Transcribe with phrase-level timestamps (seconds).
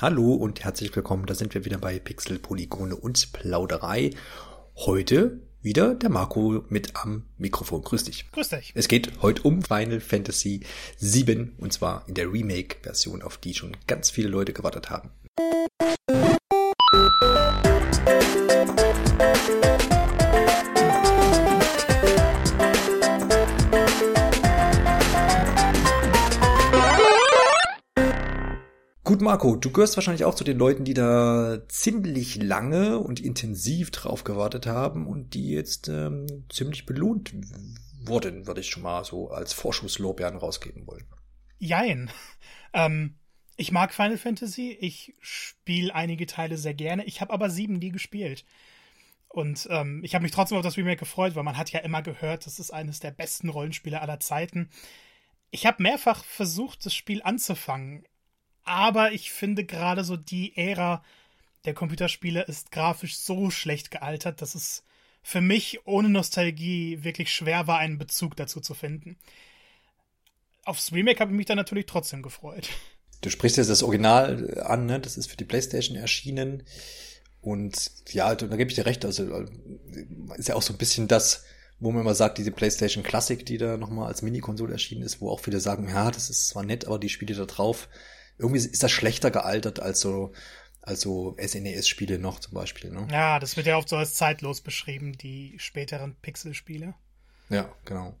[0.00, 4.12] Hallo und herzlich willkommen, da sind wir wieder bei Pixel, Polygone und Plauderei.
[4.74, 7.82] Heute wieder der Marco mit am Mikrofon.
[7.82, 8.32] Grüß dich.
[8.32, 8.72] Grüß dich.
[8.74, 10.62] Es geht heute um Final Fantasy
[11.00, 15.10] VII und zwar in der Remake-Version, auf die schon ganz viele Leute gewartet haben.
[29.20, 33.90] Gut, Marco, du gehörst wahrscheinlich auch zu den Leuten, die da ziemlich lange und intensiv
[33.90, 37.34] drauf gewartet haben und die jetzt ähm, ziemlich belohnt
[38.02, 41.04] wurden, würde ich schon mal so als Vorschusslorbeeren rausgeben wollen.
[41.58, 42.10] Jein.
[42.72, 43.18] Ähm,
[43.56, 47.90] ich mag Final Fantasy, ich spiele einige Teile sehr gerne, ich habe aber sieben nie
[47.90, 48.46] gespielt.
[49.28, 52.00] Und ähm, ich habe mich trotzdem auf das Remake gefreut, weil man hat ja immer
[52.00, 54.70] gehört, das ist eines der besten Rollenspiele aller Zeiten.
[55.50, 58.04] Ich habe mehrfach versucht, das Spiel anzufangen,
[58.70, 61.02] aber ich finde gerade so die Ära
[61.64, 64.84] der Computerspiele ist grafisch so schlecht gealtert, dass es
[65.24, 69.18] für mich ohne Nostalgie wirklich schwer war, einen Bezug dazu zu finden.
[70.64, 72.68] Aufs Remake habe ich mich dann natürlich trotzdem gefreut.
[73.22, 75.00] Du sprichst jetzt das Original an, ne?
[75.00, 76.62] Das ist für die PlayStation erschienen.
[77.40, 79.04] Und ja, da gebe ich dir recht.
[79.04, 79.46] Also
[80.36, 81.44] ist ja auch so ein bisschen das,
[81.80, 85.28] wo man immer sagt, diese PlayStation Classic, die da nochmal als Mini-Konsole erschienen ist, wo
[85.28, 87.88] auch viele sagen, ja, das ist zwar nett, aber die Spiele da drauf
[88.40, 90.32] irgendwie ist das schlechter gealtert als so,
[90.82, 92.90] als so SNES-Spiele noch zum Beispiel.
[92.90, 93.06] Ne?
[93.10, 96.94] Ja, das wird ja oft so als zeitlos beschrieben, die späteren Pixel-Spiele.
[97.50, 98.14] Ja, genau.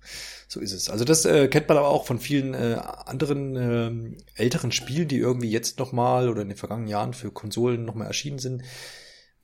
[0.48, 0.90] So ist es.
[0.90, 5.18] Also das äh, kennt man aber auch von vielen äh, anderen äh, älteren Spielen, die
[5.18, 8.64] irgendwie jetzt nochmal oder in den vergangenen Jahren für Konsolen nochmal erschienen sind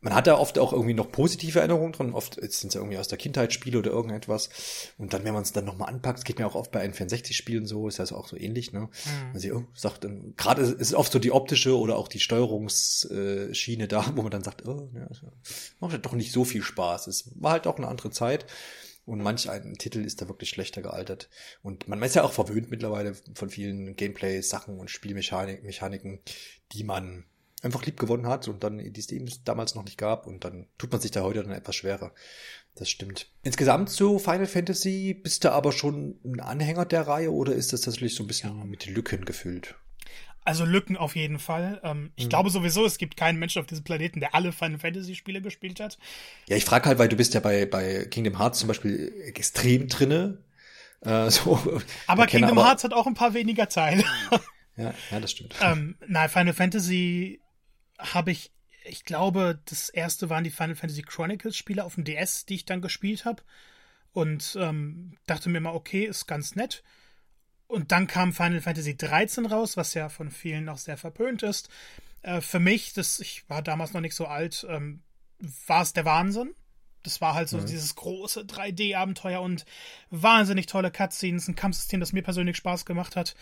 [0.00, 2.12] man hat da oft auch irgendwie noch positive Erinnerungen dran.
[2.12, 4.50] Oft sind es ja irgendwie aus der Kindheit Spiele oder irgendetwas.
[4.98, 7.88] Und dann, wenn man es dann nochmal anpackt, geht mir auch oft bei N64-Spielen so,
[7.88, 8.80] ist das auch so ähnlich, ne?
[8.80, 8.88] Mhm.
[9.34, 14.12] Also, oh, sagt dann, gerade ist oft so die optische oder auch die Steuerungsschiene da,
[14.14, 15.08] wo man dann sagt, oh, ja,
[15.80, 17.06] macht halt doch nicht so viel Spaß.
[17.06, 18.46] Es war halt auch eine andere Zeit.
[19.06, 21.28] Und manch ein Titel ist da wirklich schlechter gealtert.
[21.62, 26.18] Und man ist ja auch verwöhnt mittlerweile von vielen Gameplay-Sachen und Spielmechaniken,
[26.72, 27.24] die man
[27.66, 30.90] einfach lieb gewonnen hat und dann die Steam damals noch nicht gab und dann tut
[30.92, 32.12] man sich da heute dann etwas schwerer.
[32.76, 33.28] Das stimmt.
[33.42, 37.82] Insgesamt zu Final Fantasy bist du aber schon ein Anhänger der Reihe oder ist das
[37.82, 38.64] tatsächlich so ein bisschen ja.
[38.64, 39.74] mit Lücken gefüllt?
[40.46, 41.80] Also Lücken auf jeden Fall.
[41.82, 42.28] Ähm, ich hm.
[42.28, 45.80] glaube sowieso, es gibt keinen Menschen auf diesem Planeten, der alle Final Fantasy Spiele gespielt
[45.80, 45.98] hat.
[46.48, 49.88] Ja, ich frage halt, weil du bist ja bei, bei Kingdom Hearts zum Beispiel extrem
[49.88, 50.38] drinne.
[51.00, 51.58] Äh, so,
[52.06, 54.04] aber Kingdom aber, Hearts hat auch ein paar weniger Teile.
[54.76, 55.56] ja, ja, das stimmt.
[55.60, 57.40] Ähm, nein, Final Fantasy
[57.98, 58.52] habe ich,
[58.84, 62.64] ich glaube, das erste waren die Final Fantasy Chronicles Spiele auf dem DS, die ich
[62.64, 63.42] dann gespielt habe.
[64.12, 66.82] Und ähm, dachte mir mal, okay, ist ganz nett.
[67.66, 71.68] Und dann kam Final Fantasy 13 raus, was ja von vielen noch sehr verpönt ist.
[72.22, 75.02] Äh, für mich, das, ich war damals noch nicht so alt, ähm,
[75.66, 76.54] war es der Wahnsinn.
[77.06, 77.66] Das war halt so mhm.
[77.66, 79.64] dieses große 3D-Abenteuer und
[80.10, 83.34] wahnsinnig tolle Cutscenes, ein Kampfsystem, das mir persönlich Spaß gemacht hat.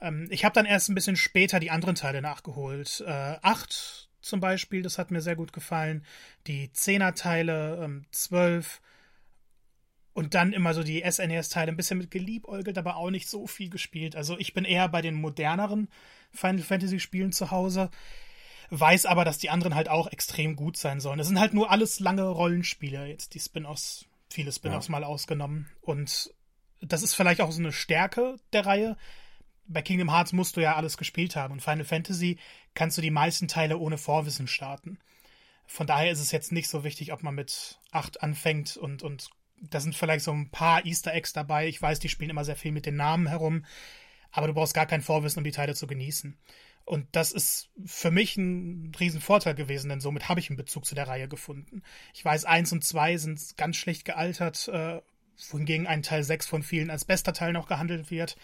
[0.00, 3.04] Ähm, ich habe dann erst ein bisschen später die anderen Teile nachgeholt.
[3.06, 6.04] Äh, 8 zum Beispiel, das hat mir sehr gut gefallen.
[6.46, 8.80] Die 10er Teile, ähm, 12
[10.12, 13.70] und dann immer so die SNES-Teile ein bisschen mit geliebäugelt, aber auch nicht so viel
[13.70, 14.16] gespielt.
[14.16, 15.88] Also ich bin eher bei den moderneren
[16.32, 17.90] Final Fantasy-Spielen zu Hause,
[18.70, 21.18] weiß aber, dass die anderen halt auch extrem gut sein sollen.
[21.18, 24.92] Das sind halt nur alles lange Rollenspiele, jetzt die Spin-offs, viele Spin-offs ja.
[24.92, 25.68] mal ausgenommen.
[25.80, 26.32] Und
[26.80, 28.96] das ist vielleicht auch so eine Stärke der Reihe,
[29.70, 32.38] bei Kingdom Hearts musst du ja alles gespielt haben und Final Fantasy
[32.74, 34.98] kannst du die meisten Teile ohne Vorwissen starten.
[35.64, 39.30] Von daher ist es jetzt nicht so wichtig, ob man mit 8 anfängt und, und
[39.60, 41.68] da sind vielleicht so ein paar Easter Eggs dabei.
[41.68, 43.64] Ich weiß, die spielen immer sehr viel mit den Namen herum,
[44.32, 46.36] aber du brauchst gar kein Vorwissen, um die Teile zu genießen.
[46.90, 50.96] Und das ist für mich ein Riesenvorteil gewesen, denn somit habe ich einen Bezug zu
[50.96, 51.82] der Reihe gefunden.
[52.12, 55.00] Ich weiß, 1 und 2 sind ganz schlecht gealtert, äh,
[55.50, 58.36] wohingegen ein Teil 6 von vielen als bester Teil noch gehandelt wird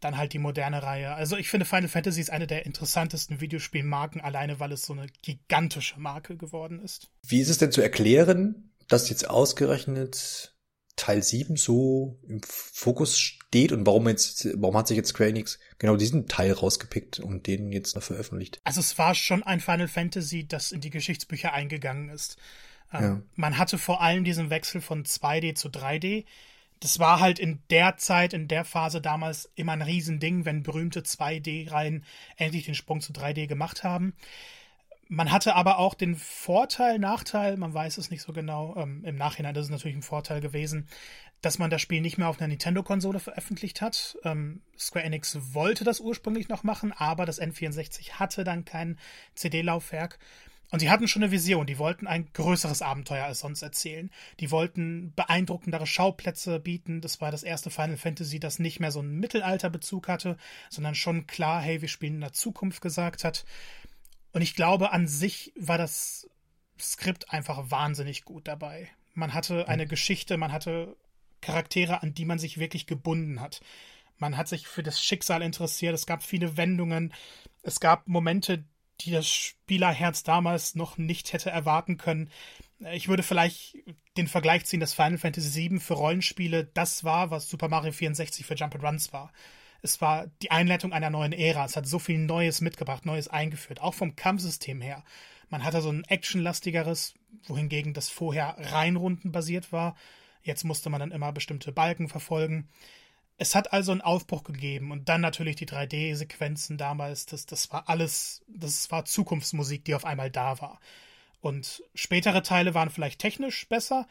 [0.00, 1.14] dann halt die moderne Reihe.
[1.14, 5.06] Also ich finde Final Fantasy ist eine der interessantesten Videospielmarken, alleine weil es so eine
[5.22, 7.08] gigantische Marke geworden ist.
[7.24, 10.51] Wie ist es denn zu erklären, dass jetzt ausgerechnet
[11.02, 15.58] Teil 7 so im Fokus steht und warum jetzt, warum hat sich jetzt Square Enix
[15.78, 18.60] genau diesen Teil rausgepickt und den jetzt noch veröffentlicht?
[18.62, 22.36] Also es war schon ein Final Fantasy, das in die Geschichtsbücher eingegangen ist.
[22.92, 23.22] Ähm, ja.
[23.34, 26.24] Man hatte vor allem diesen Wechsel von 2D zu 3D
[26.82, 31.02] das war halt in der Zeit, in der Phase damals immer ein Riesending, wenn berühmte
[31.02, 32.04] 2D-Reihen
[32.36, 34.14] endlich den Sprung zu 3D gemacht haben.
[35.14, 38.74] Man hatte aber auch den Vorteil, Nachteil, man weiß es nicht so genau.
[38.78, 40.88] Ähm, Im Nachhinein ist es natürlich ein Vorteil gewesen,
[41.42, 44.16] dass man das Spiel nicht mehr auf einer Nintendo-Konsole veröffentlicht hat.
[44.24, 48.98] Ähm, Square Enix wollte das ursprünglich noch machen, aber das N64 hatte dann kein
[49.34, 50.18] CD-Laufwerk.
[50.70, 54.10] Und sie hatten schon eine Vision, die wollten ein größeres Abenteuer als sonst erzählen.
[54.40, 57.02] Die wollten beeindruckendere Schauplätze bieten.
[57.02, 60.38] Das war das erste Final Fantasy, das nicht mehr so einen Mittelalterbezug hatte,
[60.70, 63.44] sondern schon klar, hey, wir spielen in der Zukunft gesagt hat.
[64.32, 66.28] Und ich glaube, an sich war das
[66.80, 68.88] Skript einfach wahnsinnig gut dabei.
[69.14, 70.96] Man hatte eine Geschichte, man hatte
[71.40, 73.60] Charaktere, an die man sich wirklich gebunden hat.
[74.18, 77.12] Man hat sich für das Schicksal interessiert, es gab viele Wendungen,
[77.62, 78.64] es gab Momente,
[79.00, 82.30] die das Spielerherz damals noch nicht hätte erwarten können.
[82.92, 83.76] Ich würde vielleicht
[84.16, 88.46] den Vergleich ziehen, dass Final Fantasy VII für Rollenspiele das war, was Super Mario 64
[88.46, 89.32] für Jump Runs war.
[89.82, 91.64] Es war die Einleitung einer neuen Ära.
[91.64, 95.04] Es hat so viel Neues mitgebracht, Neues eingeführt, auch vom Kampfsystem her.
[95.50, 97.14] Man hatte so ein actionlastigeres,
[97.44, 99.96] wohingegen das vorher rein rundenbasiert war.
[100.42, 102.68] Jetzt musste man dann immer bestimmte Balken verfolgen.
[103.38, 107.26] Es hat also einen Aufbruch gegeben und dann natürlich die 3D-Sequenzen damals.
[107.26, 110.80] Das, das war alles, das war Zukunftsmusik, die auf einmal da war.
[111.40, 114.06] Und spätere Teile waren vielleicht technisch besser,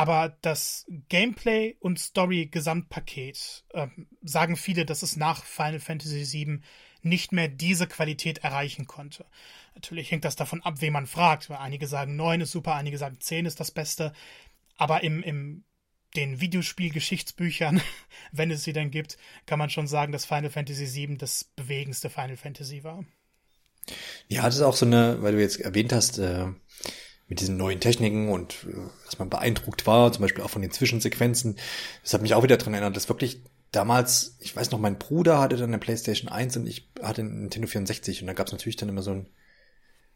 [0.00, 3.86] aber das Gameplay und Story-Gesamtpaket äh,
[4.22, 6.60] sagen viele, dass es nach Final Fantasy VII
[7.02, 9.26] nicht mehr diese Qualität erreichen konnte.
[9.74, 11.50] Natürlich hängt das davon ab, wen man fragt.
[11.50, 14.14] Einige sagen 9 ist super, einige sagen 10 ist das Beste.
[14.78, 15.64] Aber im, im
[16.16, 17.82] den Videospiel-Geschichtsbüchern,
[18.32, 22.08] wenn es sie denn gibt, kann man schon sagen, dass Final Fantasy VII das bewegendste
[22.08, 23.04] Final Fantasy war.
[24.28, 26.46] Ja, das ist auch so eine, weil du jetzt erwähnt hast, äh,
[27.30, 28.74] mit diesen neuen Techniken und äh,
[29.06, 31.56] dass man beeindruckt war, zum Beispiel auch von den Zwischensequenzen.
[32.02, 33.40] Das hat mich auch wieder dran erinnert, dass wirklich
[33.72, 37.42] damals, ich weiß noch, mein Bruder hatte dann eine PlayStation 1 und ich hatte einen
[37.42, 39.26] Nintendo 64 und da gab es natürlich dann immer so ein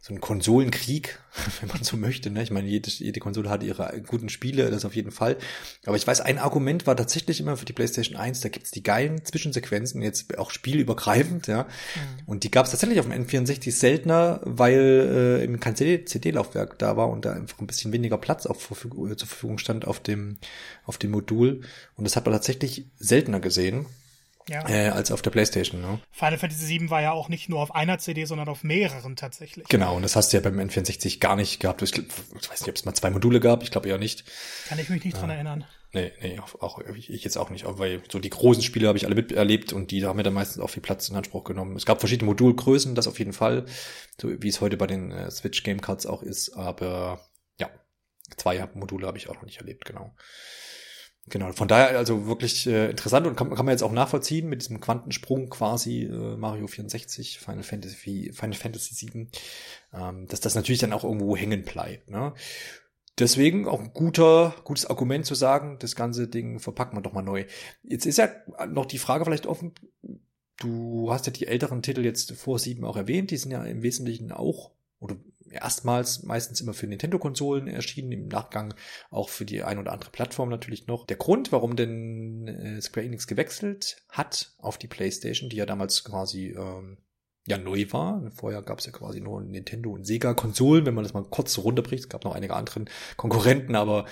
[0.07, 1.19] so ein Konsolenkrieg,
[1.61, 2.29] wenn man so möchte.
[2.29, 2.43] Ne?
[2.43, 5.39] Ich meine, jede, jede Konsole hatte ihre guten Spiele, das auf jeden Fall.
[5.87, 8.83] Aber ich weiß, ein Argument war tatsächlich immer für die PlayStation 1, da gibt's die
[8.83, 11.63] geilen Zwischensequenzen, jetzt auch spielübergreifend, ja.
[11.63, 11.69] Mhm.
[12.27, 17.09] Und die gab's tatsächlich auf dem N64 seltener, weil äh, eben kein CD-Laufwerk da war
[17.09, 20.37] und da einfach ein bisschen weniger Platz auf, zur Verfügung stand auf dem,
[20.85, 21.63] auf dem Modul.
[21.97, 23.87] Und das hat man tatsächlich seltener gesehen
[24.49, 24.69] ja.
[24.69, 25.81] äh, als auf der Playstation.
[25.81, 26.01] Ne?
[26.11, 29.67] Final Fantasy VII war ja auch nicht nur auf einer CD, sondern auf mehreren tatsächlich.
[29.69, 31.83] Genau, und das hast du ja beim N64 gar nicht gehabt.
[31.83, 34.25] Ich, ich weiß nicht, ob es mal zwei Module gab, ich glaube eher nicht.
[34.69, 35.21] Kann ich mich nicht ja.
[35.21, 35.65] dran erinnern.
[35.95, 38.99] Nee, nee, auch, auch ich, ich jetzt auch nicht, weil so die großen Spiele habe
[38.99, 41.77] ich alle miterlebt und die haben mir dann meistens auch viel Platz in Anspruch genommen.
[41.77, 43.67] Es gab verschiedene Modulgrößen, das auf jeden Fall,
[44.21, 47.31] so wie es heute bei den äh, Switch Game Cards auch ist, aber
[47.61, 47.71] ja,
[48.37, 50.13] zwei Module habe ich auch noch nicht erlebt, genau.
[51.31, 54.61] Genau, von daher also wirklich äh, interessant und kann, kann man jetzt auch nachvollziehen mit
[54.61, 59.31] diesem Quantensprung quasi äh, Mario 64, Final Fantasy, Final Fantasy 7,
[59.95, 62.11] ähm, dass das natürlich dann auch irgendwo hängen bleibt.
[62.11, 62.35] Ne?
[63.19, 67.23] Deswegen auch ein guter, gutes Argument zu sagen, das ganze Ding verpacken wir doch mal
[67.23, 67.47] neu.
[67.83, 68.29] Jetzt ist ja
[68.69, 69.73] noch die Frage vielleicht offen,
[70.59, 73.83] du hast ja die älteren Titel jetzt vor sieben auch erwähnt, die sind ja im
[73.83, 75.17] Wesentlichen auch, oder
[75.55, 78.75] erstmals meistens immer für Nintendo-Konsolen erschienen, im Nachgang
[79.11, 81.07] auch für die ein oder andere Plattform natürlich noch.
[81.07, 86.05] Der Grund, warum denn äh, Square Enix gewechselt hat auf die PlayStation, die ja damals
[86.05, 86.99] quasi ähm,
[87.47, 88.31] ja neu war.
[88.35, 92.05] Vorher gab es ja quasi nur Nintendo und Sega-Konsolen, wenn man das mal kurz runterbricht.
[92.05, 94.07] Es gab noch einige anderen Konkurrenten, aber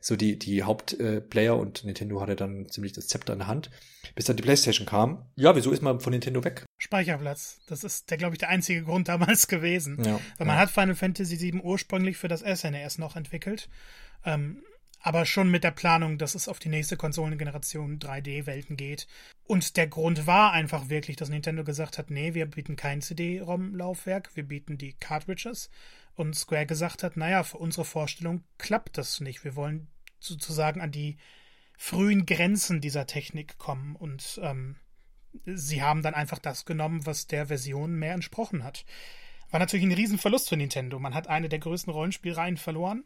[0.00, 3.70] so die, die Hauptplayer äh, und Nintendo hatte dann ziemlich das Zepter in der Hand,
[4.14, 5.26] bis dann die PlayStation kam.
[5.34, 6.64] Ja, wieso ist man von Nintendo weg?
[6.86, 7.58] Speicherplatz.
[7.66, 10.02] Das ist, der, glaube ich, der einzige Grund damals gewesen.
[10.04, 10.62] Ja, Weil man ja.
[10.62, 13.68] hat Final Fantasy VII ursprünglich für das SNES noch entwickelt.
[14.24, 14.62] Ähm,
[15.00, 19.06] aber schon mit der Planung, dass es auf die nächste Konsolengeneration 3D-Welten geht.
[19.44, 24.30] Und der Grund war einfach wirklich, dass Nintendo gesagt hat, nee, wir bieten kein CD-ROM-Laufwerk,
[24.34, 25.70] wir bieten die Cartridges.
[26.14, 29.44] Und Square gesagt hat, naja, für unsere Vorstellung klappt das nicht.
[29.44, 29.88] Wir wollen
[30.18, 31.18] sozusagen an die
[31.76, 33.96] frühen Grenzen dieser Technik kommen.
[33.96, 34.76] Und ähm,
[35.44, 38.84] sie haben dann einfach das genommen, was der Version mehr entsprochen hat.
[39.50, 40.98] War natürlich ein Riesenverlust für Nintendo.
[40.98, 43.04] Man hat eine der größten Rollenspielreihen verloren.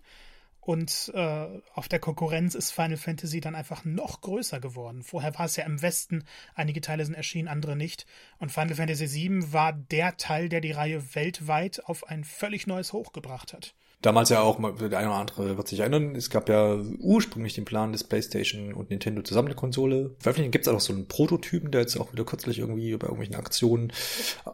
[0.60, 5.02] Und äh, auf der Konkurrenz ist Final Fantasy dann einfach noch größer geworden.
[5.02, 8.06] Vorher war es ja im Westen, einige Teile sind erschienen, andere nicht.
[8.38, 12.92] Und Final Fantasy VII war der Teil, der die Reihe weltweit auf ein völlig neues
[12.92, 13.74] Hoch gebracht hat.
[14.02, 17.66] Damals ja auch, der eine oder andere wird sich erinnern, es gab ja ursprünglich den
[17.66, 20.52] Plan, des PlayStation und Nintendo zusammen eine Konsole veröffentlichen.
[20.52, 23.34] Gibt es auch noch so einen Prototypen, der jetzt auch wieder kürzlich irgendwie bei irgendwelchen
[23.36, 23.92] Aktionen,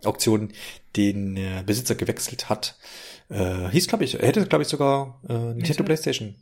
[0.05, 0.53] Auktionen
[0.97, 2.77] den äh, Besitzer gewechselt hat.
[3.29, 6.35] Äh, hieß, glaube ich, hätte, glaube ich, sogar äh, Nintendo PlayStation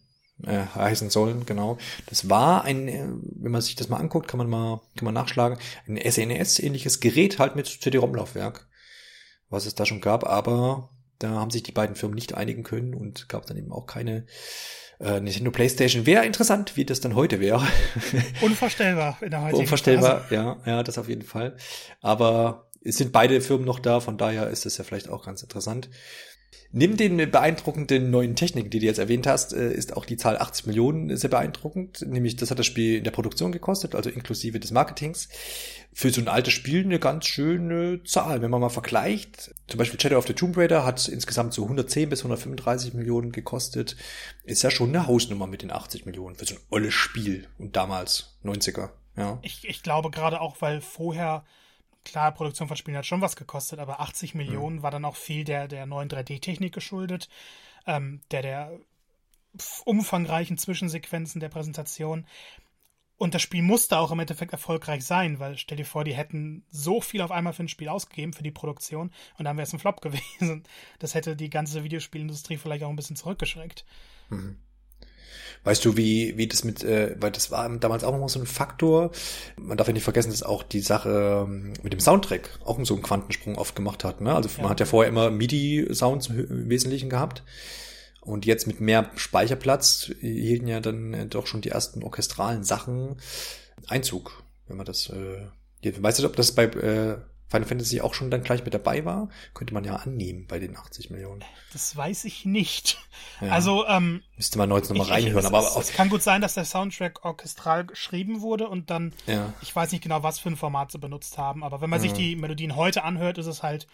[0.43, 1.77] äh, heißen sollen, genau.
[2.07, 3.07] Das war ein, äh,
[3.37, 7.39] wenn man sich das mal anguckt, kann man mal, kann man nachschlagen, ein SNES-ähnliches Gerät
[7.39, 8.67] halt mit CD-ROM-Laufwerk,
[9.51, 10.89] was es da schon gab, aber
[11.25, 14.27] Da haben sich die beiden Firmen nicht einigen können und gab dann eben auch keine
[15.01, 16.05] äh, Nintendo PlayStation.
[16.05, 17.67] Wäre interessant, wie das dann heute wäre.
[18.43, 20.35] Unvorstellbar in der heutigen Unvorstellbar, Phase.
[20.35, 21.57] ja, ja, das auf jeden Fall.
[22.03, 25.43] Aber es sind beide Firmen noch da, von daher ist das ja vielleicht auch ganz
[25.43, 25.89] interessant.
[26.77, 30.37] Neben den beeindruckenden neuen Techniken, die du jetzt erwähnt hast, äh, ist auch die Zahl
[30.37, 32.05] 80 Millionen sehr beeindruckend.
[32.05, 35.29] Nämlich, das hat das Spiel in der Produktion gekostet, also inklusive des Marketings.
[35.93, 38.43] Für so ein altes Spiel eine ganz schöne Zahl.
[38.43, 42.09] Wenn man mal vergleicht, zum Beispiel Shadow of the Tomb Raider hat insgesamt so 110
[42.09, 43.95] bis 135 Millionen gekostet.
[44.43, 47.47] Ist ja schon eine Hausnummer mit den 80 Millionen für so ein olles Spiel.
[47.57, 49.39] Und damals 90er, ja.
[49.43, 51.45] Ich, ich glaube gerade auch, weil vorher
[52.05, 54.83] klar, Produktion von Spielen hat schon was gekostet, aber 80 Millionen mhm.
[54.83, 57.29] war dann auch viel der, der neuen 3D-Technik geschuldet,
[57.87, 58.73] ähm, der, der
[59.85, 62.27] umfangreichen Zwischensequenzen der Präsentation.
[63.17, 66.65] Und das Spiel musste auch im Endeffekt erfolgreich sein, weil stell dir vor, die hätten
[66.71, 69.73] so viel auf einmal für ein Spiel ausgegeben, für die Produktion, und dann wäre es
[69.73, 70.65] ein Flop gewesen.
[70.99, 73.85] Das hätte die ganze Videospielindustrie vielleicht auch ein bisschen zurückgeschreckt.
[74.31, 74.59] Mhm.
[75.65, 78.47] Weißt du, wie, wie das mit, äh, weil das war damals auch noch so ein
[78.47, 79.11] Faktor.
[79.57, 82.95] Man darf ja nicht vergessen, dass auch die Sache ähm, mit dem Soundtrack auch so
[82.95, 84.21] einen Quantensprung oft gemacht hat.
[84.21, 84.35] Ne?
[84.35, 84.63] Also ja.
[84.63, 87.43] man hat ja vorher immer MIDI-Sounds im Wesentlichen gehabt.
[88.21, 93.17] Und jetzt mit mehr Speicherplatz hielten ja dann äh, doch schon die ersten orchestralen Sachen
[93.87, 95.47] Einzug, wenn man das, äh,
[95.83, 97.19] weißt du, ob das bei äh,
[97.55, 100.77] Final Fantasy auch schon dann gleich mit dabei war, könnte man ja annehmen bei den
[100.77, 101.45] 80 Millionen.
[101.73, 102.99] Das weiß ich nicht.
[103.41, 103.51] Ja.
[103.51, 105.47] Also ähm, müsste man heute nochmal reinhören.
[105.47, 109.55] aber es, es kann gut sein, dass der Soundtrack orchestral geschrieben wurde und dann, ja.
[109.63, 112.13] ich weiß nicht genau, was für ein Format sie benutzt haben, aber wenn man sich
[112.13, 113.87] die Melodien heute anhört, ist es halt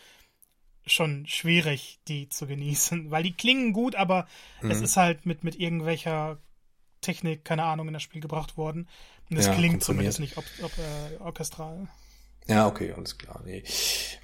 [0.87, 4.27] schon schwierig, die zu genießen, weil die klingen gut, aber
[4.63, 4.71] mhm.
[4.71, 6.39] es ist halt mit, mit irgendwelcher
[7.01, 8.89] Technik, keine Ahnung, in das Spiel gebracht worden.
[9.31, 11.89] Und es ja, klingt zumindest nicht ob, ob, äh, orchestral.
[12.51, 13.41] Ja, okay, alles klar.
[13.45, 13.63] Nee.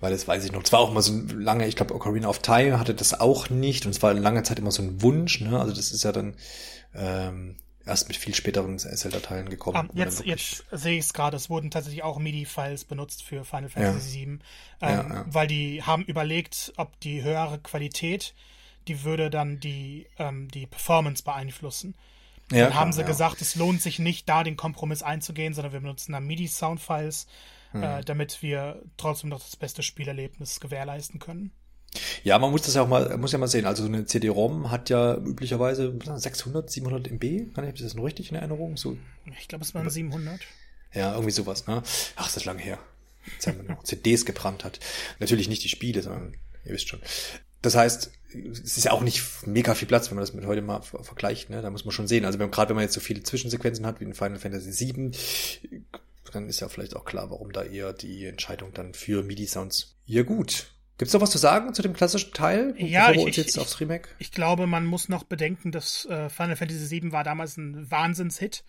[0.01, 0.63] Weil das weiß ich noch.
[0.65, 3.87] Es war auch mal so lange, ich glaube, Ocarina of Time hatte das auch nicht
[3.87, 5.59] und es war lange Zeit immer so ein Wunsch, ne?
[5.59, 6.35] Also das ist ja dann
[6.95, 7.57] ähm,
[7.87, 9.77] erst mit viel späteren Zelda-Teilen gekommen.
[9.77, 13.69] Ah, jetzt jetzt sehe ich es gerade, es wurden tatsächlich auch MIDI-Files benutzt für Final
[13.69, 14.27] Fantasy ja.
[14.27, 14.41] VII, ähm,
[14.81, 15.25] ja, ja.
[15.29, 18.35] weil die haben überlegt, ob die höhere Qualität,
[18.89, 21.95] die würde dann die, ähm, die Performance beeinflussen.
[22.51, 25.81] Ja, dann haben sie gesagt, es lohnt sich nicht, da den Kompromiss einzugehen, sondern wir
[25.81, 27.27] benutzen dann MIDI-Soundfiles
[27.77, 27.83] hm.
[27.83, 31.53] äh, damit wir trotzdem noch das beste Spielerlebnis gewährleisten können.
[32.25, 33.67] Ja, man muss das ja auch mal, muss ja mal sehen.
[33.67, 37.55] Also so eine CD-ROM hat ja üblicherweise 600, 700 MB.
[37.55, 38.77] Kann ich das noch richtig in Erinnerung?
[38.77, 38.97] So.
[39.39, 40.41] Ich glaube, es waren 700.
[40.93, 41.83] Ja, irgendwie sowas, ne?
[42.17, 42.79] Ach, das ist lange her.
[43.33, 44.79] Jetzt haben wir noch CDs gebrannt hat.
[45.19, 47.01] Natürlich nicht die Spiele, sondern ihr wisst schon.
[47.63, 48.13] Das heißt,
[48.53, 51.51] es ist ja auch nicht mega viel Platz, wenn man das mit heute mal vergleicht,
[51.51, 51.63] ne?
[51.63, 52.25] Da muss man schon sehen.
[52.25, 55.11] Also gerade wenn man jetzt so viele Zwischensequenzen hat wie in Final Fantasy VII,
[56.31, 59.97] dann ist ja vielleicht auch klar, warum da eher die Entscheidung dann für MIDI-Sounds.
[60.05, 60.73] Ja gut.
[60.99, 62.75] Gibt's noch was zu sagen zu dem klassischen Teil?
[62.79, 64.09] Ja, ich, ich, jetzt aufs Remake?
[64.19, 68.65] ich glaube, man muss noch bedenken, dass äh, Final Fantasy VII war damals ein Wahnsinnshit.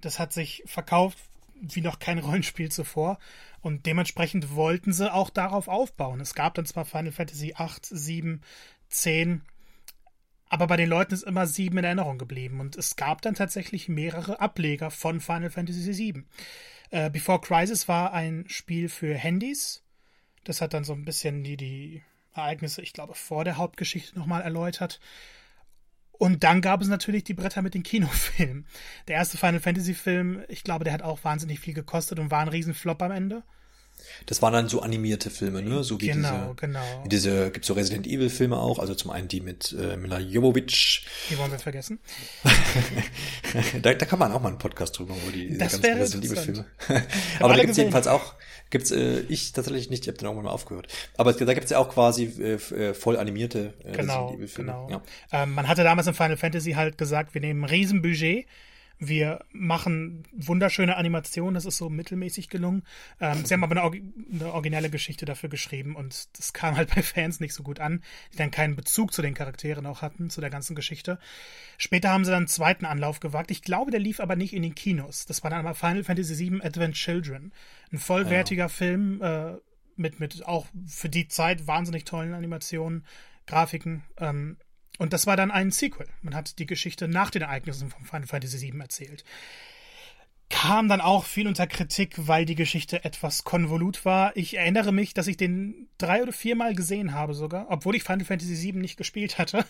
[0.00, 1.18] Das hat sich verkauft
[1.60, 3.18] wie noch kein Rollenspiel zuvor.
[3.60, 6.20] Und dementsprechend wollten sie auch darauf aufbauen.
[6.20, 8.40] Es gab dann zwar Final Fantasy 8, 7,
[8.88, 9.42] 10,
[10.48, 12.60] aber bei den Leuten ist immer 7 in Erinnerung geblieben.
[12.60, 16.26] Und es gab dann tatsächlich mehrere Ableger von Final Fantasy 7.
[16.90, 19.82] Äh, Before Crisis war ein Spiel für Handys.
[20.44, 22.02] Das hat dann so ein bisschen die, die
[22.34, 25.00] Ereignisse, ich glaube, vor der Hauptgeschichte nochmal erläutert.
[26.12, 28.66] Und dann gab es natürlich die Bretter mit den Kinofilmen.
[29.06, 32.40] Der erste Final Fantasy Film, ich glaube, der hat auch wahnsinnig viel gekostet und war
[32.40, 33.44] ein Riesenflop am Ende.
[34.26, 35.84] Das waren dann so animierte Filme, ne?
[35.84, 37.04] So wie genau, diese, genau.
[37.04, 40.18] Wie diese, gibt's so Resident Evil Filme auch, also zum einen die mit äh, Mila
[40.18, 41.06] Jovovich.
[41.30, 41.98] Die wollen wir vergessen.
[43.82, 46.36] da, da kann man auch mal einen Podcast drüber, wo die das ganzen Resident Evil
[46.36, 46.66] Filme.
[47.40, 47.84] Aber da gibt's gesehen.
[47.84, 48.34] jedenfalls auch,
[48.70, 50.88] gibt's äh, ich tatsächlich nicht, ich habe dann irgendwann mal aufgehört.
[51.16, 54.72] Aber da gibt's ja auch quasi äh, äh voll animierte äh, genau, Resident Evil Filme.
[54.72, 54.90] Genau.
[54.90, 55.02] Ja.
[55.42, 58.46] Ähm, man hatte damals in Final Fantasy halt gesagt, wir nehmen ein Riesenbudget
[58.98, 62.82] wir machen wunderschöne Animationen, das ist so mittelmäßig gelungen.
[63.20, 64.02] Ähm, sie haben aber eine,
[64.32, 68.02] eine, originelle Geschichte dafür geschrieben und das kam halt bei Fans nicht so gut an,
[68.32, 71.18] die dann keinen Bezug zu den Charakteren auch hatten, zu der ganzen Geschichte.
[71.76, 73.50] Später haben sie dann einen zweiten Anlauf gewagt.
[73.50, 75.26] Ich glaube, der lief aber nicht in den Kinos.
[75.26, 77.52] Das war dann aber Final Fantasy VII Advent Children.
[77.92, 78.68] Ein vollwertiger ja.
[78.68, 79.52] Film äh,
[79.96, 83.04] mit, mit auch für die Zeit wahnsinnig tollen Animationen,
[83.46, 84.02] Grafiken.
[84.18, 84.56] Ähm,
[84.98, 86.08] und das war dann ein Sequel.
[86.22, 89.24] Man hat die Geschichte nach den Ereignissen von Final Fantasy VII erzählt.
[90.50, 94.36] Kam dann auch viel unter Kritik, weil die Geschichte etwas konvolut war.
[94.36, 98.24] Ich erinnere mich, dass ich den drei oder viermal gesehen habe sogar, obwohl ich Final
[98.24, 99.64] Fantasy VII nicht gespielt hatte.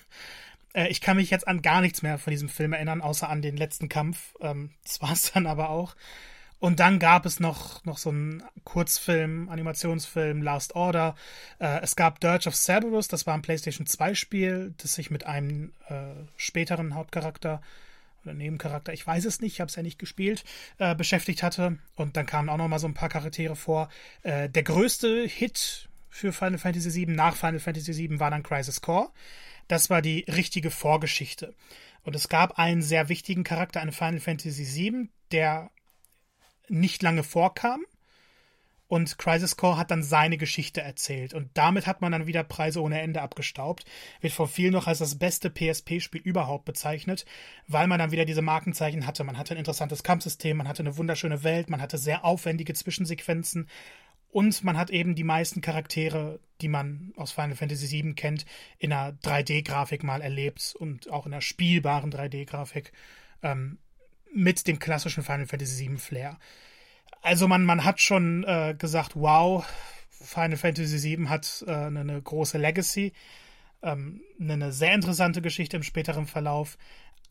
[0.74, 3.42] Äh, ich kann mich jetzt an gar nichts mehr von diesem Film erinnern, außer an
[3.42, 4.34] den letzten Kampf.
[4.40, 5.96] Ähm, das war es dann aber auch.
[6.60, 11.14] Und dann gab es noch, noch so einen Kurzfilm, Animationsfilm, Last Order.
[11.60, 15.24] Äh, es gab Dirge of Cerberus, das war ein PlayStation 2 Spiel, das sich mit
[15.24, 17.60] einem äh, späteren Hauptcharakter
[18.24, 20.44] oder Nebencharakter, ich weiß es nicht, ich habe es ja nicht gespielt,
[20.78, 21.78] äh, beschäftigt hatte.
[21.94, 23.88] Und dann kamen auch noch mal so ein paar Charaktere vor.
[24.22, 28.80] Äh, der größte Hit für Final Fantasy VII nach Final Fantasy VII war dann Crisis
[28.80, 29.10] Core.
[29.68, 31.54] Das war die richtige Vorgeschichte.
[32.02, 35.70] Und es gab einen sehr wichtigen Charakter in Final Fantasy VII, der
[36.68, 37.84] nicht lange vorkam.
[38.88, 41.34] Und Crisis Core hat dann seine Geschichte erzählt.
[41.34, 43.84] Und damit hat man dann wieder Preise ohne Ende abgestaubt.
[44.22, 47.26] Wird von vielen noch als das beste PSP-Spiel überhaupt bezeichnet,
[47.66, 49.24] weil man dann wieder diese Markenzeichen hatte.
[49.24, 53.68] Man hatte ein interessantes Kampfsystem, man hatte eine wunderschöne Welt, man hatte sehr aufwendige Zwischensequenzen.
[54.30, 58.46] Und man hat eben die meisten Charaktere, die man aus Final Fantasy VII kennt,
[58.78, 62.92] in einer 3D-Grafik mal erlebt und auch in einer spielbaren 3D-Grafik
[63.42, 63.78] ähm,
[64.34, 66.38] mit dem klassischen Final Fantasy VII Flair.
[67.22, 69.66] Also man, man hat schon äh, gesagt, wow,
[70.20, 73.12] Final Fantasy VII hat äh, eine, eine, große Legacy,
[73.82, 76.78] ähm, eine sehr interessante Geschichte im späteren Verlauf.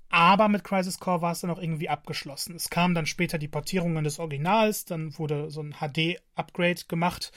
[0.10, 2.56] Aber mit Crisis Core war es dann auch irgendwie abgeschlossen.
[2.56, 7.34] Es kamen dann später die Portierungen des Originals, dann wurde so ein HD-Upgrade gemacht,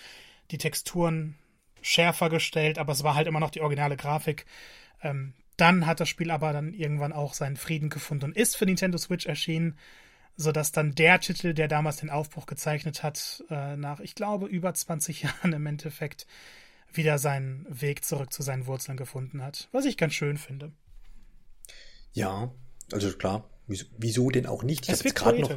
[0.52, 1.36] die Texturen
[1.82, 4.46] schärfer gestellt, aber es war halt immer noch die originale Grafik.
[5.02, 8.66] Ähm, dann hat das Spiel aber dann irgendwann auch seinen Frieden gefunden und ist für
[8.66, 9.76] Nintendo Switch erschienen
[10.40, 14.72] sodass dann der Titel, der damals den Aufbruch gezeichnet hat, äh, nach, ich glaube, über
[14.72, 16.26] 20 Jahren im Endeffekt
[16.92, 19.68] wieder seinen Weg zurück zu seinen Wurzeln gefunden hat.
[19.70, 20.72] Was ich ganz schön finde.
[22.12, 22.52] Ja,
[22.90, 24.88] also klar, wieso, wieso denn auch nicht?
[24.88, 25.56] Ich es wird gerade noch.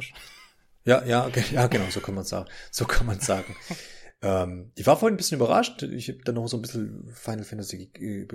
[0.84, 2.48] Ja, ja, ja, genau, so kann man sagen.
[2.70, 3.56] So kann man sagen.
[4.22, 5.82] ähm, ich war vorhin ein bisschen überrascht.
[5.82, 8.26] Ich habe dann noch so ein bisschen Final Fantasy äh,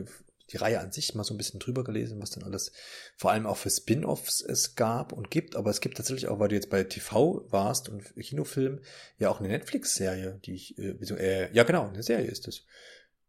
[0.52, 2.72] die Reihe an sich mal so ein bisschen drüber gelesen, was dann alles
[3.18, 5.56] vor allem auch für Spin-offs es gab und gibt.
[5.56, 8.82] Aber es gibt tatsächlich auch, weil du jetzt bei TV warst und Kinofilm,
[9.18, 12.64] ja auch eine Netflix-Serie, die ich, äh, äh, ja genau, eine Serie ist das.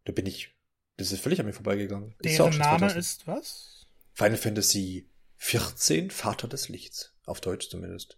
[0.05, 0.57] Da bin ich,
[0.97, 2.15] das ist völlig an mir vorbeigegangen.
[2.25, 2.99] Deren ist Name 2000.
[2.99, 3.87] ist was?
[4.15, 7.15] Final Fantasy 14, Vater des Lichts.
[7.27, 8.17] Auf Deutsch zumindest.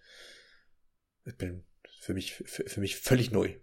[1.24, 1.64] Ich bin
[2.00, 3.54] für mich, für, für mich völlig neu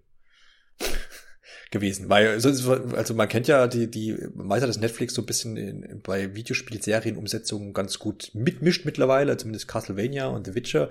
[1.71, 2.09] gewesen.
[2.09, 6.35] Weil, also man kennt ja die, die Meister des Netflix so ein bisschen in, bei
[6.35, 10.89] Videospielserienumsetzungen ganz gut mitmischt mittlerweile, zumindest Castlevania und The Witcher.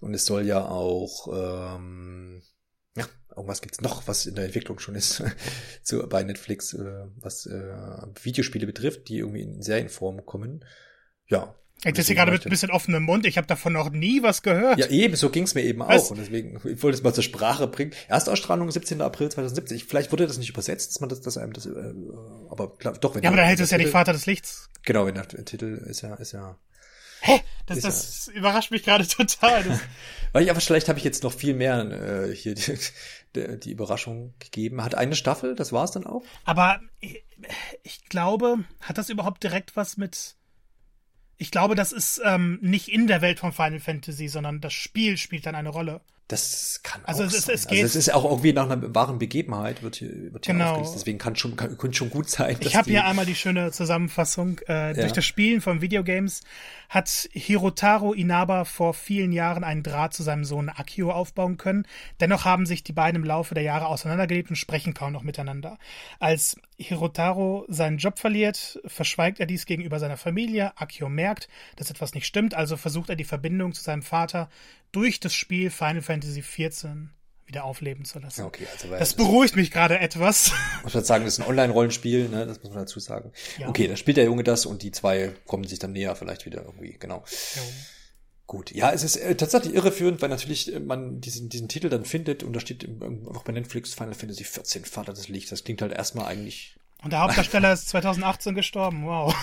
[0.00, 2.42] Und es soll ja auch, ähm,
[2.96, 5.22] ja, irgendwas gibt's noch, was in der Entwicklung schon ist,
[5.82, 7.74] so bei Netflix, äh, was äh,
[8.22, 10.64] Videospiele betrifft, die irgendwie in Serienform kommen.
[11.26, 13.24] Ja, ich das hier gerade mit ein bisschen offenem Mund.
[13.24, 14.78] Ich habe davon noch nie was gehört.
[14.80, 16.06] Ja, eben, so ging's mir eben was?
[16.06, 16.10] auch.
[16.10, 17.92] Und deswegen, ich wollte es mal zur Sprache bringen.
[18.08, 19.00] Erstausstrahlung 17.
[19.00, 19.78] April 2017.
[19.88, 21.70] Vielleicht wurde das nicht übersetzt, dass man das, dass einem das, äh,
[22.50, 24.68] aber klar, doch, wenn Ja, aber dann hält es ja nicht Vater des Lichts.
[24.82, 26.58] Genau, wenn der, Titel ist ja, ist ja.
[27.20, 27.40] Hä?
[27.66, 29.64] Das, das ja, überrascht mich gerade total.
[30.32, 32.76] Weil ich, aber vielleicht habe ich jetzt noch viel mehr äh, hier die,
[33.36, 34.82] die, die Überraschung gegeben.
[34.82, 36.24] Hat eine Staffel, das war's dann auch.
[36.44, 37.22] Aber ich,
[37.84, 40.37] ich glaube, hat das überhaupt direkt was mit
[41.38, 45.16] ich glaube, das ist ähm, nicht in der Welt von Final Fantasy, sondern das Spiel
[45.16, 46.00] spielt dann eine Rolle.
[46.26, 47.54] Das kann also auch es, sein.
[47.54, 50.44] Es, es geht, also es ist auch irgendwie nach einer wahren Begebenheit wird hier, wird
[50.44, 50.72] hier genau.
[50.72, 51.00] aufgelistet.
[51.00, 52.56] Deswegen kann schon kann, kann schon gut sein.
[52.60, 54.60] Ich habe hier einmal die schöne Zusammenfassung.
[54.68, 54.92] Äh, ja.
[54.92, 56.42] Durch das Spielen von Videogames
[56.88, 61.86] hat Hirotaro Inaba vor vielen Jahren einen Draht zu seinem Sohn Akio aufbauen können.
[62.20, 65.78] Dennoch haben sich die beiden im Laufe der Jahre auseinandergelebt und sprechen kaum noch miteinander.
[66.18, 70.72] Als Hirotaro seinen Job verliert, verschweigt er dies gegenüber seiner Familie.
[70.76, 74.48] Akio merkt, dass etwas nicht stimmt, also versucht er die Verbindung zu seinem Vater
[74.92, 77.10] durch das Spiel Final Fantasy XIV
[77.48, 78.42] wieder aufleben zu lassen.
[78.42, 80.52] Okay, also das beruhigt mich gerade etwas.
[80.82, 82.46] Muss man sagen, das ist ein Online-Rollenspiel, ne?
[82.46, 83.32] das muss man dazu sagen.
[83.58, 83.68] Ja.
[83.68, 86.62] Okay, da spielt der Junge das und die zwei kommen sich dann näher vielleicht wieder
[86.62, 87.24] irgendwie, genau.
[87.56, 87.62] Ja.
[88.46, 92.04] Gut, ja, es ist äh, tatsächlich irreführend, weil natürlich äh, man diesen, diesen Titel dann
[92.04, 92.88] findet und da steht
[93.26, 95.50] auch bei Netflix Final Fantasy XIV, Vater des Lichts.
[95.50, 96.76] Das klingt halt erstmal eigentlich.
[97.02, 99.34] Und der Hauptdarsteller ist 2018 gestorben, wow.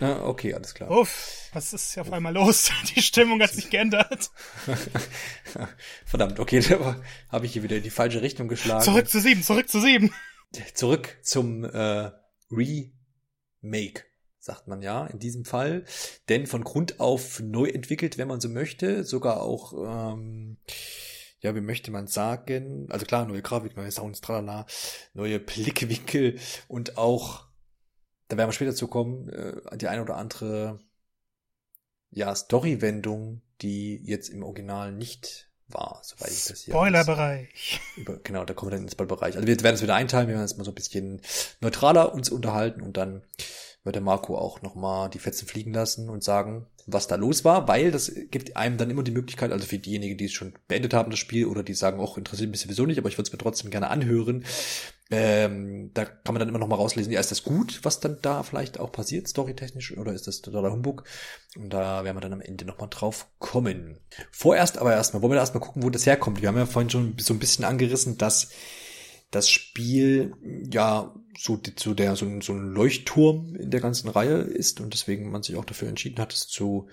[0.00, 0.90] Ja, okay, alles klar.
[0.90, 2.70] Uff, was ist hier auf einmal los?
[2.94, 4.30] Die Stimmung hat sich geändert.
[6.04, 8.82] Verdammt, okay, da habe ich hier wieder in die falsche Richtung geschlagen.
[8.82, 10.12] Zurück zu sieben, zurück zu sieben.
[10.74, 12.10] Zurück zum äh,
[12.50, 14.04] Remake,
[14.38, 15.84] sagt man ja in diesem Fall.
[16.28, 19.04] Denn von Grund auf neu entwickelt, wenn man so möchte.
[19.04, 19.72] Sogar auch,
[20.14, 20.58] ähm,
[21.40, 24.66] ja, wie möchte man sagen, also klar, neue Grafik, neue Sounds, tralala,
[25.12, 27.46] neue Blickwinkel und auch
[28.28, 30.80] da werden wir später zu kommen, äh, die eine oder andere
[32.10, 37.80] ja, Story-Wendung, die jetzt im Original nicht war, soweit ich das hier Spoilerbereich.
[38.22, 39.36] Genau, da kommen wir dann ins Spoilerbereich.
[39.36, 41.20] Also wir werden es wieder einteilen, wir werden jetzt mal so ein bisschen
[41.60, 43.22] neutraler uns unterhalten und dann
[43.82, 47.68] wird der Marco auch nochmal die Fetzen fliegen lassen und sagen, was da los war,
[47.68, 50.94] weil das gibt einem dann immer die Möglichkeit, also für diejenigen, die es schon beendet
[50.94, 53.32] haben, das Spiel, oder die sagen, auch interessiert mich sowieso nicht, aber ich würde es
[53.32, 54.44] mir trotzdem gerne anhören.
[55.10, 58.42] Ähm, da kann man dann immer nochmal rauslesen, ja, ist das gut, was dann da
[58.42, 61.04] vielleicht auch passiert, storytechnisch, oder ist das totaler Humbug?
[61.56, 64.00] Und da werden wir dann am Ende nochmal drauf kommen.
[64.30, 66.40] Vorerst aber erstmal, wollen wir erstmal gucken, wo das herkommt.
[66.40, 68.50] Wir haben ja vorhin schon so ein bisschen angerissen, dass
[69.34, 70.34] das Spiel
[70.70, 75.30] ja so, so, der, so, so ein Leuchtturm in der ganzen Reihe ist und deswegen
[75.30, 76.88] man sich auch dafür entschieden hat, es zu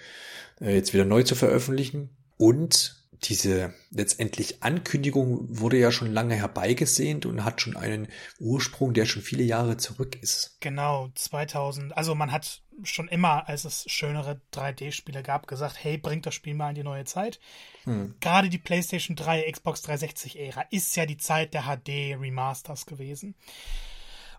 [0.60, 2.10] äh, jetzt wieder neu zu veröffentlichen.
[2.38, 8.08] Und diese letztendlich Ankündigung wurde ja schon lange herbeigesehnt und hat schon einen
[8.40, 10.58] Ursprung, der schon viele Jahre zurück ist.
[10.60, 11.96] Genau, 2000.
[11.96, 16.56] Also man hat schon immer, als es schönere 3D-Spiele gab, gesagt, hey, bringt das Spiel
[16.56, 17.40] mal in die neue Zeit.
[17.84, 18.16] Hm.
[18.20, 23.36] Gerade die PlayStation 3, Xbox 360-Ära ist ja die Zeit der HD-Remasters gewesen.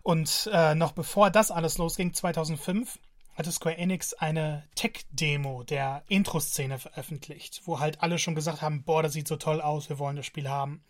[0.01, 2.99] Und äh, noch bevor das alles losging, 2005,
[3.35, 9.01] hatte Square Enix eine Tech-Demo der Intro-Szene veröffentlicht, wo halt alle schon gesagt haben, boah,
[9.01, 10.83] das sieht so toll aus, wir wollen das Spiel haben.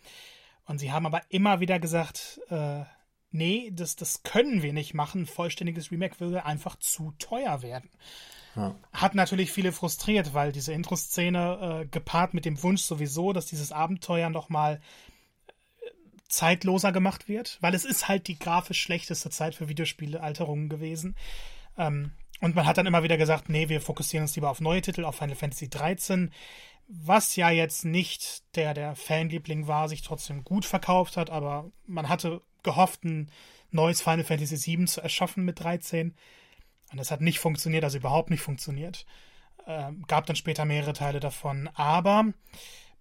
[0.66, 2.84] Und sie haben aber immer wieder gesagt, äh,
[3.30, 5.22] nee, das, das können wir nicht machen.
[5.22, 7.90] Ein vollständiges Remake würde einfach zu teuer werden.
[8.56, 8.74] Ja.
[8.92, 13.72] Hat natürlich viele frustriert, weil diese Intro-Szene äh, gepaart mit dem Wunsch sowieso, dass dieses
[13.72, 14.80] Abenteuer nochmal
[15.46, 15.90] äh,
[16.28, 21.16] zeitloser gemacht wird, weil es ist halt die grafisch schlechteste Zeit für Videospiele-Alterungen gewesen.
[21.76, 24.82] Ähm, und man hat dann immer wieder gesagt, nee, wir fokussieren uns lieber auf neue
[24.82, 26.32] Titel, auf Final Fantasy 13,
[26.88, 32.08] was ja jetzt nicht der, der Fanliebling war, sich trotzdem gut verkauft hat, aber man
[32.08, 33.30] hatte gehofft, ein
[33.70, 36.14] neues Final Fantasy 7 zu erschaffen mit 13.
[36.92, 39.06] Und das hat nicht funktioniert, also überhaupt nicht funktioniert.
[39.66, 42.26] Ähm, gab dann später mehrere Teile davon, aber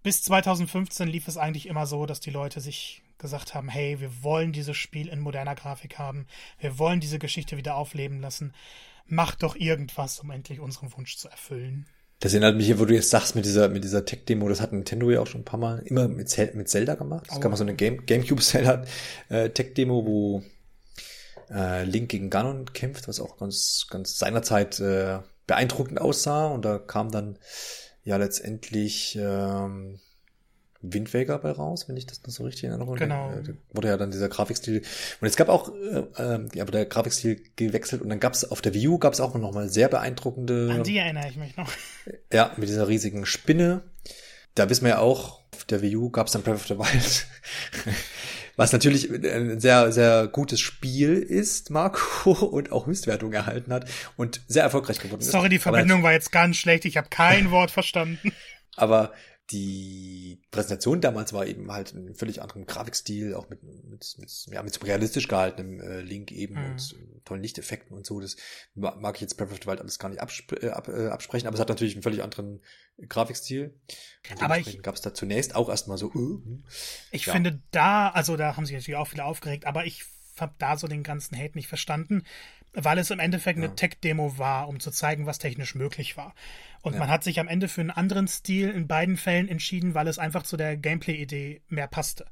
[0.02, 4.24] bis 2015 lief es eigentlich immer so, dass die Leute sich gesagt haben, hey, wir
[4.24, 6.26] wollen dieses Spiel in moderner Grafik haben,
[6.60, 8.54] wir wollen diese Geschichte wieder aufleben lassen
[9.06, 11.88] mach doch irgendwas, um endlich unseren Wunsch zu erfüllen.
[12.20, 14.72] Das erinnert mich hier, wo du jetzt sagst, mit dieser, mit dieser Tech-Demo, das hat
[14.72, 17.28] Nintendo ja auch schon ein paar Mal immer mit, mit Zelda gemacht.
[17.30, 17.40] Es oh.
[17.42, 18.86] gab mal so eine Game, Gamecube-Zelda
[19.30, 19.50] äh,
[19.88, 20.42] wo
[21.50, 26.48] äh, Link gegen Ganon kämpft, was auch ganz, ganz seinerzeit äh, beeindruckend aussah.
[26.48, 27.38] Und da kam dann
[28.04, 30.00] ja letztendlich ähm,
[30.84, 33.32] Wind Waker bei raus, wenn ich das noch so richtig in Erinnerung Genau.
[33.32, 34.84] Da wurde ja dann dieser Grafikstil.
[35.22, 38.62] Und es gab auch, äh, äh, aber der Grafikstil gewechselt und dann gab es auf
[38.62, 40.70] der View gab es auch noch mal sehr beeindruckende.
[40.72, 41.72] An die erinnere ich mich noch.
[42.32, 43.82] Ja, mit dieser riesigen Spinne.
[44.56, 46.78] Da wissen wir ja auch, auf der Wii U gab es dann Breath of the
[46.78, 47.26] Wild.
[48.56, 54.42] Was natürlich ein sehr, sehr gutes Spiel ist, Marco, und auch Höchstwertung erhalten hat und
[54.48, 55.32] sehr erfolgreich geworden ist.
[55.32, 56.86] Sorry, die Verbindung war jetzt ganz schlecht.
[56.86, 58.32] Ich habe kein Wort verstanden.
[58.76, 59.14] Aber
[59.52, 64.64] die Präsentation damals war eben halt ein völlig anderen Grafikstil, auch mit, mit, mit, ja,
[64.64, 66.72] mit so realistisch gehaltenem äh, Link eben mhm.
[66.72, 68.22] und äh, tollen Lichteffekten und so.
[68.22, 68.38] Das
[68.74, 71.62] mag ich jetzt the Wild alles gar nicht absp äh, ab, äh, absprechen, aber es
[71.62, 72.62] hat natürlich einen völlig anderen
[73.10, 73.74] Grafikstil.
[74.40, 76.12] aber ich gab es da zunächst auch erstmal so.
[76.14, 76.42] Uh,
[77.12, 77.34] ich ja.
[77.34, 80.06] finde da, also da haben sich natürlich auch viele aufgeregt, aber ich
[80.40, 82.24] habe da so den ganzen Hate nicht verstanden,
[82.74, 83.66] weil es im Endeffekt ja.
[83.66, 86.34] eine Tech-Demo war, um zu zeigen, was technisch möglich war.
[86.84, 87.00] Und ja.
[87.00, 90.20] man hat sich am Ende für einen anderen Stil in beiden Fällen entschieden, weil es
[90.20, 92.26] einfach zu der Gameplay-Idee mehr passte.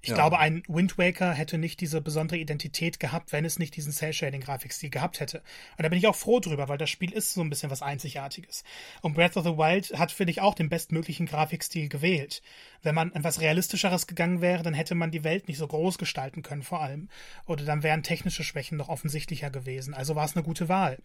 [0.00, 0.14] Ich ja.
[0.14, 4.90] glaube, ein Wind Waker hätte nicht diese besondere Identität gehabt, wenn es nicht diesen Cell-Shading-Grafikstil
[4.90, 5.38] gehabt hätte.
[5.76, 7.82] Und da bin ich auch froh drüber, weil das Spiel ist so ein bisschen was
[7.82, 8.64] Einzigartiges.
[9.02, 12.42] Und Breath of the Wild hat, finde ich, auch den bestmöglichen Grafikstil gewählt.
[12.82, 16.42] Wenn man etwas Realistischeres gegangen wäre, dann hätte man die Welt nicht so groß gestalten
[16.42, 17.08] können, vor allem.
[17.46, 19.94] Oder dann wären technische Schwächen noch offensichtlicher gewesen.
[19.94, 20.98] Also war es eine gute Wahl.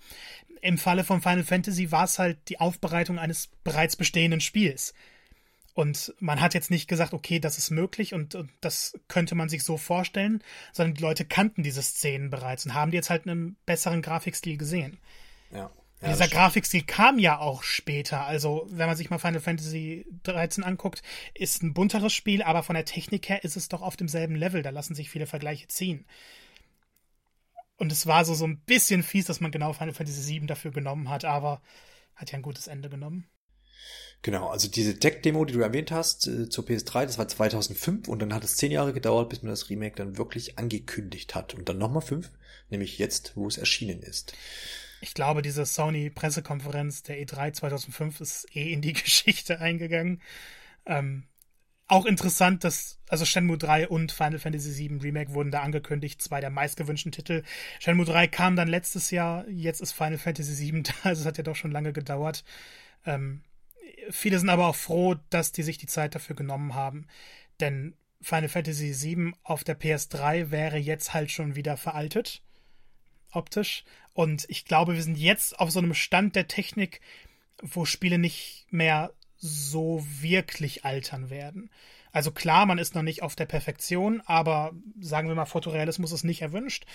[0.62, 4.94] Im Falle von Final Fantasy war es halt die Aufbereitung eines bereits bestehenden Spiels.
[5.74, 9.50] Und man hat jetzt nicht gesagt, okay, das ist möglich und, und, das könnte man
[9.50, 13.26] sich so vorstellen, sondern die Leute kannten diese Szenen bereits und haben die jetzt halt
[13.26, 15.00] in einem besseren Grafikstil gesehen.
[15.52, 15.72] Ja.
[16.02, 18.26] ja Dieser Grafikstil kam ja auch später.
[18.26, 21.02] Also, wenn man sich mal Final Fantasy 13 anguckt,
[21.34, 24.62] ist ein bunteres Spiel, aber von der Technik her ist es doch auf demselben Level.
[24.62, 26.06] Da lassen sich viele Vergleiche ziehen.
[27.78, 30.72] Und es war so, so ein bisschen fies, dass man genau Final Fantasy 7 dafür
[30.72, 31.62] genommen hat, aber
[32.16, 33.28] hat ja ein gutes Ende genommen.
[34.24, 38.22] Genau, also diese Tech-Demo, die du erwähnt hast, äh, zur PS3, das war 2005 und
[38.22, 41.54] dann hat es zehn Jahre gedauert, bis man das Remake dann wirklich angekündigt hat.
[41.54, 42.32] Und dann nochmal fünf,
[42.70, 44.34] nämlich jetzt, wo es erschienen ist.
[45.02, 50.22] Ich glaube, diese Sony-Pressekonferenz der E3 2005 ist eh in die Geschichte eingegangen.
[50.86, 51.26] Ähm,
[51.88, 56.40] auch interessant, dass also Shenmue 3 und Final Fantasy VII Remake wurden da angekündigt, zwei
[56.40, 57.44] der meistgewünschten Titel.
[57.80, 61.38] Shenmue 3 kam dann letztes Jahr, jetzt ist Final Fantasy VII da, also es hat
[61.38, 62.46] ja doch schon lange gedauert.
[63.06, 63.42] Ähm,
[64.10, 67.08] viele sind aber auch froh, dass die sich die Zeit dafür genommen haben.
[67.60, 72.42] Denn Final Fantasy VII auf der PS3 wäre jetzt halt schon wieder veraltet.
[73.32, 73.84] optisch.
[74.14, 77.02] Und ich glaube, wir sind jetzt auf so einem Stand der Technik,
[77.62, 81.70] wo Spiele nicht mehr so wirklich altern werden.
[82.12, 86.24] Also klar, man ist noch nicht auf der Perfektion, aber sagen wir mal, Fotorealismus ist
[86.24, 86.86] nicht erwünscht.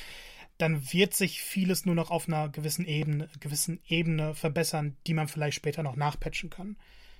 [0.58, 5.28] Dann wird sich vieles nur noch auf einer gewissen Ebene, gewissen Ebene verbessern, die man
[5.28, 6.76] vielleicht später noch nachpatchen kann.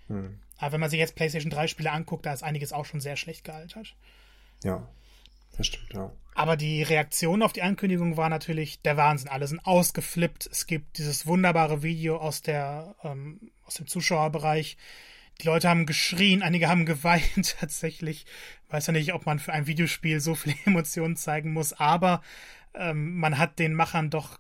[0.08, 0.40] Hm.
[0.58, 3.16] Aber wenn man sich jetzt PlayStation 3 Spiele anguckt, da ist einiges auch schon sehr
[3.16, 3.94] schlecht gealtert.
[4.64, 4.88] Ja,
[5.56, 6.12] das stimmt, ja.
[6.34, 9.28] Aber die Reaktion auf die Ankündigung war natürlich der Wahnsinn.
[9.28, 10.48] Alle sind ausgeflippt.
[10.50, 14.76] Es gibt dieses wunderbare Video aus der ähm, aus dem Zuschauerbereich.
[15.40, 18.24] Die Leute haben geschrien, einige haben geweint tatsächlich.
[18.68, 22.22] Weiß ja nicht, ob man für ein Videospiel so viele Emotionen zeigen muss, aber
[22.78, 24.38] ähm, man hat den Machern doch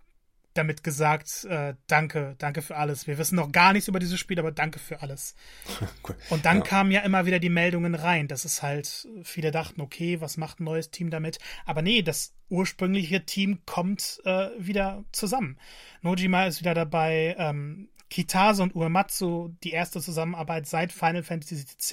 [0.58, 3.06] damit gesagt, äh, danke, danke für alles.
[3.06, 5.36] Wir wissen noch gar nichts über dieses Spiel, aber danke für alles.
[6.08, 6.16] cool.
[6.30, 6.64] Und dann ja.
[6.64, 10.60] kamen ja immer wieder die Meldungen rein, dass es halt, viele dachten, okay, was macht
[10.60, 11.38] ein neues Team damit?
[11.64, 15.58] Aber nee, das ursprüngliche Team kommt äh, wieder zusammen.
[16.02, 21.92] Nojima ist wieder dabei, ähm, Kitase und Uematsu, die erste Zusammenarbeit seit Final Fantasy X,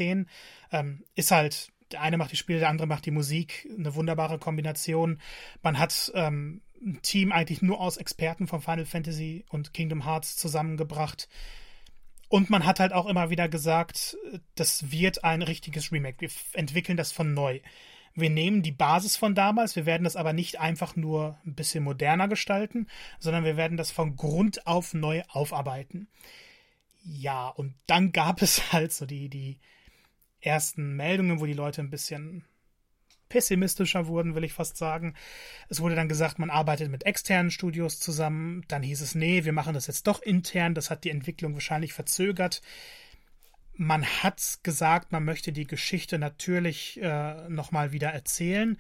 [0.71, 3.67] ähm, ist halt der eine macht die Spiele, der andere macht die Musik.
[3.78, 5.19] Eine wunderbare Kombination.
[5.62, 10.36] Man hat ähm, ein Team eigentlich nur aus Experten von Final Fantasy und Kingdom Hearts
[10.36, 11.28] zusammengebracht.
[12.28, 14.17] Und man hat halt auch immer wieder gesagt,
[14.56, 16.21] das wird ein richtiges Remake.
[16.21, 17.60] Wir entwickeln das von neu.
[18.15, 21.84] Wir nehmen die Basis von damals, wir werden das aber nicht einfach nur ein bisschen
[21.84, 22.88] moderner gestalten,
[23.19, 26.08] sondern wir werden das von Grund auf neu aufarbeiten.
[27.04, 29.60] Ja, und dann gab es halt so die, die
[30.45, 32.45] ersten Meldungen, wo die Leute ein bisschen
[33.29, 35.15] pessimistischer wurden, will ich fast sagen.
[35.69, 38.63] Es wurde dann gesagt, man arbeitet mit externen Studios zusammen.
[38.67, 40.75] Dann hieß es, nee, wir machen das jetzt doch intern.
[40.75, 42.62] Das hat die Entwicklung wahrscheinlich verzögert.
[43.73, 48.77] Man hat gesagt, man möchte die Geschichte natürlich äh, nochmal wieder erzählen.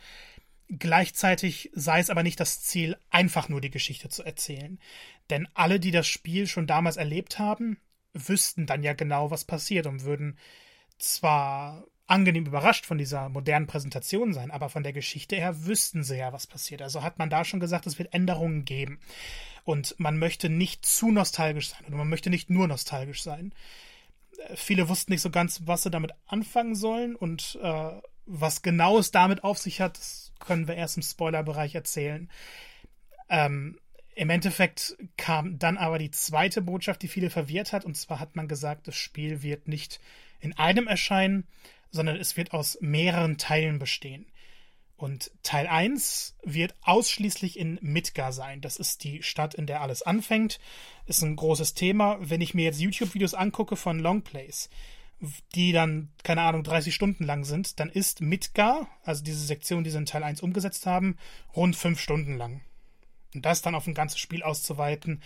[0.69, 4.79] Gleichzeitig sei es aber nicht das Ziel, einfach nur die Geschichte zu erzählen.
[5.29, 7.77] Denn alle, die das Spiel schon damals erlebt haben,
[8.13, 10.37] wüssten dann ja genau, was passiert und würden
[10.97, 16.17] zwar angenehm überrascht von dieser modernen Präsentation sein, aber von der Geschichte her wüssten sie
[16.17, 16.81] ja, was passiert.
[16.81, 18.99] Also hat man da schon gesagt, es wird Änderungen geben.
[19.63, 23.53] Und man möchte nicht zu nostalgisch sein oder man möchte nicht nur nostalgisch sein.
[24.37, 27.91] Äh, viele wussten nicht so ganz, was sie damit anfangen sollen und äh,
[28.27, 32.29] was genau es damit auf sich hat, das können wir erst im Spoilerbereich erzählen.
[33.29, 33.79] Ähm,
[34.15, 38.35] Im Endeffekt kam dann aber die zweite Botschaft, die viele verwirrt hat, und zwar hat
[38.35, 39.99] man gesagt, das Spiel wird nicht
[40.45, 41.47] in einem erscheinen,
[41.91, 44.27] sondern es wird aus mehreren Teilen bestehen.
[44.97, 48.61] Und Teil 1 wird ausschließlich in Midgar sein.
[48.61, 50.59] Das ist die Stadt, in der alles anfängt.
[51.05, 52.17] Ist ein großes Thema.
[52.21, 54.69] Wenn ich mir jetzt YouTube-Videos angucke von Longplays,
[55.53, 59.89] die dann, keine Ahnung, 30 Stunden lang sind, dann ist Midgar, also diese Sektion, die
[59.89, 61.17] sie in Teil 1 umgesetzt haben,
[61.55, 62.61] rund 5 Stunden lang.
[63.33, 65.21] Und das dann auf ein ganzes Spiel auszuweiten.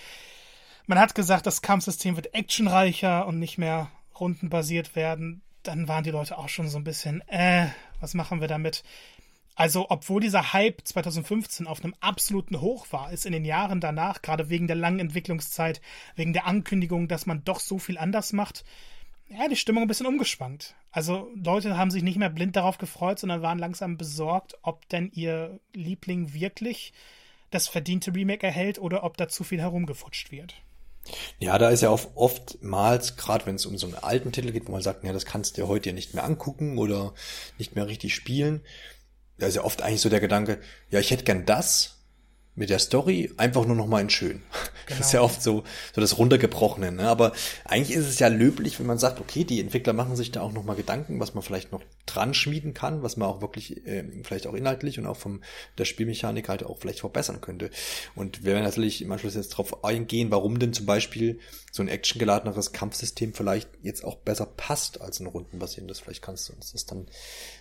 [0.88, 6.12] Man hat gesagt, das Kampfsystem wird actionreicher und nicht mehr rundenbasiert werden dann waren die
[6.12, 7.68] Leute auch schon so ein bisschen, äh,
[8.00, 8.84] was machen wir damit?
[9.56, 14.22] Also, obwohl dieser Hype 2015 auf einem absoluten Hoch war, ist in den Jahren danach,
[14.22, 15.82] gerade wegen der langen Entwicklungszeit,
[16.16, 18.64] wegen der Ankündigung, dass man doch so viel anders macht,
[19.28, 20.76] ja, die Stimmung ein bisschen umgeschwankt.
[20.92, 25.12] Also, Leute haben sich nicht mehr blind darauf gefreut, sondern waren langsam besorgt, ob denn
[25.14, 26.94] ihr Liebling wirklich
[27.52, 30.56] das verdiente Remake erhält oder ob da zu viel herumgefutscht wird.
[31.40, 34.68] Ja, da ist ja oft, oftmals, gerade wenn es um so einen alten Titel geht,
[34.68, 37.14] wo man sagt, ja, das kannst du dir heute ja nicht mehr angucken oder
[37.58, 38.62] nicht mehr richtig spielen,
[39.38, 41.99] da ist ja oft eigentlich so der Gedanke, ja, ich hätte gern das,
[42.60, 44.42] mit der Story einfach nur noch mal in schön.
[44.42, 44.44] Genau.
[44.90, 46.92] Das ist ja oft so, so das runtergebrochene.
[46.92, 47.08] Ne?
[47.08, 47.32] Aber
[47.64, 50.52] eigentlich ist es ja löblich, wenn man sagt, okay, die Entwickler machen sich da auch
[50.52, 54.04] noch mal Gedanken, was man vielleicht noch dran schmieden kann, was man auch wirklich, äh,
[54.24, 55.42] vielleicht auch inhaltlich und auch vom
[55.78, 57.70] der Spielmechanik halt auch vielleicht verbessern könnte.
[58.16, 61.40] Und wir werden natürlich im Anschluss jetzt darauf eingehen, warum denn zum Beispiel
[61.72, 66.00] so ein actiongeladeneres Kampfsystem vielleicht jetzt auch besser passt als ein rundenbasierendes.
[66.00, 67.06] Vielleicht kannst du uns das dann,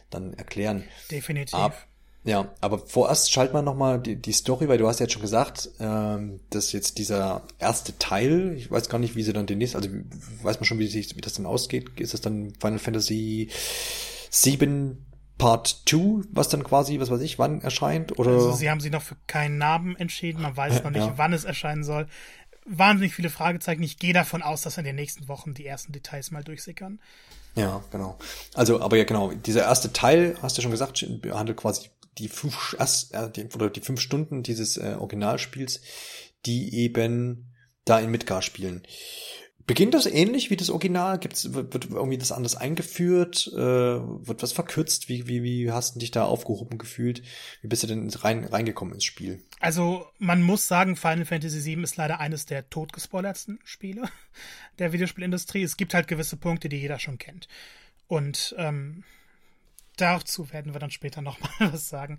[0.08, 0.84] dann erklären.
[1.10, 1.54] Definitiv.
[1.54, 1.86] Ab
[2.28, 5.22] ja, aber vorerst schalt mal nochmal die, die Story, weil du hast ja jetzt schon
[5.22, 9.56] gesagt, ähm, dass jetzt dieser erste Teil, ich weiß gar nicht, wie sie dann den
[9.56, 9.88] nächsten, also
[10.42, 11.98] weiß man schon, wie, sich, wie das dann ausgeht.
[11.98, 13.48] Ist das dann Final Fantasy
[14.28, 15.06] 7
[15.38, 18.18] Part 2, was dann quasi, was weiß ich, wann erscheint?
[18.18, 18.32] Oder?
[18.32, 21.14] Also sie haben sich noch für keinen Namen entschieden, man weiß noch nicht, ja.
[21.16, 22.08] wann es erscheinen soll.
[22.66, 23.82] Wahnsinnig viele Fragezeichen.
[23.82, 27.00] Ich gehe davon aus, dass in den nächsten Wochen die ersten Details mal durchsickern.
[27.54, 28.18] Ja, genau.
[28.52, 31.88] Also, aber ja, genau, dieser erste Teil, hast du schon gesagt, behandelt quasi
[32.18, 35.80] die fünf, äh, die, oder die fünf Stunden dieses äh, Originalspiels,
[36.46, 37.54] die eben
[37.84, 38.82] da in Midgar spielen.
[39.68, 41.18] Beginnt das ähnlich wie das Original?
[41.18, 43.50] Gibt's, wird, irgendwie das anders eingeführt?
[43.52, 45.10] Äh, wird was verkürzt?
[45.10, 47.22] Wie, wie, wie hast du dich da aufgehoben gefühlt?
[47.60, 49.42] Wie bist du denn rein, reingekommen ins Spiel?
[49.60, 54.08] Also, man muss sagen, Final Fantasy VII ist leider eines der totgespoilertsten Spiele
[54.78, 55.62] der Videospielindustrie.
[55.62, 57.46] Es gibt halt gewisse Punkte, die jeder schon kennt.
[58.06, 59.04] Und ähm,
[60.00, 62.18] dazu werden wir dann später nochmal was sagen.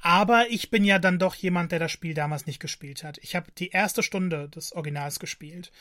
[0.00, 3.18] Aber ich bin ja dann doch jemand, der das Spiel damals nicht gespielt hat.
[3.18, 5.72] Ich habe die erste Stunde des Originals gespielt.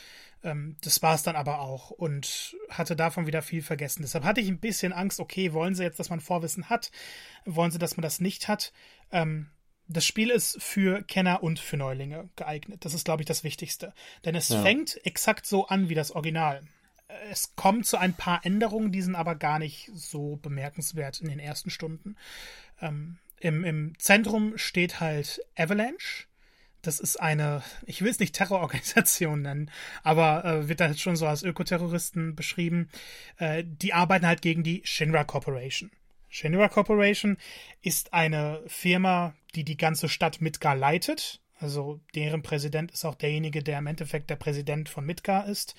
[0.43, 4.02] Ähm, das war es dann aber auch und hatte davon wieder viel vergessen.
[4.02, 6.91] Deshalb hatte ich ein bisschen Angst, okay, wollen sie jetzt, dass man Vorwissen hat?
[7.45, 8.74] Wollen sie, dass man das nicht hat?
[9.12, 9.50] Ähm,
[9.88, 12.86] das Spiel ist für Kenner und für Neulinge geeignet.
[12.86, 13.93] Das ist, glaube ich, das Wichtigste.
[14.24, 14.62] Denn es ja.
[14.62, 16.62] fängt exakt so an wie das Original.
[17.30, 21.39] Es kommt zu ein paar Änderungen, die sind aber gar nicht so bemerkenswert in den
[21.39, 22.15] ersten Stunden.
[22.82, 26.26] Ähm, im, Im Zentrum steht halt Avalanche.
[26.82, 29.72] Das ist eine, ich will es nicht Terrororganisation nennen,
[30.04, 32.89] aber äh, wird dann schon so als Ökoterroristen beschrieben.
[33.38, 35.91] Äh, die arbeiten halt gegen die Shinra Corporation.
[36.30, 37.38] Shinra Corporation
[37.82, 41.41] ist eine Firma, die die ganze Stadt Midgar leitet.
[41.58, 45.76] Also deren Präsident ist auch derjenige, der im Endeffekt der Präsident von Midgar ist.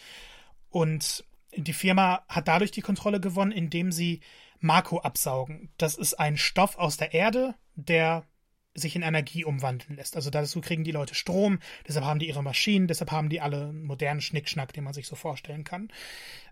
[0.71, 1.25] Und
[1.57, 4.21] die Firma hat dadurch die Kontrolle gewonnen, indem sie
[4.61, 5.71] Marco absaugen.
[5.79, 8.25] Das ist ein Stoff aus der Erde, der
[8.75, 10.17] sich in Energie umwandeln lässt.
[10.17, 13.69] Also dazu kriegen die Leute Strom, deshalb haben die ihre Maschinen, deshalb haben die alle
[13.69, 15.89] einen modernen Schnickschnack, den man sich so vorstellen kann.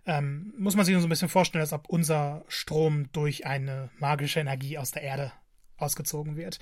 [0.05, 4.39] Ähm, muss man sich so ein bisschen vorstellen, als ob unser Strom durch eine magische
[4.39, 5.31] Energie aus der Erde
[5.77, 6.59] ausgezogen wird.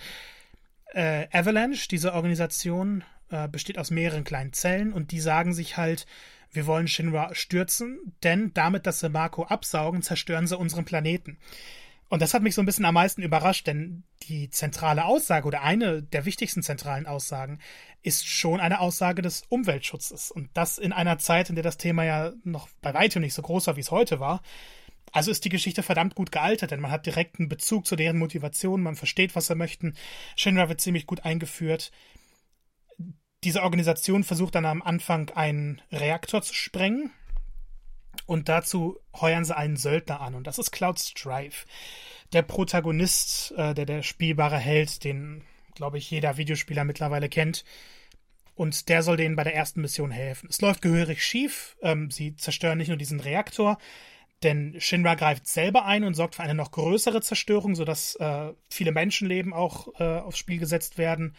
[0.93, 6.05] Äh, Avalanche, diese Organisation, äh, besteht aus mehreren kleinen Zellen und die sagen sich halt,
[6.53, 11.37] wir wollen Shinra stürzen, denn damit, dass sie Marco absaugen, zerstören sie unseren Planeten.
[12.09, 15.63] Und das hat mich so ein bisschen am meisten überrascht, denn die zentrale Aussage oder
[15.63, 17.57] eine der wichtigsten zentralen Aussagen
[18.03, 20.29] ist schon eine Aussage des Umweltschutzes.
[20.29, 23.41] Und das in einer Zeit, in der das Thema ja noch bei weitem nicht so
[23.41, 24.43] groß war, wie es heute war.
[25.11, 28.83] Also ist die Geschichte verdammt gut gealtert, denn man hat direkten Bezug zu deren Motivation,
[28.83, 29.95] man versteht, was sie möchten.
[30.35, 31.91] Shinra wird ziemlich gut eingeführt
[33.43, 37.12] diese Organisation versucht dann am Anfang einen Reaktor zu sprengen.
[38.25, 40.36] Und dazu heuern sie einen Söldner an.
[40.36, 41.65] Und das ist Cloud Strife.
[42.32, 45.43] Der Protagonist, äh, der, der spielbare Held, den,
[45.75, 47.65] glaube ich, jeder Videospieler mittlerweile kennt.
[48.56, 50.47] Und der soll denen bei der ersten Mission helfen.
[50.49, 51.75] Es läuft gehörig schief.
[51.82, 53.77] Ähm, sie zerstören nicht nur diesen Reaktor,
[54.43, 58.91] denn Shinra greift selber ein und sorgt für eine noch größere Zerstörung, sodass äh, viele
[58.91, 61.36] Menschenleben auch äh, aufs Spiel gesetzt werden.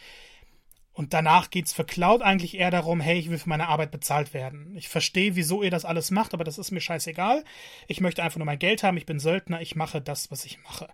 [0.95, 4.33] Und danach geht's für Cloud eigentlich eher darum, hey, ich will für meine Arbeit bezahlt
[4.33, 4.73] werden.
[4.77, 7.43] Ich verstehe, wieso ihr das alles macht, aber das ist mir scheißegal.
[7.89, 10.57] Ich möchte einfach nur mein Geld haben, ich bin Söldner, ich mache das, was ich
[10.63, 10.87] mache.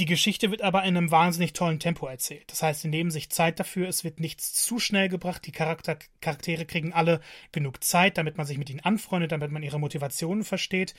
[0.00, 2.50] Die Geschichte wird aber in einem wahnsinnig tollen Tempo erzählt.
[2.50, 5.98] Das heißt, sie nehmen sich Zeit dafür, es wird nichts zu schnell gebracht, die Charakter
[6.20, 7.20] Charaktere kriegen alle
[7.52, 10.94] genug Zeit, damit man sich mit ihnen anfreundet, damit man ihre Motivationen versteht.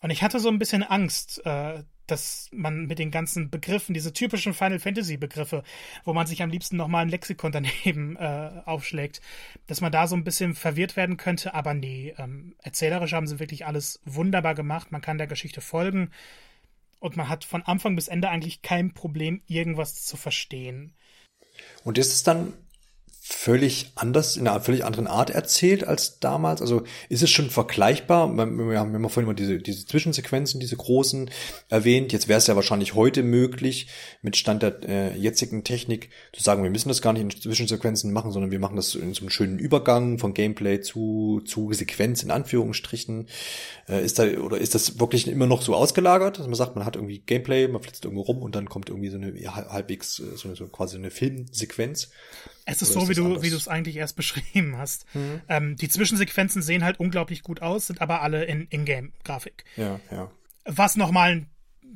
[0.00, 4.12] Und ich hatte so ein bisschen Angst, äh, dass man mit den ganzen Begriffen, diese
[4.12, 5.62] typischen Final Fantasy Begriffe,
[6.04, 7.52] wo man sich am liebsten nochmal ein Lexikon
[7.84, 9.20] daneben äh, aufschlägt,
[9.66, 13.38] dass man da so ein bisschen verwirrt werden könnte, aber nee, ähm, erzählerisch haben sie
[13.38, 16.10] wirklich alles wunderbar gemacht, man kann der Geschichte folgen.
[16.98, 20.92] Und man hat von Anfang bis Ende eigentlich kein Problem, irgendwas zu verstehen.
[21.82, 22.52] Und ist es dann
[23.32, 26.60] völlig anders, in einer völlig anderen Art erzählt als damals?
[26.60, 28.28] Also ist es schon vergleichbar?
[28.36, 31.30] Wir haben immer vorhin immer diese, diese Zwischensequenzen, diese großen
[31.68, 32.12] erwähnt.
[32.12, 33.86] Jetzt wäre es ja wahrscheinlich heute möglich,
[34.20, 38.12] mit Stand der äh, jetzigen Technik zu sagen, wir müssen das gar nicht in Zwischensequenzen
[38.12, 42.24] machen, sondern wir machen das in so einem schönen Übergang von Gameplay zu, zu Sequenz
[42.24, 43.28] in Anführungsstrichen.
[43.88, 46.84] Äh, ist da, oder ist das wirklich immer noch so ausgelagert, dass man sagt, man
[46.84, 50.36] hat irgendwie Gameplay, man flitzt irgendwo rum und dann kommt irgendwie so eine halbwegs äh,
[50.36, 52.10] so eine, so quasi eine Filmsequenz?
[52.70, 55.06] Es ist so, wie du, wie du es eigentlich erst beschrieben hast.
[55.14, 55.40] Mhm.
[55.48, 59.64] Ähm, die Zwischensequenzen sehen halt unglaublich gut aus, sind aber alle in Ingame-Grafik.
[59.76, 60.30] Ja, ja.
[60.64, 61.50] Was nochmal ein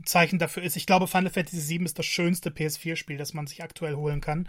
[0.04, 0.76] Zeichen dafür ist.
[0.76, 4.48] Ich glaube, Final Fantasy VII ist das schönste PS4-Spiel, das man sich aktuell holen kann.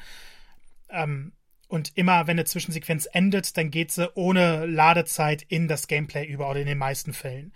[0.90, 1.34] Ähm,
[1.68, 6.50] und immer, wenn eine Zwischensequenz endet, dann geht sie ohne Ladezeit in das Gameplay über
[6.50, 7.54] oder in den meisten Fällen.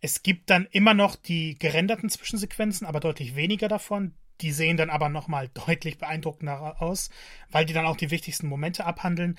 [0.00, 4.14] Es gibt dann immer noch die gerenderten Zwischensequenzen, aber deutlich weniger davon.
[4.40, 7.10] Die sehen dann aber nochmal deutlich beeindruckender aus,
[7.50, 9.38] weil die dann auch die wichtigsten Momente abhandeln.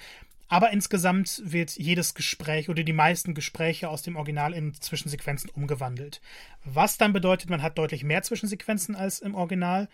[0.52, 6.22] Aber insgesamt wird jedes Gespräch oder die meisten Gespräche aus dem Original in Zwischensequenzen umgewandelt.
[6.66, 9.88] Was dann bedeutet, man hat deutlich mehr Zwischensequenzen als im Original.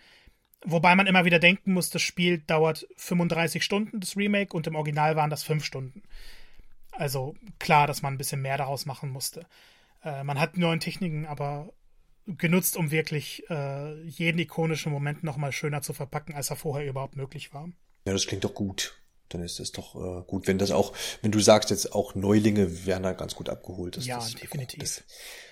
[0.64, 4.76] Wobei man immer wieder denken muss, das Spiel dauert 35 Stunden, das Remake, und im
[4.76, 6.02] Original waren das 5 Stunden.
[6.90, 9.46] Also klar, dass man ein bisschen mehr daraus machen musste.
[10.02, 11.70] Äh, man hat neuen Techniken, aber
[12.26, 17.16] genutzt, um wirklich äh, jeden ikonischen Moment nochmal schöner zu verpacken, als er vorher überhaupt
[17.16, 17.68] möglich war.
[18.06, 19.00] Ja, das klingt doch gut.
[19.28, 22.86] dann ist es doch äh, gut, wenn das auch, wenn du sagst jetzt auch Neulinge
[22.86, 23.96] werden da ganz gut abgeholt.
[23.96, 24.80] Das, ja, das, definitiv.
[24.80, 25.04] Das,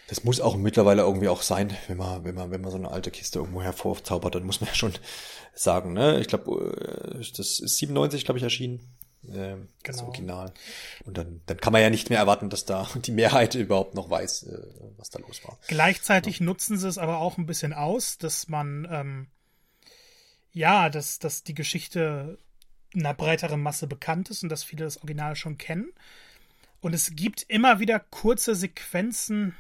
[0.09, 2.91] das muss auch mittlerweile irgendwie auch sein, wenn man, wenn man, wenn man so eine
[2.91, 4.93] alte Kiste irgendwo hervorzaubert, dann muss man ja schon
[5.55, 6.20] sagen, ne?
[6.20, 8.93] Ich glaube, äh, das ist 97, glaube ich, erschienen.
[9.33, 10.09] Äh, das genau.
[10.09, 10.53] Original.
[11.05, 14.11] Und dann, dann kann man ja nicht mehr erwarten, dass da die Mehrheit überhaupt noch
[14.11, 14.62] weiß, äh,
[14.97, 15.59] was da los war.
[15.68, 16.47] Gleichzeitig ja.
[16.47, 19.27] nutzen sie es aber auch ein bisschen aus, dass man ähm,
[20.55, 22.39] ja, dass, dass die Geschichte
[22.95, 25.93] einer breiteren Masse bekannt ist und dass viele das Original schon kennen.
[26.81, 29.55] Und es gibt immer wieder kurze Sequenzen.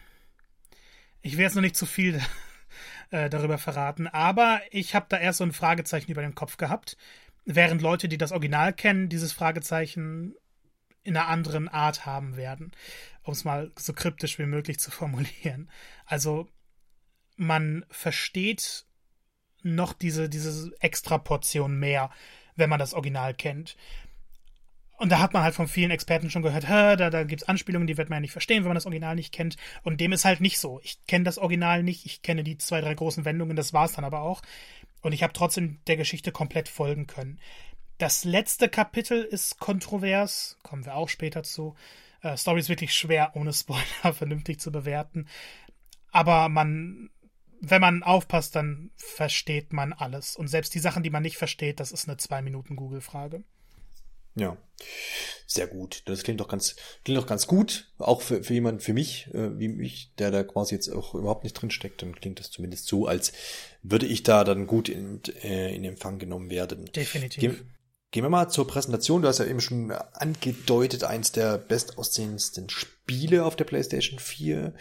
[1.20, 2.22] Ich will jetzt noch nicht zu viel
[3.10, 6.96] äh, darüber verraten, aber ich habe da erst so ein Fragezeichen über den Kopf gehabt,
[7.44, 10.34] während Leute, die das Original kennen, dieses Fragezeichen
[11.02, 12.72] in einer anderen Art haben werden,
[13.22, 15.70] um es mal so kryptisch wie möglich zu formulieren.
[16.06, 16.48] Also
[17.36, 18.86] man versteht
[19.62, 22.10] noch diese, diese extra Portion mehr,
[22.56, 23.76] wenn man das Original kennt.
[24.96, 27.88] Und da hat man halt von vielen Experten schon gehört, da, da gibt es Anspielungen,
[27.88, 29.56] die wird man ja nicht verstehen, wenn man das Original nicht kennt.
[29.82, 30.80] Und dem ist halt nicht so.
[30.84, 33.92] Ich kenne das Original nicht, ich kenne die zwei, drei großen Wendungen, das war es
[33.92, 34.40] dann aber auch.
[35.04, 37.38] Und ich habe trotzdem der Geschichte komplett folgen können.
[37.98, 41.76] Das letzte Kapitel ist kontrovers, kommen wir auch später zu.
[42.22, 45.28] Äh, Story ist wirklich schwer, ohne Spoiler vernünftig zu bewerten.
[46.10, 47.10] Aber man
[47.60, 50.36] wenn man aufpasst, dann versteht man alles.
[50.36, 53.42] Und selbst die Sachen, die man nicht versteht, das ist eine zwei Minuten Google-Frage.
[54.34, 54.56] Ja,
[55.46, 56.02] sehr gut.
[56.06, 57.92] Das klingt doch ganz, klingt doch ganz gut.
[57.98, 61.44] Auch für, für jemanden, für mich, äh, wie mich, der da quasi jetzt auch überhaupt
[61.44, 63.32] nicht drin steckt, dann klingt das zumindest so, als
[63.82, 66.86] würde ich da dann gut in, äh, in Empfang genommen werden.
[66.86, 67.40] Definitiv.
[67.40, 67.74] Gehen,
[68.10, 69.22] gehen wir mal zur Präsentation.
[69.22, 74.74] Du hast ja eben schon angedeutet, eins der bestaussehendsten Spiele auf der PlayStation 4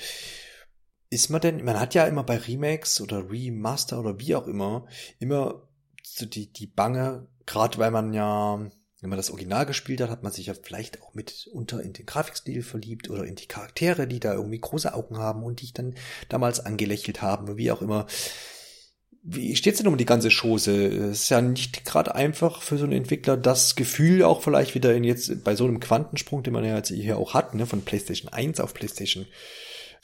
[1.14, 4.88] ist man denn, man hat ja immer bei Remakes oder Remaster oder wie auch immer,
[5.20, 5.62] immer
[6.02, 8.68] so die, die Bange, gerade weil man ja,
[9.04, 12.06] wenn man das Original gespielt hat, hat man sich ja vielleicht auch mitunter in den
[12.06, 15.74] Grafikstil verliebt oder in die Charaktere, die da irgendwie große Augen haben und die ich
[15.74, 15.96] dann
[16.30, 18.08] damals angelächelt haben, wie auch immer.
[19.22, 20.72] Wie steht's denn um die ganze Chose?
[20.72, 25.04] Ist ja nicht gerade einfach für so einen Entwickler das Gefühl auch vielleicht wieder in
[25.04, 28.32] jetzt bei so einem Quantensprung, den man ja jetzt hier auch hat, ne, von PlayStation
[28.32, 29.26] 1 auf PlayStation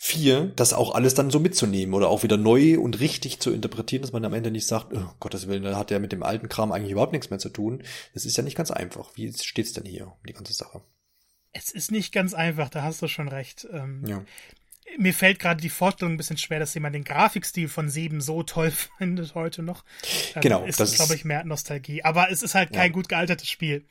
[0.02, 4.02] 4, das auch alles dann so mitzunehmen oder auch wieder neu und richtig zu interpretieren,
[4.02, 6.48] dass man am Ende nicht sagt, oh, Gottes Willen, da hat ja mit dem alten
[6.48, 7.84] Kram eigentlich überhaupt nichts mehr zu tun.
[8.14, 9.12] Das ist ja nicht ganz einfach.
[9.16, 10.82] Wie steht's denn hier um die ganze Sache?
[11.52, 13.68] Es ist nicht ganz einfach, da hast du schon recht.
[13.74, 14.24] Ähm, ja.
[14.98, 18.42] Mir fällt gerade die Vorstellung ein bisschen schwer, dass jemand den Grafikstil von 7 so
[18.44, 19.84] toll findet heute noch.
[20.34, 20.64] Ähm, genau.
[20.64, 22.06] Ist, das glaube ich, mehr Nostalgie.
[22.06, 22.94] Aber es ist halt kein ja.
[22.94, 23.86] gut gealtertes Spiel.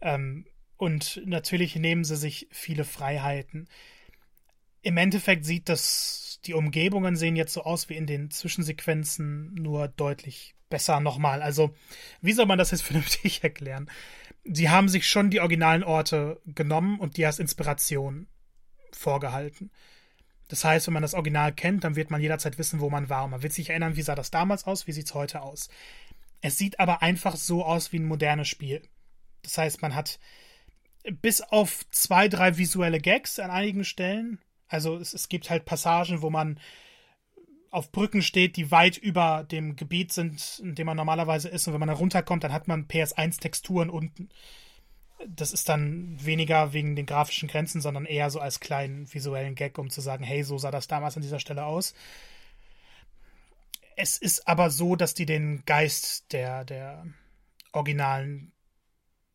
[0.00, 0.46] Ähm,
[0.78, 3.68] und natürlich nehmen sie sich viele Freiheiten
[4.88, 9.88] im Endeffekt sieht das, die Umgebungen sehen jetzt so aus wie in den Zwischensequenzen, nur
[9.88, 11.42] deutlich besser nochmal.
[11.42, 11.74] Also,
[12.22, 13.90] wie soll man das jetzt vernünftig erklären?
[14.44, 18.28] Sie haben sich schon die originalen Orte genommen und die als Inspiration
[18.90, 19.70] vorgehalten.
[20.48, 23.28] Das heißt, wenn man das Original kennt, dann wird man jederzeit wissen, wo man war.
[23.28, 25.68] man wird sich erinnern, wie sah das damals aus, wie sieht es heute aus.
[26.40, 28.80] Es sieht aber einfach so aus wie ein modernes Spiel.
[29.42, 30.18] Das heißt, man hat
[31.20, 34.38] bis auf zwei, drei visuelle Gags an einigen Stellen
[34.68, 36.58] also es, es gibt halt Passagen, wo man
[37.70, 41.66] auf Brücken steht, die weit über dem Gebiet sind, in dem man normalerweise ist.
[41.66, 44.30] Und wenn man da runterkommt, dann hat man PS1-Texturen unten.
[45.26, 49.76] Das ist dann weniger wegen den grafischen Grenzen, sondern eher so als kleinen visuellen Gag,
[49.78, 51.94] um zu sagen, hey, so sah das damals an dieser Stelle aus.
[53.96, 57.04] Es ist aber so, dass die den Geist der, der
[57.72, 58.52] originalen,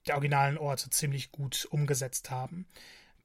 [0.08, 2.66] der originalen Orte ziemlich gut umgesetzt haben.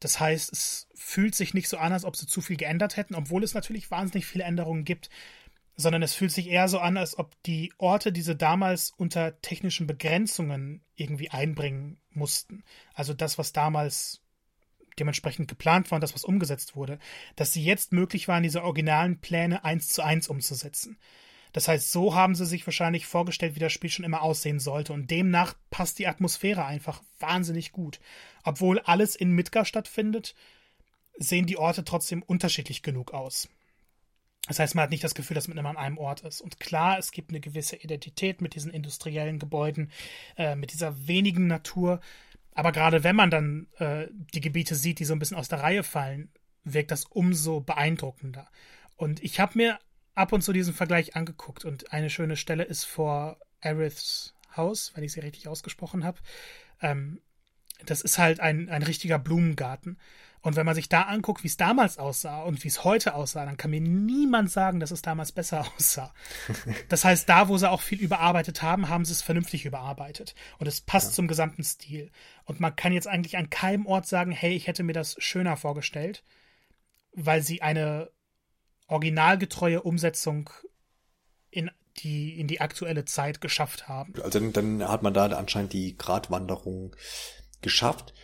[0.01, 3.15] Das heißt, es fühlt sich nicht so an, als ob sie zu viel geändert hätten,
[3.15, 5.11] obwohl es natürlich wahnsinnig viele Änderungen gibt,
[5.77, 9.87] sondern es fühlt sich eher so an, als ob die Orte diese damals unter technischen
[9.87, 12.65] Begrenzungen irgendwie einbringen mussten.
[12.95, 14.21] Also das, was damals
[14.99, 16.99] dementsprechend geplant war und das, was umgesetzt wurde,
[17.37, 20.99] dass sie jetzt möglich waren, diese originalen Pläne eins zu eins umzusetzen.
[21.53, 24.93] Das heißt, so haben sie sich wahrscheinlich vorgestellt, wie das Spiel schon immer aussehen sollte.
[24.93, 28.01] Und demnach passt die Atmosphäre einfach wahnsinnig gut.
[28.45, 30.35] Obwohl alles in Midgar stattfindet,
[31.19, 33.49] sehen die Orte trotzdem unterschiedlich genug aus.
[34.47, 36.41] Das heißt, man hat nicht das Gefühl, dass man immer an einem Ort ist.
[36.41, 39.91] Und klar, es gibt eine gewisse Identität mit diesen industriellen Gebäuden,
[40.37, 42.01] äh, mit dieser wenigen Natur.
[42.55, 45.61] Aber gerade wenn man dann äh, die Gebiete sieht, die so ein bisschen aus der
[45.61, 46.31] Reihe fallen,
[46.65, 48.49] wirkt das umso beeindruckender.
[48.97, 49.79] Und ich habe mir
[50.19, 55.05] ab und zu diesen Vergleich angeguckt und eine schöne Stelle ist vor Aeriths Haus, wenn
[55.05, 56.19] ich sie richtig ausgesprochen habe.
[56.83, 57.21] Ähm,
[57.87, 59.99] das ist halt ein, ein richtiger Blumengarten.
[60.41, 63.45] Und wenn man sich da anguckt, wie es damals aussah und wie es heute aussah,
[63.45, 66.13] dann kann mir niemand sagen, dass es damals besser aussah.
[66.89, 70.35] Das heißt, da, wo sie auch viel überarbeitet haben, haben sie es vernünftig überarbeitet.
[70.59, 71.15] Und es passt ja.
[71.15, 72.11] zum gesamten Stil.
[72.45, 75.57] Und man kann jetzt eigentlich an keinem Ort sagen, hey, ich hätte mir das schöner
[75.57, 76.25] vorgestellt,
[77.13, 78.11] weil sie eine
[78.89, 80.51] originalgetreue Umsetzung
[81.51, 84.15] in die, in die aktuelle Zeit geschafft haben.
[84.23, 86.95] Also dann hat man da anscheinend die Gratwanderung
[87.61, 88.15] geschafft.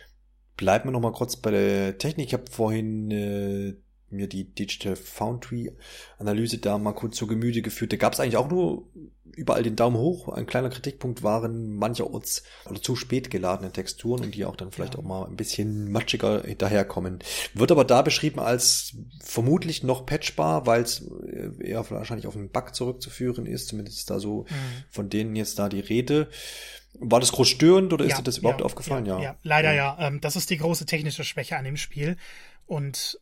[0.57, 2.27] Bleiben wir noch mal kurz bei der Technik.
[2.27, 3.75] Ich habe vorhin äh,
[4.15, 5.71] mir die Digital Foundry
[6.17, 7.93] Analyse da mal kurz zu Gemüte geführt.
[7.93, 8.87] Da gab es eigentlich auch nur
[9.35, 10.29] überall den Daumen hoch.
[10.29, 14.93] Ein kleiner Kritikpunkt waren mancherorts oder zu spät geladene Texturen und die auch dann vielleicht
[14.93, 14.99] ja.
[14.99, 17.19] auch mal ein bisschen matschiger hinterherkommen.
[17.53, 22.49] Wird aber da beschrieben als vermutlich noch patchbar, weil es äh, eher wahrscheinlich auf einen
[22.49, 23.67] Bug zurückzuführen ist.
[23.67, 24.83] Zumindest ist da so mhm.
[24.89, 26.29] von denen jetzt da die Rede.
[26.99, 29.05] War das groß störend oder ist ja, dir das überhaupt ja, aufgefallen?
[29.05, 29.35] Ja, ja.
[29.43, 29.97] leider ja.
[29.99, 32.15] Ähm, das ist die große technische Schwäche an dem Spiel.
[32.67, 33.19] Und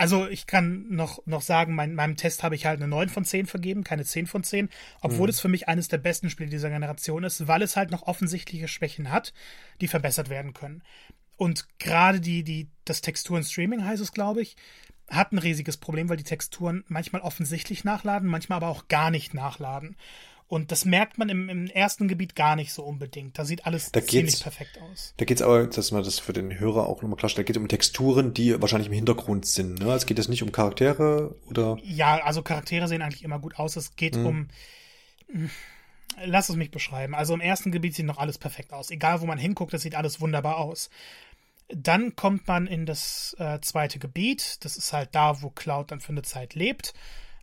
[0.00, 3.26] also ich kann noch, noch sagen, mein, meinem Test habe ich halt eine 9 von
[3.26, 4.70] 10 vergeben, keine 10 von 10,
[5.02, 5.28] obwohl mhm.
[5.28, 8.66] es für mich eines der besten Spiele dieser Generation ist, weil es halt noch offensichtliche
[8.66, 9.34] Schwächen hat,
[9.82, 10.82] die verbessert werden können.
[11.36, 14.56] Und gerade die, die, das Texturen-Streaming heißt es, glaube ich,
[15.10, 19.34] hat ein riesiges Problem, weil die Texturen manchmal offensichtlich nachladen, manchmal aber auch gar nicht
[19.34, 19.96] nachladen.
[20.50, 23.38] Und das merkt man im, im ersten Gebiet gar nicht so unbedingt.
[23.38, 25.14] Da sieht alles da ziemlich perfekt aus.
[25.16, 27.56] Da geht es aber, dass man das für den Hörer auch nochmal klarstellt, da geht
[27.56, 29.78] es um Texturen, die wahrscheinlich im Hintergrund sind.
[29.78, 29.92] Ne?
[29.92, 31.78] Also geht es nicht um Charaktere oder?
[31.84, 33.76] Ja, also Charaktere sehen eigentlich immer gut aus.
[33.76, 34.26] Es geht hm.
[34.26, 34.48] um.
[36.24, 37.14] Lass es mich beschreiben.
[37.14, 38.90] Also im ersten Gebiet sieht noch alles perfekt aus.
[38.90, 40.90] Egal wo man hinguckt, das sieht alles wunderbar aus.
[41.68, 44.64] Dann kommt man in das äh, zweite Gebiet.
[44.64, 46.92] Das ist halt da, wo Cloud dann für eine Zeit lebt.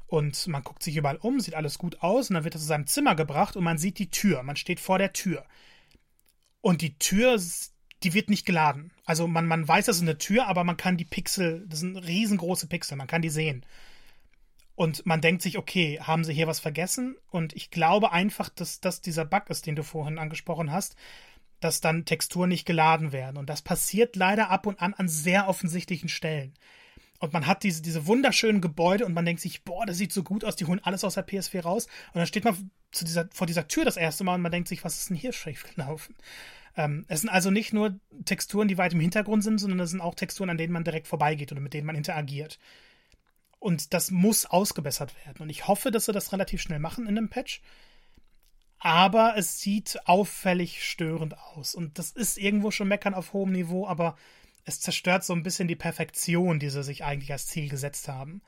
[0.07, 2.65] Und man guckt sich überall um, sieht alles gut aus und dann wird er zu
[2.65, 4.41] seinem Zimmer gebracht und man sieht die Tür.
[4.41, 5.45] Man steht vor der Tür.
[6.61, 7.39] Und die Tür,
[8.03, 8.91] die wird nicht geladen.
[9.05, 11.97] Also man, man weiß, das ist eine Tür, aber man kann die Pixel, das sind
[11.97, 13.65] riesengroße Pixel, man kann die sehen.
[14.75, 17.17] Und man denkt sich, okay, haben sie hier was vergessen?
[17.29, 20.95] Und ich glaube einfach, dass das dieser Bug ist, den du vorhin angesprochen hast,
[21.59, 23.37] dass dann Texturen nicht geladen werden.
[23.37, 26.53] Und das passiert leider ab und an an sehr offensichtlichen Stellen.
[27.19, 30.23] Und man hat diese, diese wunderschönen Gebäude und man denkt sich, boah, das sieht so
[30.23, 31.87] gut aus, die holen alles aus der PS4 raus.
[32.13, 34.67] Und dann steht man zu dieser, vor dieser Tür das erste Mal und man denkt
[34.67, 36.15] sich, was ist denn hier schief gelaufen?
[36.75, 40.01] Ähm, es sind also nicht nur Texturen, die weit im Hintergrund sind, sondern es sind
[40.01, 42.59] auch Texturen, an denen man direkt vorbeigeht oder mit denen man interagiert.
[43.59, 45.41] Und das muss ausgebessert werden.
[45.41, 47.61] Und ich hoffe, dass sie das relativ schnell machen in einem Patch.
[48.79, 51.73] Aber es sieht auffällig störend aus.
[51.73, 54.15] Und das ist irgendwo schon meckern auf hohem Niveau, aber
[54.67, 58.41] es zerstört so ein bisschen die Perfektion, die sie sich eigentlich als Ziel gesetzt haben.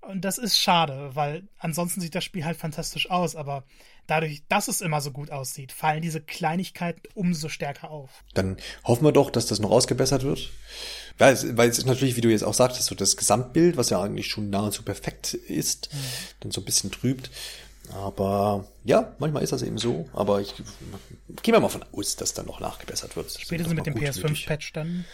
[0.00, 3.64] Und das ist schade, weil ansonsten sieht das Spiel halt fantastisch aus, aber
[4.06, 8.22] dadurch, dass es immer so gut aussieht, fallen diese Kleinigkeiten umso stärker auf.
[8.32, 10.50] Dann hoffen wir doch, dass das noch ausgebessert wird.
[11.18, 13.90] Weil es, weil es ist natürlich, wie du jetzt auch sagtest, so das Gesamtbild, was
[13.90, 15.98] ja eigentlich schon nahezu perfekt ist, mhm.
[16.40, 17.28] dann so ein bisschen trübt.
[17.92, 20.08] Aber ja, manchmal ist das eben so.
[20.12, 20.54] Aber ich
[21.42, 23.36] gehe mal von aus, dass dann noch nachgebessert wird.
[23.38, 25.04] Spätestens mit dem PS5-Patch dann.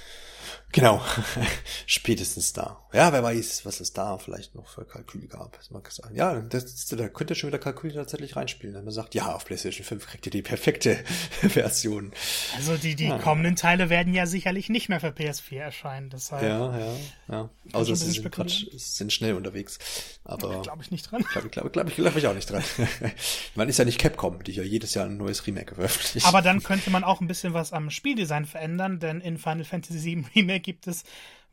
[0.73, 1.01] Genau,
[1.87, 2.79] spätestens da.
[2.93, 5.57] Ja, wer weiß, was es da vielleicht noch für Kalkül gab.
[5.57, 6.15] Das mag sein.
[6.15, 8.75] Ja, das, da könnte schon wieder Kalkül tatsächlich reinspielen.
[8.75, 10.97] Wenn man sagt, ja, auf PlayStation 5 kriegt ihr die perfekte
[11.41, 12.13] Version.
[12.57, 13.19] Also die, die ja.
[13.19, 16.11] kommenden Teile werden ja sicherlich nicht mehr für PS4 erscheinen.
[16.11, 16.97] Deshalb ja, ja,
[17.29, 17.51] ja.
[17.73, 19.79] Außer sie sind, Quatsch, sind schnell unterwegs.
[20.25, 21.23] Aber glaube ich nicht dran.
[21.33, 22.65] Glaube glaub, glaub, glaub ich auch nicht dran.
[23.55, 26.27] man ist ja nicht Capcom, die ja jedes Jahr ein neues Remake veröffentlicht.
[26.27, 30.03] Aber dann könnte man auch ein bisschen was am Spieldesign verändern, denn in Final Fantasy
[30.03, 31.05] VII Remake gibt es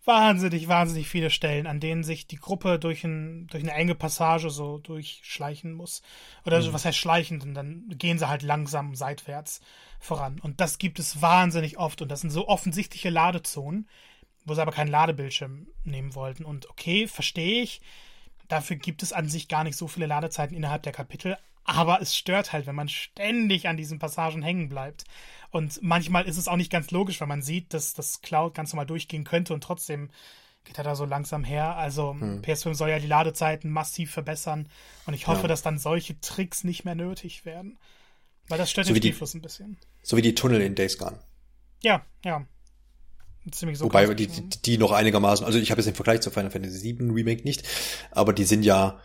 [0.06, 4.50] wahnsinnig, wahnsinnig viele Stellen, an denen sich die Gruppe durch, ein, durch eine enge Passage
[4.50, 6.02] so durchschleichen muss.
[6.46, 6.64] Oder mhm.
[6.64, 7.40] so, was heißt schleichen?
[7.40, 9.62] Denn dann gehen sie halt langsam seitwärts
[10.00, 10.40] voran.
[10.40, 12.02] Und das gibt es wahnsinnig oft.
[12.02, 13.88] Und das sind so offensichtliche Ladezonen,
[14.46, 16.44] wo sie aber keinen Ladebildschirm nehmen wollten.
[16.44, 17.82] Und okay, verstehe ich.
[18.50, 21.38] Dafür gibt es an sich gar nicht so viele Ladezeiten innerhalb der Kapitel.
[21.66, 25.06] Aber es stört halt, wenn man ständig an diesen Passagen hängen bleibt.
[25.50, 28.74] Und manchmal ist es auch nicht ganz logisch, weil man sieht, dass das Cloud ganz
[28.74, 30.10] normal durchgehen könnte und trotzdem
[30.66, 31.76] geht er da so langsam her.
[31.76, 32.42] Also hm.
[32.42, 34.70] PS5 soll ja die Ladezeiten massiv verbessern.
[35.06, 35.48] Und ich hoffe, ja.
[35.48, 37.78] dass dann solche Tricks nicht mehr nötig werden.
[38.48, 39.78] Weil das stört so den Spielfluss ein bisschen.
[40.02, 41.20] So wie die Tunnel in Days Gone.
[41.82, 42.46] Ja, ja.
[43.52, 46.32] Ziemlich so Wobei die, die, die noch einigermaßen, also ich habe jetzt den Vergleich zu
[46.32, 47.64] Final Fantasy VII Remake nicht,
[48.12, 49.02] aber die sind ja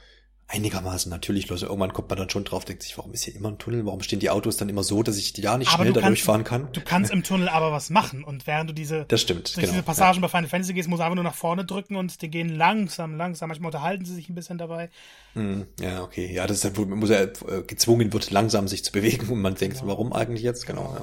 [0.48, 1.62] einigermaßen natürlich los.
[1.62, 3.84] Irgendwann kommt man dann schon drauf, denkt sich, warum ist hier immer ein Tunnel?
[3.84, 6.42] Warum stehen die Autos dann immer so, dass ich ja nicht aber schnell da durchfahren
[6.42, 6.72] kann?
[6.72, 8.24] Du kannst im Tunnel aber was machen.
[8.24, 10.20] Und während du diese, das stimmt, durch genau, diese Passagen ja.
[10.22, 13.16] bei Final Fantasy gehst, musst du einfach nur nach vorne drücken und die gehen langsam,
[13.16, 13.48] langsam.
[13.48, 14.88] Manchmal unterhalten sie sich ein bisschen dabei.
[15.34, 16.32] Mm, ja, okay.
[16.32, 19.80] Ja, das ist, muss er äh, gezwungen wird, langsam sich zu bewegen und man denkt,
[19.80, 19.88] genau.
[19.88, 20.66] warum eigentlich jetzt?
[20.66, 20.96] Genau.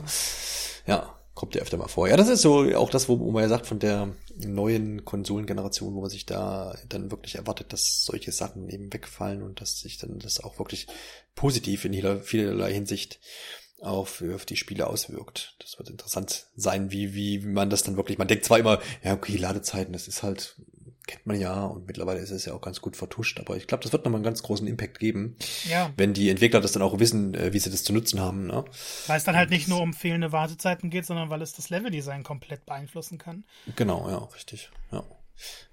[0.87, 0.95] Ja.
[0.95, 1.14] ja.
[1.35, 2.07] Kommt ja öfter mal vor.
[2.07, 6.01] Ja, das ist so auch das, wo, man ja sagt, von der neuen Konsolengeneration, wo
[6.01, 10.17] man sich da dann wirklich erwartet, dass solche Sachen eben wegfallen und dass sich dann
[10.19, 10.87] das auch wirklich
[11.35, 13.19] positiv in vielerlei Hinsicht
[13.81, 15.55] auf, auf die Spiele auswirkt.
[15.59, 18.79] Das wird interessant sein, wie, wie, wie man das dann wirklich, man denkt zwar immer,
[19.03, 20.55] ja, okay, Ladezeiten, das ist halt
[21.07, 23.83] kennt man ja und mittlerweile ist es ja auch ganz gut vertuscht, aber ich glaube,
[23.83, 25.35] das wird nochmal einen ganz großen Impact geben,
[25.69, 25.91] ja.
[25.97, 28.47] wenn die Entwickler das dann auch wissen, äh, wie sie das zu nutzen haben.
[28.47, 28.65] Ne?
[29.07, 32.23] Weil es dann halt nicht nur um fehlende Wartezeiten geht, sondern weil es das Leveldesign
[32.23, 33.43] komplett beeinflussen kann.
[33.75, 34.69] Genau, ja, richtig.
[34.91, 35.03] Ja.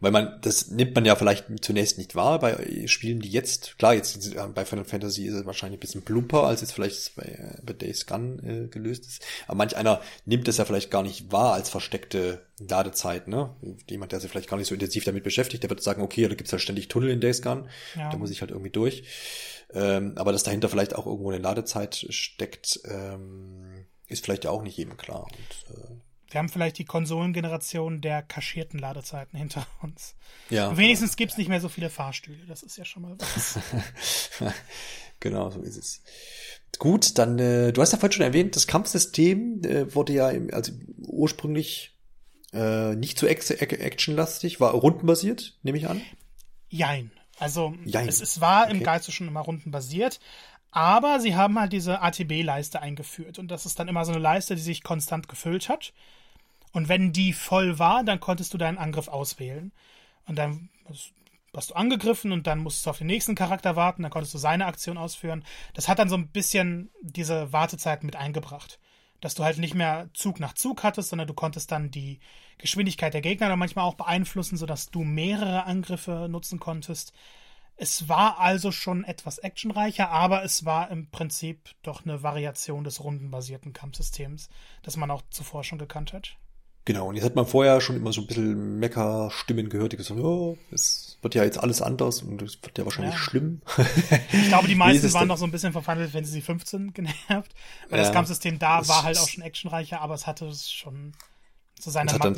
[0.00, 3.94] Weil man, das nimmt man ja vielleicht zunächst nicht wahr bei Spielen, die jetzt, klar,
[3.94, 7.58] jetzt bei Final Fantasy ist es wahrscheinlich ein bisschen plumper, als jetzt vielleicht bei, äh,
[7.62, 9.24] bei Days Gone äh, gelöst ist.
[9.46, 13.54] Aber manch einer nimmt es ja vielleicht gar nicht wahr als versteckte Ladezeit, ne?
[13.88, 16.34] Jemand, der sich vielleicht gar nicht so intensiv damit beschäftigt, der wird sagen, okay, da
[16.34, 18.10] gibt's halt ständig Tunnel in Days Gone, ja.
[18.10, 19.04] da muss ich halt irgendwie durch.
[19.74, 24.62] Ähm, aber dass dahinter vielleicht auch irgendwo eine Ladezeit steckt, ähm, ist vielleicht ja auch
[24.62, 25.24] nicht jedem klar.
[25.24, 25.94] Und, äh,
[26.32, 30.14] wir haben vielleicht die Konsolengeneration der kaschierten Ladezeiten hinter uns.
[30.50, 30.76] Ja.
[30.76, 32.44] Wenigstens gibt es nicht mehr so viele Fahrstühle.
[32.46, 33.58] Das ist ja schon mal was.
[35.20, 36.02] genau, so ist es.
[36.78, 40.52] Gut, dann, äh, du hast ja vorhin schon erwähnt, das Kampfsystem äh, wurde ja im,
[40.52, 40.72] also
[41.06, 41.96] ursprünglich
[42.52, 46.00] äh, nicht so actionlastig, war rundenbasiert, nehme ich an.
[46.68, 47.12] Jein.
[47.38, 48.08] Also Jein.
[48.08, 48.72] Es, es war okay.
[48.72, 50.18] im Geiste schon immer rundenbasiert.
[50.70, 53.38] Aber sie haben halt diese ATB-Leiste eingeführt.
[53.38, 55.92] Und das ist dann immer so eine Leiste, die sich konstant gefüllt hat.
[56.72, 59.72] Und wenn die voll war, dann konntest du deinen Angriff auswählen.
[60.26, 60.70] Und dann
[61.54, 64.38] hast du angegriffen und dann musstest du auf den nächsten Charakter warten, dann konntest du
[64.38, 65.44] seine Aktion ausführen.
[65.74, 68.78] Das hat dann so ein bisschen diese Wartezeit mit eingebracht.
[69.20, 72.18] Dass du halt nicht mehr Zug nach Zug hattest, sondern du konntest dann die
[72.58, 77.12] Geschwindigkeit der Gegner dann manchmal auch beeinflussen, sodass du mehrere Angriffe nutzen konntest.
[77.76, 83.02] Es war also schon etwas actionreicher, aber es war im Prinzip doch eine Variation des
[83.02, 84.48] rundenbasierten Kampfsystems,
[84.82, 86.36] das man auch zuvor schon gekannt hat.
[86.84, 90.18] Genau, und jetzt hat man vorher schon immer so ein bisschen Mecker-Stimmen gehört, die gesagt
[90.18, 93.20] haben, oh, es wird ja jetzt alles anders und es wird ja wahrscheinlich ja.
[93.20, 93.62] schlimm.
[94.32, 97.54] ich glaube, die meisten waren noch so ein bisschen von Final Fantasy 15 genervt,
[97.88, 101.12] weil ja, das Kampfsystem da war halt auch schon actionreicher, aber es hatte schon
[101.78, 102.36] so seine Macken.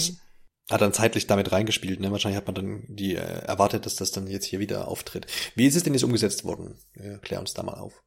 [0.70, 2.00] Hat dann zeitlich damit reingespielt.
[2.00, 2.10] Ne?
[2.10, 5.26] Wahrscheinlich hat man dann die äh, erwartet, dass das dann jetzt hier wieder auftritt.
[5.54, 6.78] Wie ist es denn jetzt umgesetzt worden?
[6.94, 8.02] Äh, klär uns da mal auf.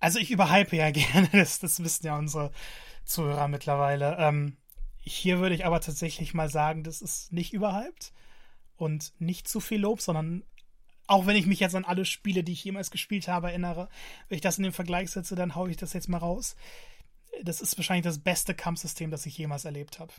[0.00, 2.50] Also ich überhype ja gerne, das, das wissen ja unsere
[3.04, 4.16] Zuhörer mittlerweile.
[4.18, 4.56] Ähm,
[5.06, 8.12] hier würde ich aber tatsächlich mal sagen, das ist nicht überhyped
[8.76, 10.42] und nicht zu viel Lob, sondern
[11.06, 13.88] auch wenn ich mich jetzt an alle Spiele, die ich jemals gespielt habe, erinnere,
[14.28, 16.56] wenn ich das in den Vergleich setze, dann haue ich das jetzt mal raus.
[17.42, 20.12] Das ist wahrscheinlich das beste Kampfsystem, das ich jemals erlebt habe.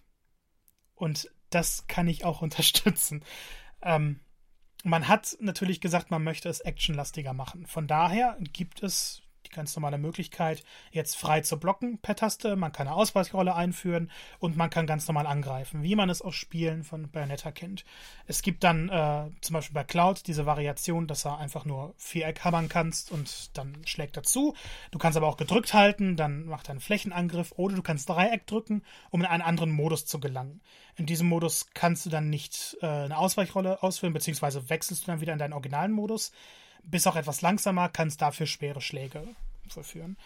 [0.95, 3.25] Und das kann ich auch unterstützen.
[3.81, 4.21] Ähm,
[4.83, 7.65] man hat natürlich gesagt, man möchte es actionlastiger machen.
[7.65, 12.55] Von daher gibt es die ganz normale Möglichkeit, jetzt frei zu blocken per Taste.
[12.55, 16.35] Man kann eine Ausweichrolle einführen und man kann ganz normal angreifen, wie man es aus
[16.35, 17.85] Spielen von Bayonetta kennt.
[18.25, 22.43] Es gibt dann äh, zum Beispiel bei Cloud diese Variation, dass er einfach nur Viereck
[22.43, 24.55] hammern kannst und dann schlägt er zu.
[24.91, 28.47] Du kannst aber auch gedrückt halten, dann macht er einen Flächenangriff oder du kannst Dreieck
[28.47, 30.61] drücken, um in einen anderen Modus zu gelangen.
[30.95, 35.21] In diesem Modus kannst du dann nicht äh, eine Ausweichrolle ausführen, beziehungsweise wechselst du dann
[35.21, 36.31] wieder in deinen originalen Modus
[36.83, 39.27] bist auch etwas langsamer, kannst dafür schwere Schläge
[39.69, 40.17] vollführen.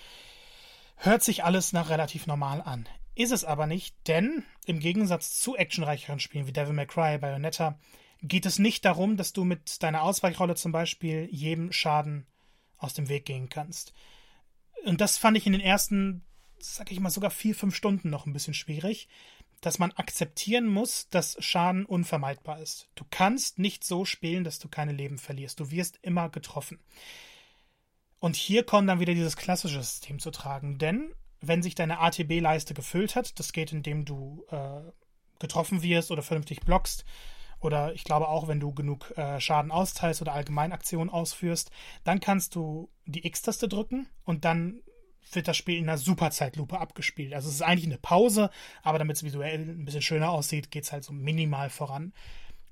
[0.97, 2.87] Hört sich alles nach relativ normal an.
[3.15, 7.77] Ist es aber nicht, denn im Gegensatz zu actionreicheren Spielen wie Devil May Cry, Bayonetta,
[8.21, 12.27] geht es nicht darum, dass du mit deiner Ausweichrolle zum Beispiel jedem Schaden
[12.77, 13.93] aus dem Weg gehen kannst.
[14.85, 16.23] Und das fand ich in den ersten,
[16.59, 19.07] sag ich mal, sogar vier, fünf Stunden noch ein bisschen schwierig,
[19.61, 22.89] dass man akzeptieren muss, dass Schaden unvermeidbar ist.
[22.95, 25.59] Du kannst nicht so spielen, dass du keine Leben verlierst.
[25.59, 26.79] Du wirst immer getroffen.
[28.19, 32.73] Und hier kommt dann wieder dieses klassische System zu tragen, denn wenn sich deine ATB-Leiste
[32.73, 34.81] gefüllt hat, das geht, indem du äh,
[35.39, 37.03] getroffen wirst oder vernünftig blockst,
[37.61, 41.71] oder ich glaube auch, wenn du genug äh, Schaden austeilst oder Allgemeinaktionen ausführst,
[42.03, 44.81] dann kannst du die X-Taste drücken und dann
[45.31, 47.33] wird das Spiel in einer Superzeitlupe abgespielt.
[47.33, 48.49] Also es ist eigentlich eine Pause,
[48.83, 52.13] aber damit es visuell ein bisschen schöner aussieht, geht es halt so minimal voran.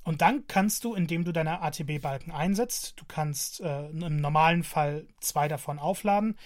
[0.04, 5.08] Und dann kannst du, indem du deine ATB-Balken einsetzt, du kannst äh, im normalen Fall
[5.20, 6.38] zwei davon aufladen,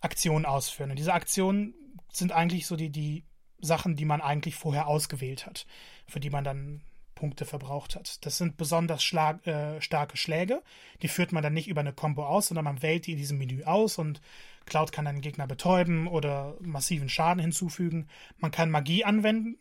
[0.00, 0.90] Aktionen ausführen.
[0.90, 1.74] Und diese Aktionen
[2.12, 3.24] sind eigentlich so die, die
[3.60, 5.66] Sachen, die man eigentlich vorher ausgewählt hat,
[6.06, 6.82] für die man dann
[7.14, 8.24] Punkte verbraucht hat.
[8.24, 10.62] Das sind besonders schlag, äh, starke Schläge.
[11.02, 13.38] Die führt man dann nicht über eine Combo aus, sondern man wählt die in diesem
[13.38, 14.20] Menü aus und
[14.66, 18.08] Cloud kann einen Gegner betäuben oder massiven Schaden hinzufügen.
[18.36, 19.58] Man kann Magie anwenden.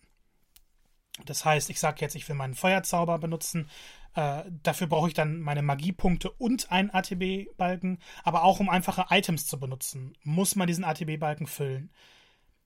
[1.23, 3.69] Das heißt, ich sage jetzt, ich will meinen Feuerzauber benutzen.
[4.15, 7.99] Äh, dafür brauche ich dann meine Magiepunkte und einen ATB-Balken.
[8.23, 11.91] Aber auch um einfache Items zu benutzen, muss man diesen ATB-Balken füllen.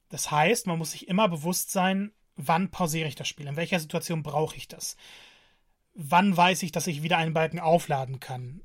[0.09, 3.79] Das heißt, man muss sich immer bewusst sein, wann pausiere ich das Spiel, in welcher
[3.79, 4.95] Situation brauche ich das.
[5.93, 8.61] Wann weiß ich, dass ich wieder einen Balken aufladen kann?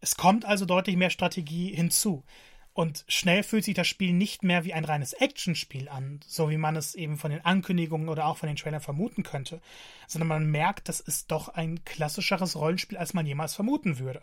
[0.00, 2.24] Es kommt also deutlich mehr Strategie hinzu.
[2.72, 6.56] Und schnell fühlt sich das Spiel nicht mehr wie ein reines Actionspiel an, so wie
[6.56, 9.60] man es eben von den Ankündigungen oder auch von den Trailern vermuten könnte,
[10.06, 14.22] sondern man merkt, das ist doch ein klassischeres Rollenspiel, als man jemals vermuten würde.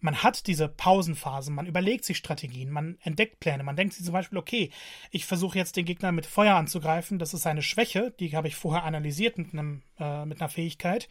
[0.00, 4.12] Man hat diese Pausenphasen, man überlegt sich Strategien, man entdeckt Pläne, man denkt sich zum
[4.12, 4.70] Beispiel, okay,
[5.10, 8.56] ich versuche jetzt den Gegner mit Feuer anzugreifen, das ist eine Schwäche, die habe ich
[8.56, 11.08] vorher analysiert mit, einem, äh, mit einer Fähigkeit.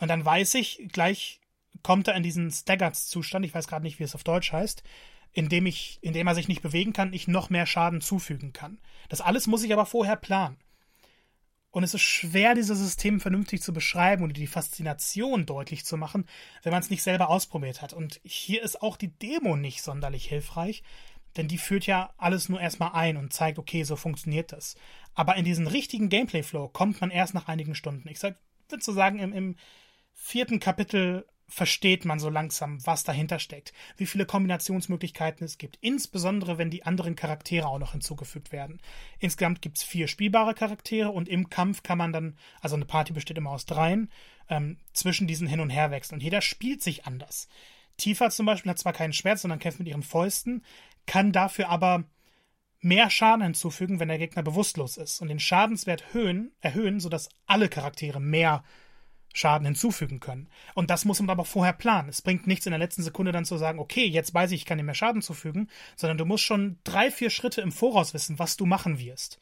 [0.00, 1.40] Und dann weiß ich, gleich
[1.82, 4.82] kommt er in diesen Staggered-Zustand, ich weiß gerade nicht, wie es auf Deutsch heißt,
[5.32, 8.78] indem ich, indem er sich nicht bewegen kann, ich noch mehr Schaden zufügen kann.
[9.08, 10.56] Das alles muss ich aber vorher planen.
[11.70, 16.26] Und es ist schwer, dieses System vernünftig zu beschreiben und die Faszination deutlich zu machen,
[16.62, 17.92] wenn man es nicht selber ausprobiert hat.
[17.92, 20.82] Und hier ist auch die Demo nicht sonderlich hilfreich,
[21.36, 24.76] denn die führt ja alles nur erstmal ein und zeigt, okay, so funktioniert das.
[25.14, 28.08] Aber in diesen richtigen Gameplay-Flow kommt man erst nach einigen Stunden.
[28.08, 28.36] Ich würde
[28.80, 29.56] so sagen, im, im
[30.14, 36.58] vierten Kapitel versteht man so langsam, was dahinter steckt, wie viele Kombinationsmöglichkeiten es gibt, insbesondere
[36.58, 38.80] wenn die anderen Charaktere auch noch hinzugefügt werden.
[39.18, 43.14] Insgesamt gibt es vier spielbare Charaktere und im Kampf kann man dann, also eine Party
[43.14, 44.10] besteht immer aus dreien,
[44.50, 47.48] ähm, zwischen diesen hin und her wechseln und jeder spielt sich anders.
[47.96, 50.62] Tifa zum Beispiel hat zwar kein Schwert, sondern kämpft mit ihren Fäusten,
[51.06, 52.04] kann dafür aber
[52.80, 57.68] mehr Schaden hinzufügen, wenn der Gegner bewusstlos ist und den Schadenswert erhöhen, erhöhen sodass alle
[57.68, 58.62] Charaktere mehr
[59.34, 60.48] hinzufügen können.
[60.74, 62.08] Und das muss man aber vorher planen.
[62.08, 64.66] Es bringt nichts in der letzten Sekunde dann zu sagen, okay, jetzt weiß ich, ich
[64.66, 68.38] kann dir mehr Schaden zufügen, sondern du musst schon drei, vier Schritte im Voraus wissen,
[68.38, 69.38] was du machen wirst.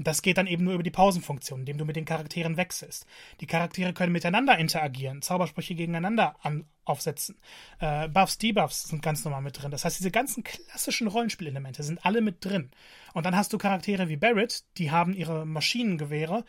[0.00, 3.04] Das geht dann eben nur über die Pausenfunktion, indem du mit den Charakteren wechselst.
[3.40, 7.36] Die Charaktere können miteinander interagieren, Zaubersprüche gegeneinander an, aufsetzen.
[7.80, 9.72] Äh, Buffs, Debuffs sind ganz normal mit drin.
[9.72, 12.70] Das heißt, diese ganzen klassischen Rollenspielelemente sind alle mit drin.
[13.12, 16.44] Und dann hast du Charaktere wie Barrett, die haben ihre Maschinengewehre,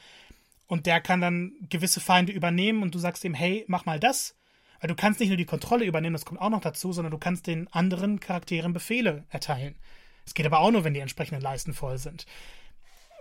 [0.70, 4.38] und der kann dann gewisse Feinde übernehmen und du sagst ihm, hey, mach mal das.
[4.80, 7.18] Weil du kannst nicht nur die Kontrolle übernehmen, das kommt auch noch dazu, sondern du
[7.18, 9.76] kannst den anderen Charakteren Befehle erteilen.
[10.26, 12.28] Es geht aber auch nur, wenn die entsprechenden Leisten voll sind.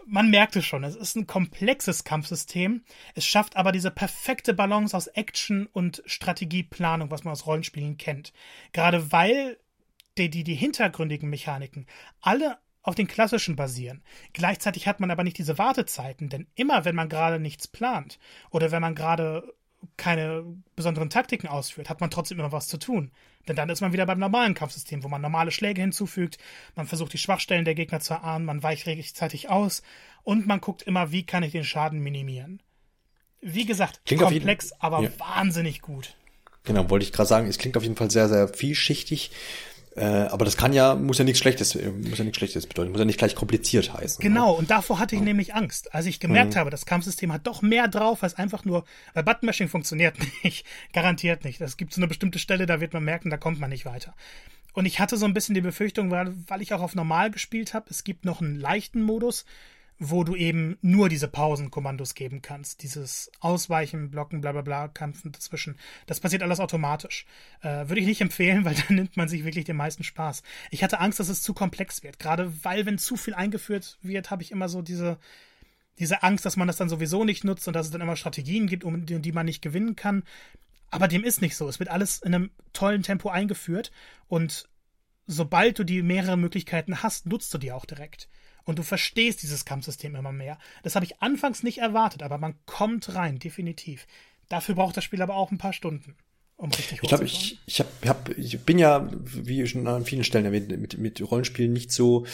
[0.07, 2.85] Man merkt es schon, es ist ein komplexes Kampfsystem.
[3.15, 8.35] Es schafft aber diese perfekte Balance aus Action und Strategieplanung, was man aus Rollenspielen kennt.
[8.73, 9.59] Gerade weil
[10.19, 11.87] die, die, die hintergründigen Mechaniken
[12.21, 14.03] alle auf den klassischen basieren.
[14.32, 18.18] Gleichzeitig hat man aber nicht diese Wartezeiten, denn immer wenn man gerade nichts plant
[18.51, 19.55] oder wenn man gerade
[19.99, 23.12] keine besonderen Taktiken ausführt, hat man trotzdem immer was zu tun.
[23.47, 26.39] Denn dann ist man wieder beim normalen Kampfsystem, wo man normale Schläge hinzufügt,
[26.76, 29.82] man versucht die Schwachstellen der Gegner zu erahnen, man weicht rechtzeitig aus
[30.22, 32.62] und man guckt immer, wie kann ich den Schaden minimieren.
[33.43, 35.11] Wie gesagt, klingt komplex, aber ja.
[35.18, 36.16] wahnsinnig gut.
[36.64, 39.30] Genau, wollte ich gerade sagen, es klingt auf jeden Fall sehr, sehr vielschichtig.
[39.99, 42.91] Äh, aber das kann ja, muss ja nichts Schlechtes, äh, muss ja nichts Schlechtes bedeuten,
[42.91, 44.23] muss ja nicht gleich kompliziert heißen.
[44.23, 44.59] Genau, ne?
[44.59, 45.25] und davor hatte ich ja.
[45.25, 45.95] nämlich Angst.
[45.95, 46.59] Als ich gemerkt mhm.
[46.59, 48.85] habe, das Kampfsystem hat doch mehr drauf als einfach nur,
[49.15, 50.65] weil Buttonmashing funktioniert nicht.
[50.93, 51.61] Garantiert nicht.
[51.61, 54.15] Es gibt so eine bestimmte Stelle, da wird man merken, da kommt man nicht weiter.
[54.73, 57.75] Und ich hatte so ein bisschen die Befürchtung, weil, weil ich auch auf normal gespielt
[57.75, 59.45] habe, es gibt noch einen leichten Modus,
[59.99, 62.83] wo du eben nur diese Pausenkommandos geben kannst.
[62.83, 65.77] Dieses Ausweichen, Blocken, bla bla bla, Kämpfen dazwischen.
[66.07, 67.27] Das passiert alles automatisch.
[67.63, 70.43] Äh, würde ich nicht empfehlen, weil dann nimmt man sich wirklich den meisten Spaß.
[70.71, 72.19] Ich hatte Angst, dass es zu komplex wird.
[72.19, 75.19] Gerade weil, wenn zu viel eingeführt wird, habe ich immer so diese,
[75.99, 78.69] diese Angst, dass man das dann sowieso nicht nutzt und dass es dann immer Strategien
[78.69, 80.23] gibt, um die, die man nicht gewinnen kann.
[80.91, 81.69] Aber dem ist nicht so.
[81.69, 83.91] Es wird alles in einem tollen Tempo eingeführt
[84.29, 84.69] und
[85.27, 88.29] sobald du die mehrere Möglichkeiten hast, nutzt du die auch direkt.
[88.69, 90.59] Und du verstehst dieses Kampfsystem immer mehr.
[90.83, 94.07] Das habe ich anfangs nicht erwartet, aber man kommt rein, definitiv.
[94.51, 96.16] Dafür braucht das Spiel aber auch ein paar Stunden.
[96.59, 100.23] Um richtig ich glaube, ich, ich, hab, hab, ich bin ja, wie schon an vielen
[100.23, 102.27] Stellen erwähnt, mit, mit Rollenspielen nicht so,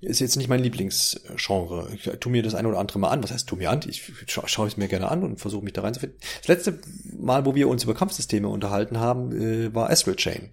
[0.00, 1.88] ist jetzt nicht mein Lieblingsgenre.
[1.92, 3.24] Ich tu mir das eine oder andere mal an.
[3.24, 3.80] Was heißt, tu mir an?
[3.88, 6.20] Ich scha schaue es mir gerne an und versuche mich da reinzufinden.
[6.38, 6.78] Das letzte
[7.18, 10.50] Mal, wo wir uns über Kampfsysteme unterhalten haben, äh, war Astral Chain.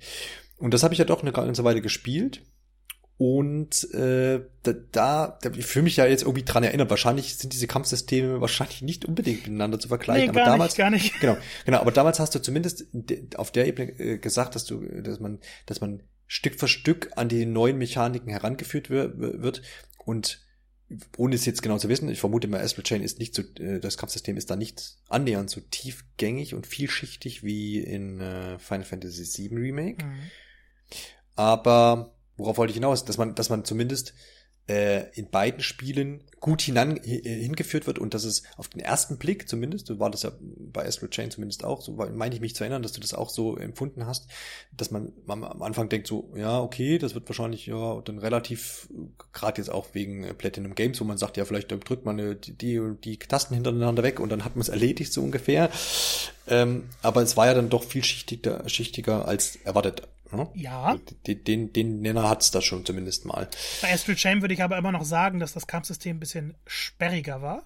[0.57, 2.41] Und das habe ich ja doch eine ganze Weile gespielt.
[3.23, 7.67] Und äh, da, da, ich fühle mich ja jetzt irgendwie dran erinnert, wahrscheinlich sind diese
[7.67, 10.23] Kampfsysteme wahrscheinlich nicht unbedingt miteinander zu vergleichen.
[10.23, 11.19] Nee, aber gar damals, nicht, gar nicht.
[11.19, 12.87] Genau, genau, aber damals hast du zumindest
[13.35, 17.29] auf der Ebene äh, gesagt, dass du, dass man, dass man Stück für Stück an
[17.29, 19.61] die neuen Mechaniken herangeführt wird
[20.03, 20.43] und
[21.15, 23.79] ohne es jetzt genau zu wissen, ich vermute mal, Astral Chain ist nicht so, äh,
[23.79, 29.47] das Kampfsystem ist da nicht annähernd so tiefgängig und vielschichtig wie in äh, Final Fantasy
[29.47, 30.03] VII Remake.
[30.03, 30.19] Mhm.
[31.35, 34.13] Aber worauf wollte ich hinaus, dass man, dass man zumindest
[34.67, 39.47] äh, in beiden Spielen gut hinan, hingeführt wird und dass es auf den ersten Blick
[39.47, 42.63] zumindest, so war das ja bei Astral Chain zumindest auch, so meine ich mich zu
[42.63, 44.27] erinnern, dass du das auch so empfunden hast,
[44.75, 48.87] dass man, man am Anfang denkt so, ja, okay, das wird wahrscheinlich ja dann relativ,
[49.33, 52.81] gerade jetzt auch wegen Platinum Games, wo man sagt, ja, vielleicht drückt man die, die,
[53.03, 55.69] die Tasten hintereinander weg und dann hat man es erledigt, so ungefähr.
[56.47, 60.07] Ähm, aber es war ja dann doch viel schichtiger, schichtiger als erwartet.
[60.31, 60.49] Ne?
[60.53, 60.97] Ja.
[61.27, 63.49] Den, den, den Nenner hat's da schon zumindest mal.
[63.81, 67.41] Bei Astral Chain würde ich aber immer noch sagen, dass das Kampfsystem ein bisschen sperriger
[67.41, 67.65] war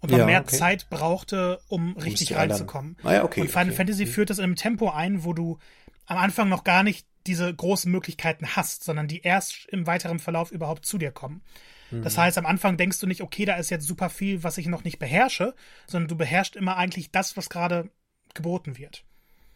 [0.00, 0.56] und man ja, mehr okay.
[0.56, 2.96] Zeit brauchte, um richtig reinzukommen.
[3.02, 3.76] Ah, ja, okay, und Final okay.
[3.76, 5.58] Fantasy führt das in einem Tempo ein, wo du
[6.06, 10.50] am Anfang noch gar nicht diese großen Möglichkeiten hast, sondern die erst im weiteren Verlauf
[10.50, 11.42] überhaupt zu dir kommen.
[11.90, 12.02] Mhm.
[12.02, 14.66] Das heißt, am Anfang denkst du nicht, okay, da ist jetzt super viel, was ich
[14.66, 15.54] noch nicht beherrsche,
[15.86, 17.90] sondern du beherrschst immer eigentlich das, was gerade
[18.34, 19.04] geboten wird.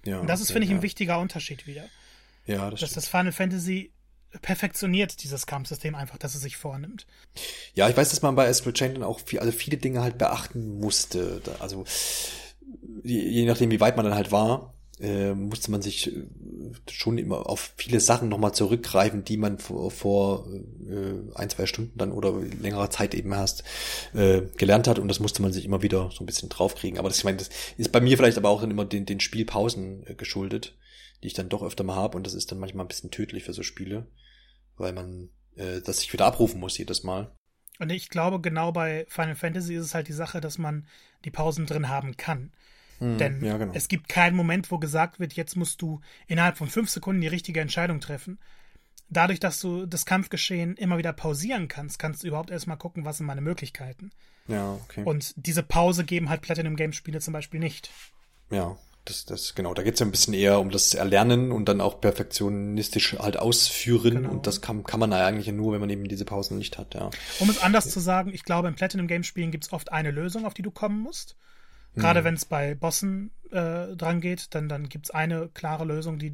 [0.05, 1.85] Ja, und das ist, finde ich, ein wichtiger Unterschied wieder.
[2.47, 3.93] Ja, das dass das Final Fantasy
[4.43, 7.07] perfektioniert dieses Kampfsystem einfach, dass es sich vornimmt.
[7.75, 10.19] Ja, ich weiß, dass man bei Astral Chain dann auch viel, also viele Dinge halt
[10.19, 11.41] beachten musste.
[11.61, 11.85] Also
[13.03, 16.25] je nachdem, wie weit man dann halt war, äh, musste man sich äh,
[16.91, 20.49] schon immer auf viele Sachen nochmal zurückgreifen, die man vor, vor
[20.89, 23.65] äh, ein, zwei Stunden dann oder längerer Zeit eben erst
[24.15, 26.99] äh, gelernt hat und das musste man sich immer wieder so ein bisschen draufkriegen.
[26.99, 29.21] Aber das, ich meine, das ist bei mir vielleicht aber auch dann immer den, den
[29.21, 30.77] Spielpausen äh, geschuldet
[31.25, 33.45] die ich dann doch öfter mal habe und das ist dann manchmal ein bisschen tödlich
[33.45, 34.07] für so Spiele,
[34.77, 37.35] weil man äh, das sich wieder abrufen muss jedes Mal.
[37.79, 40.87] Und ich glaube, genau bei Final Fantasy ist es halt die Sache, dass man
[41.25, 42.53] die Pausen drin haben kann.
[42.99, 43.73] Hm, Denn ja, genau.
[43.75, 47.29] es gibt keinen Moment, wo gesagt wird, jetzt musst du innerhalb von fünf Sekunden die
[47.29, 48.39] richtige Entscheidung treffen.
[49.09, 53.17] Dadurch, dass du das Kampfgeschehen immer wieder pausieren kannst, kannst du überhaupt erstmal gucken, was
[53.17, 54.11] sind meine Möglichkeiten.
[54.47, 55.05] Ja, okay.
[55.05, 57.91] Und diese Pause geben halt Platinum Game Spiele zum Beispiel nicht.
[58.51, 61.81] Ja, das, das, genau, da geht's ja ein bisschen eher um das Erlernen und dann
[61.81, 64.15] auch perfektionistisch halt ausführen.
[64.15, 64.31] Genau.
[64.31, 67.11] Und das kann, kann man eigentlich nur, wenn man eben diese Pausen nicht hat, ja.
[67.39, 67.91] Um es anders ja.
[67.91, 70.71] zu sagen, ich glaube, in Platinum Game Spielen gibt's oft eine Lösung, auf die du
[70.71, 71.37] kommen musst.
[71.95, 72.25] Gerade hm.
[72.25, 76.33] wenn es bei Bossen äh, dran geht, dann, dann gibt's eine klare Lösung, die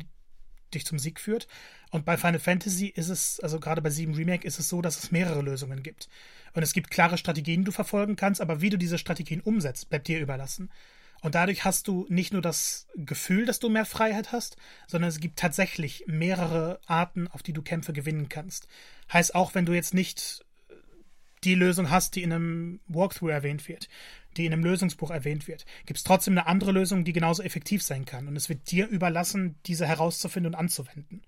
[0.72, 1.48] dich zum Sieg führt.
[1.90, 5.02] Und bei Final Fantasy ist es, also gerade bei 7 Remake, ist es so, dass
[5.02, 6.08] es mehrere Lösungen gibt.
[6.54, 9.90] Und es gibt klare Strategien, die du verfolgen kannst, aber wie du diese Strategien umsetzt,
[9.90, 10.70] bleibt dir überlassen.
[11.22, 14.56] Und dadurch hast du nicht nur das Gefühl, dass du mehr Freiheit hast,
[14.86, 18.68] sondern es gibt tatsächlich mehrere Arten, auf die du Kämpfe gewinnen kannst.
[19.12, 20.44] Heißt auch, wenn du jetzt nicht
[21.44, 23.88] die Lösung hast, die in einem Walkthrough erwähnt wird,
[24.36, 27.82] die in einem Lösungsbuch erwähnt wird, gibt es trotzdem eine andere Lösung, die genauso effektiv
[27.82, 28.28] sein kann.
[28.28, 31.22] Und es wird dir überlassen, diese herauszufinden und anzuwenden.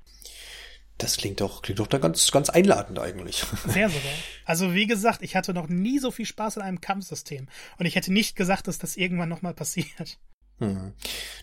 [1.03, 3.45] Das klingt doch, klingt doch da ganz, ganz einladend eigentlich.
[3.67, 4.13] Sehr sogar.
[4.45, 7.49] Also wie gesagt, ich hatte noch nie so viel Spaß in einem Kampfsystem.
[7.77, 10.19] Und ich hätte nicht gesagt, dass das irgendwann nochmal passiert.
[10.59, 10.93] Hm.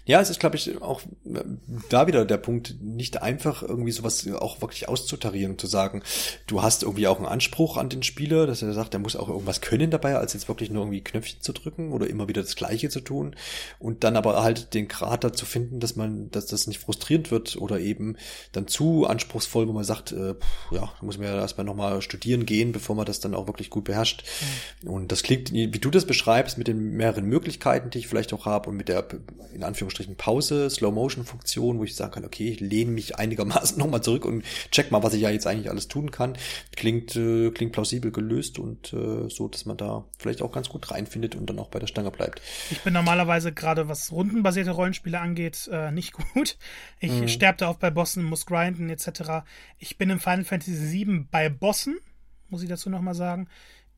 [0.05, 1.43] Ja, es ist, glaube ich, auch äh,
[1.89, 6.01] da wieder der Punkt, nicht einfach irgendwie sowas auch wirklich auszutarieren und zu sagen,
[6.47, 9.30] du hast irgendwie auch einen Anspruch an den Spieler, dass er sagt, er muss auch
[9.30, 12.55] irgendwas können dabei, als jetzt wirklich nur irgendwie Knöpfchen zu drücken oder immer wieder das
[12.55, 13.36] Gleiche zu tun
[13.78, 17.57] und dann aber halt den Grad dazu finden, dass man, dass das nicht frustrierend wird
[17.57, 18.16] oder eben
[18.51, 20.36] dann zu anspruchsvoll, wo man sagt, äh,
[20.72, 23.84] ja, muss man ja erstmal nochmal studieren gehen, bevor man das dann auch wirklich gut
[23.84, 24.24] beherrscht.
[24.82, 24.89] Mhm.
[24.89, 28.45] Und das klingt, wie du das beschreibst, mit den mehreren Möglichkeiten, die ich vielleicht auch
[28.45, 29.09] habe und mit der
[29.53, 34.26] in Anführungsstrichen Pause, Slow-Motion-Funktion, wo ich sagen kann, okay, ich lehne mich einigermaßen nochmal zurück
[34.26, 36.38] und check mal, was ich ja jetzt eigentlich alles tun kann.
[36.76, 40.91] Klingt, äh, klingt plausibel gelöst und äh, so, dass man da vielleicht auch ganz gut
[40.91, 42.41] reinfindet und dann auch bei der Stange bleibt.
[42.72, 46.57] Ich bin normalerweise gerade, was rundenbasierte Rollenspiele angeht, äh, nicht gut.
[46.99, 47.28] Ich mhm.
[47.28, 49.45] sterbte auch bei Bossen, muss grinden etc.
[49.78, 51.99] Ich bin im Final Fantasy VII bei Bossen,
[52.49, 53.47] muss ich dazu nochmal sagen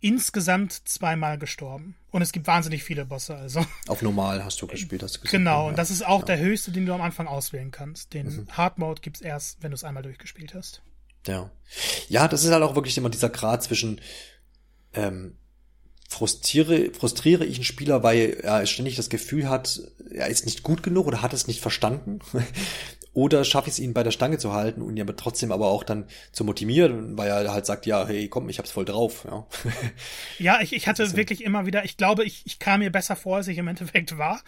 [0.02, 1.96] insgesamt zweimal gestorben.
[2.10, 3.66] Und es gibt wahnsinnig viele Bosse, also.
[3.88, 5.32] Auf normal hast du gespielt, hast du gesagt.
[5.32, 6.26] Genau, und das ist auch ja.
[6.26, 8.14] der höchste, den du am Anfang auswählen kannst.
[8.14, 8.48] Den mhm.
[8.52, 10.82] Hard Mode gibt's erst, wenn du es einmal durchgespielt hast.
[11.28, 11.50] Ja.
[12.10, 14.02] Ja, das ist halt auch wirklich immer dieser Grad zwischen
[14.94, 15.38] ähm,
[16.10, 20.84] frustriere, frustriere ich einen Spieler, weil er ständig das Gefühl hat, er ist nicht gut
[20.84, 22.20] genug oder hat es nicht verstanden.
[23.14, 25.68] Oder schaffe ich es ihn bei der Stange zu halten und ihn aber trotzdem aber
[25.68, 29.26] auch dann zu motivieren, weil er halt sagt, ja, hey, komm, ich hab's voll drauf.
[29.30, 29.48] Ja,
[30.40, 33.38] ja ich, ich hatte wirklich immer wieder, ich glaube, ich, ich kam mir besser vor,
[33.38, 34.42] als ich im Endeffekt war.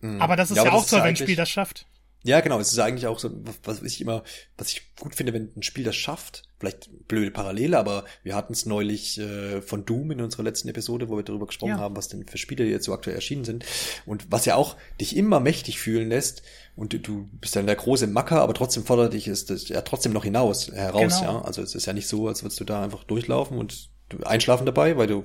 [0.00, 0.20] Mhm.
[0.22, 1.86] Aber das ist ja, ja auch so, wenn ein Spiel das schafft.
[2.22, 2.58] Ja, genau.
[2.58, 3.30] Es ist eigentlich auch so,
[3.64, 4.22] was ich immer,
[4.56, 6.42] was ich gut finde, wenn ein Spiel das schafft.
[6.64, 11.08] Vielleicht blöde Parallele, aber wir hatten es neulich äh, von Doom in unserer letzten Episode,
[11.08, 11.78] wo wir darüber gesprochen ja.
[11.78, 13.64] haben, was denn für Spiele jetzt so aktuell erschienen sind.
[14.06, 16.42] Und was ja auch dich immer mächtig fühlen lässt.
[16.76, 20.12] Und du bist dann der große Macker, aber trotzdem fordert dich ist das ja trotzdem
[20.12, 21.32] noch hinaus, heraus, genau.
[21.34, 21.42] ja.
[21.42, 23.90] Also es ist ja nicht so, als würdest du da einfach durchlaufen und
[24.24, 25.24] einschlafen dabei, weil du,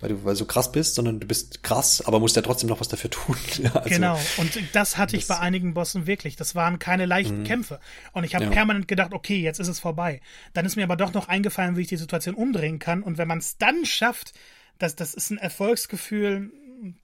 [0.00, 2.68] weil du, weil du so krass bist, sondern du bist krass, aber musst ja trotzdem
[2.68, 3.36] noch was dafür tun.
[3.74, 4.18] also, genau.
[4.38, 6.36] Und das hatte ich bei einigen Bossen wirklich.
[6.36, 7.44] Das waren keine leichten mhm.
[7.44, 7.80] Kämpfe.
[8.12, 8.50] Und ich habe ja.
[8.50, 10.20] permanent gedacht, okay, jetzt ist es vorbei.
[10.52, 13.02] Dann ist mir aber doch noch eingefallen, wie ich die Situation umdrehen kann.
[13.02, 14.32] Und wenn man es dann schafft,
[14.78, 16.50] das, das ist ein Erfolgsgefühl,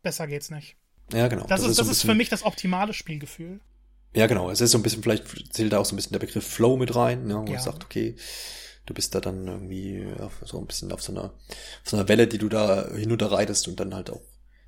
[0.02, 0.76] besser geht's nicht.
[1.12, 1.46] Ja, genau.
[1.46, 3.60] Das, das ist, ist, das ist für mich das optimale Spielgefühl.
[4.14, 4.50] Ja, genau.
[4.50, 6.76] Es ist so ein bisschen, vielleicht zählt da auch so ein bisschen der Begriff Flow
[6.76, 7.52] mit rein, ne, wo ja.
[7.52, 8.16] man sagt, okay,
[8.88, 12.08] du bist da dann irgendwie auf, so ein bisschen auf so einer, auf so einer
[12.08, 14.20] Welle, die du da hinunter reitest und dann halt auch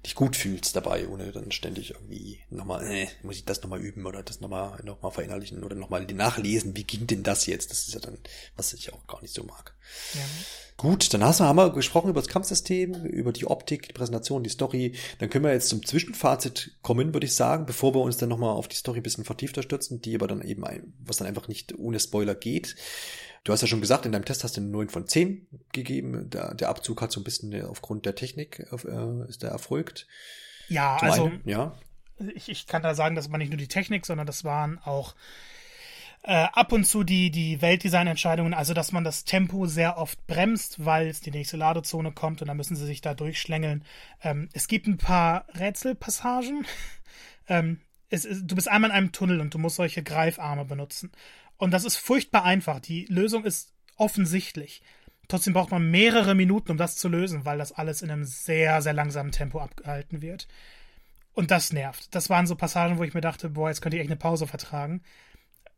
[0.05, 4.07] dich gut fühlst dabei, ohne dann ständig irgendwie nochmal, äh, muss ich das nochmal üben
[4.07, 7.71] oder das nochmal noch mal verinnerlichen oder nochmal nachlesen, wie ging denn das jetzt?
[7.71, 8.17] Das ist ja dann,
[8.57, 9.75] was ich auch gar nicht so mag.
[10.15, 10.21] Ja.
[10.79, 14.43] Gut, dann hast du, haben wir gesprochen über das Kampfsystem, über die Optik, die Präsentation,
[14.43, 14.95] die Story.
[15.19, 18.55] Dann können wir jetzt zum Zwischenfazit kommen, würde ich sagen, bevor wir uns dann nochmal
[18.55, 21.49] auf die Story ein bisschen vertiefter stürzen, die aber dann eben, ein, was dann einfach
[21.49, 22.77] nicht ohne Spoiler geht.
[23.45, 26.29] Du hast ja schon gesagt, in deinem Test hast du eine 9 von 10 gegeben.
[26.29, 30.07] Der, der Abzug hat so ein bisschen aufgrund der Technik äh, ist der erfolgt.
[30.69, 31.75] Ja, Zum also einen, ja.
[32.35, 35.15] Ich, ich kann da sagen, das war nicht nur die Technik, sondern das waren auch
[36.23, 40.85] äh, ab und zu die, die Weltdesign-Entscheidungen, also dass man das Tempo sehr oft bremst,
[40.85, 43.85] weil es die nächste Ladezone kommt und dann müssen sie sich da durchschlängeln.
[44.23, 46.67] Ähm, es gibt ein paar Rätselpassagen.
[47.49, 47.81] ähm,
[48.11, 51.11] es, es, du bist einmal in einem Tunnel und du musst solche Greifarme benutzen.
[51.61, 52.81] Und das ist furchtbar einfach.
[52.81, 54.83] Die Lösung ist offensichtlich.
[55.29, 58.81] Trotzdem braucht man mehrere Minuten, um das zu lösen, weil das alles in einem sehr,
[58.81, 60.49] sehr langsamen Tempo abgehalten wird.
[61.35, 62.15] Und das nervt.
[62.15, 64.47] Das waren so Passagen, wo ich mir dachte, boah, jetzt könnte ich echt eine Pause
[64.47, 65.03] vertragen.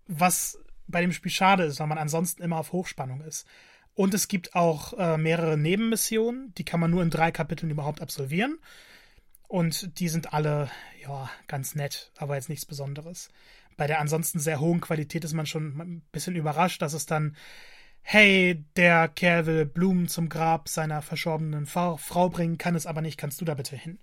[0.06, 0.56] Was
[0.86, 3.44] bei dem Spiel schade ist, weil man ansonsten immer auf Hochspannung ist.
[3.94, 8.00] Und es gibt auch äh, mehrere Nebenmissionen, die kann man nur in drei Kapiteln überhaupt
[8.00, 8.56] absolvieren.
[9.48, 10.70] Und die sind alle,
[11.02, 13.30] ja, ganz nett, aber jetzt nichts Besonderes
[13.82, 17.34] bei der ansonsten sehr hohen Qualität ist man schon ein bisschen überrascht, dass es dann,
[18.02, 23.18] hey, der Kerl will Blumen zum Grab seiner verstorbenen Frau, bringen, kann es aber nicht,
[23.18, 23.98] kannst du da bitte hin?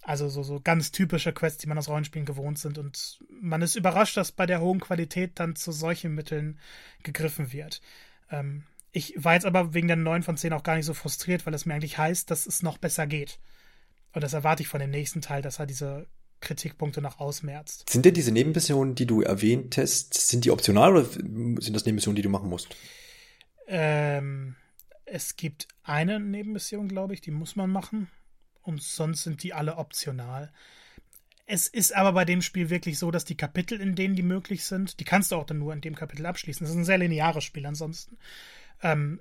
[0.00, 2.78] Also so, so ganz typische Quests, die man aus Rollenspielen gewohnt sind.
[2.78, 6.58] Und man ist überrascht, dass bei der hohen Qualität dann zu solchen Mitteln
[7.02, 7.82] gegriffen wird.
[8.30, 11.44] Ähm, ich war jetzt aber wegen der 9 von 10 auch gar nicht so frustriert,
[11.44, 13.40] weil es mir eigentlich heißt, dass es noch besser geht.
[14.14, 16.06] Und das erwarte ich von dem nächsten Teil, dass er diese
[16.40, 17.88] Kritikpunkte noch ausmerzt.
[17.90, 22.16] Sind denn diese Nebenmissionen, die du erwähnt hast, sind die optional oder sind das Nebenmissionen,
[22.16, 22.68] die du machen musst?
[23.66, 24.56] Ähm,
[25.04, 28.08] es gibt eine Nebenmission, glaube ich, die muss man machen.
[28.62, 30.52] Und sonst sind die alle optional.
[31.46, 34.64] Es ist aber bei dem Spiel wirklich so, dass die Kapitel, in denen die möglich
[34.64, 36.64] sind, die kannst du auch dann nur in dem Kapitel abschließen.
[36.64, 38.18] Das ist ein sehr lineares Spiel ansonsten.
[38.82, 39.20] Ähm,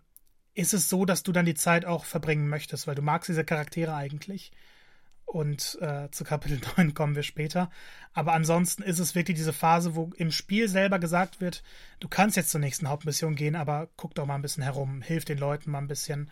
[0.55, 3.45] ist es so, dass du dann die Zeit auch verbringen möchtest, weil du magst diese
[3.45, 4.51] Charaktere eigentlich
[5.26, 7.69] und äh, zu Kapitel 9 kommen wir später.
[8.13, 11.63] Aber ansonsten ist es wirklich diese Phase, wo im Spiel selber gesagt wird,
[11.99, 15.26] du kannst jetzt zur nächsten Hauptmission gehen, aber guck doch mal ein bisschen herum, hilf
[15.26, 16.32] den Leuten mal ein bisschen.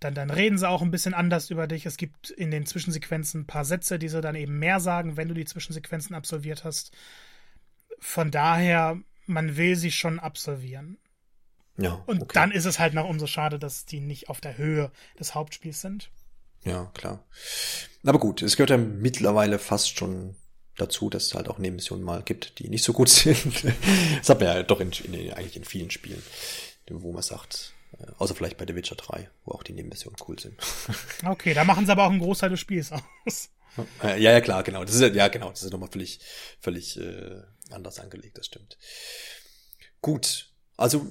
[0.00, 1.84] Dann, dann reden sie auch ein bisschen anders über dich.
[1.84, 5.28] Es gibt in den Zwischensequenzen ein paar Sätze, die sie dann eben mehr sagen, wenn
[5.28, 6.96] du die Zwischensequenzen absolviert hast.
[7.98, 10.96] Von daher, man will sie schon absolvieren.
[11.76, 12.02] Ja.
[12.06, 12.32] Und okay.
[12.34, 15.82] dann ist es halt noch umso schade, dass die nicht auf der Höhe des Hauptspiels
[15.82, 16.10] sind.
[16.64, 17.24] Ja, klar.
[18.04, 20.36] Aber gut, es gehört ja mittlerweile fast schon
[20.76, 23.64] dazu, dass es halt auch Nebenmissionen mal gibt, die nicht so gut sind.
[23.64, 26.22] das hat man ja doch in, in, eigentlich in vielen Spielen,
[26.88, 30.38] wo man sagt, äh, außer vielleicht bei The Witcher 3, wo auch die Nebenmissionen cool
[30.38, 30.58] sind.
[31.24, 33.50] okay, da machen sie aber auch einen Großteil des Spiels aus.
[34.02, 34.84] Ja, ja, klar, genau.
[34.84, 36.20] Das ist ja, genau, das ist nochmal völlig,
[36.60, 37.40] völlig äh,
[37.70, 38.76] anders angelegt, das stimmt.
[40.00, 40.49] Gut,
[40.80, 41.06] also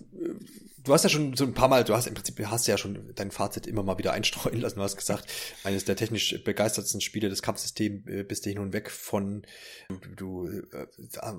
[0.83, 3.11] du hast ja schon so ein paar Mal, du hast im Prinzip, hast ja schon
[3.15, 4.77] dein Fazit immer mal wieder einstreuen lassen.
[4.77, 5.29] Du hast gesagt,
[5.63, 9.43] eines der technisch begeistertsten Spiele des Kampfsystems äh, bist du hin und weg von,
[9.89, 10.87] du, du äh,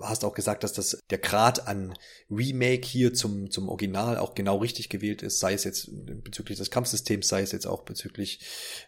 [0.02, 1.94] hast auch gesagt, dass das der Grad an
[2.30, 5.90] Remake hier zum, zum Original auch genau richtig gewählt ist, sei es jetzt
[6.22, 8.40] bezüglich des Kampfsystems, sei es jetzt auch bezüglich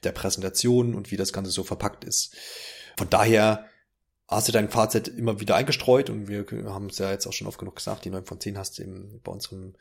[0.05, 2.37] der Präsentation und wie das Ganze so verpackt ist.
[2.97, 3.67] Von daher
[4.33, 7.47] hast du dein Fazit immer wieder eingestreut und wir haben es ja jetzt auch schon
[7.47, 9.75] oft genug gesagt, die 9 von 10 hast du im, bei unserem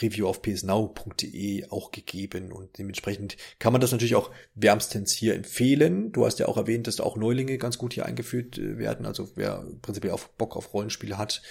[0.00, 6.12] Review auf psnow.de auch gegeben und dementsprechend kann man das natürlich auch wärmstens hier empfehlen.
[6.12, 9.28] Du hast ja auch erwähnt, dass auch Neulinge ganz gut hier eingeführt äh, werden, also
[9.34, 11.42] wer prinzipiell auf Bock auf Rollenspiele hat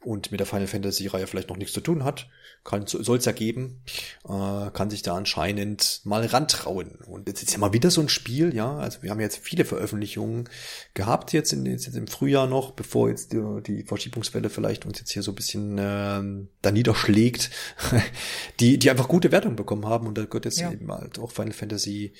[0.00, 2.28] und mit der Final Fantasy Reihe vielleicht noch nichts zu tun hat,
[2.62, 3.82] kann soll es ja geben,
[4.24, 6.98] äh, kann sich da anscheinend mal rantrauen.
[7.06, 9.64] Und jetzt ist ja mal wieder so ein Spiel, ja, also wir haben jetzt viele
[9.64, 10.48] Veröffentlichungen
[10.94, 15.10] gehabt jetzt, in, jetzt im Frühjahr noch, bevor jetzt die, die Verschiebungswelle vielleicht uns jetzt
[15.10, 17.50] hier so ein bisschen äh, da niederschlägt,
[18.60, 20.70] die, die einfach gute Wertungen bekommen haben und da gehört jetzt ja.
[20.70, 22.12] eben halt auch Final Fantasy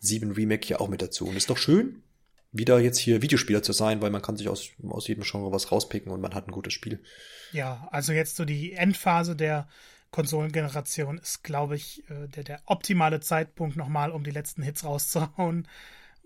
[0.00, 1.26] 7 Remake hier auch mit dazu.
[1.26, 2.02] Und ist doch schön,
[2.54, 5.70] wieder jetzt hier Videospieler zu sein, weil man kann sich aus, aus jedem Genre was
[5.70, 7.02] rauspicken und man hat ein gutes Spiel.
[7.52, 9.68] Ja, also jetzt so die Endphase der
[10.12, 15.66] Konsolengeneration ist, glaube ich, äh, der, der optimale Zeitpunkt nochmal, um die letzten Hits rauszuhauen.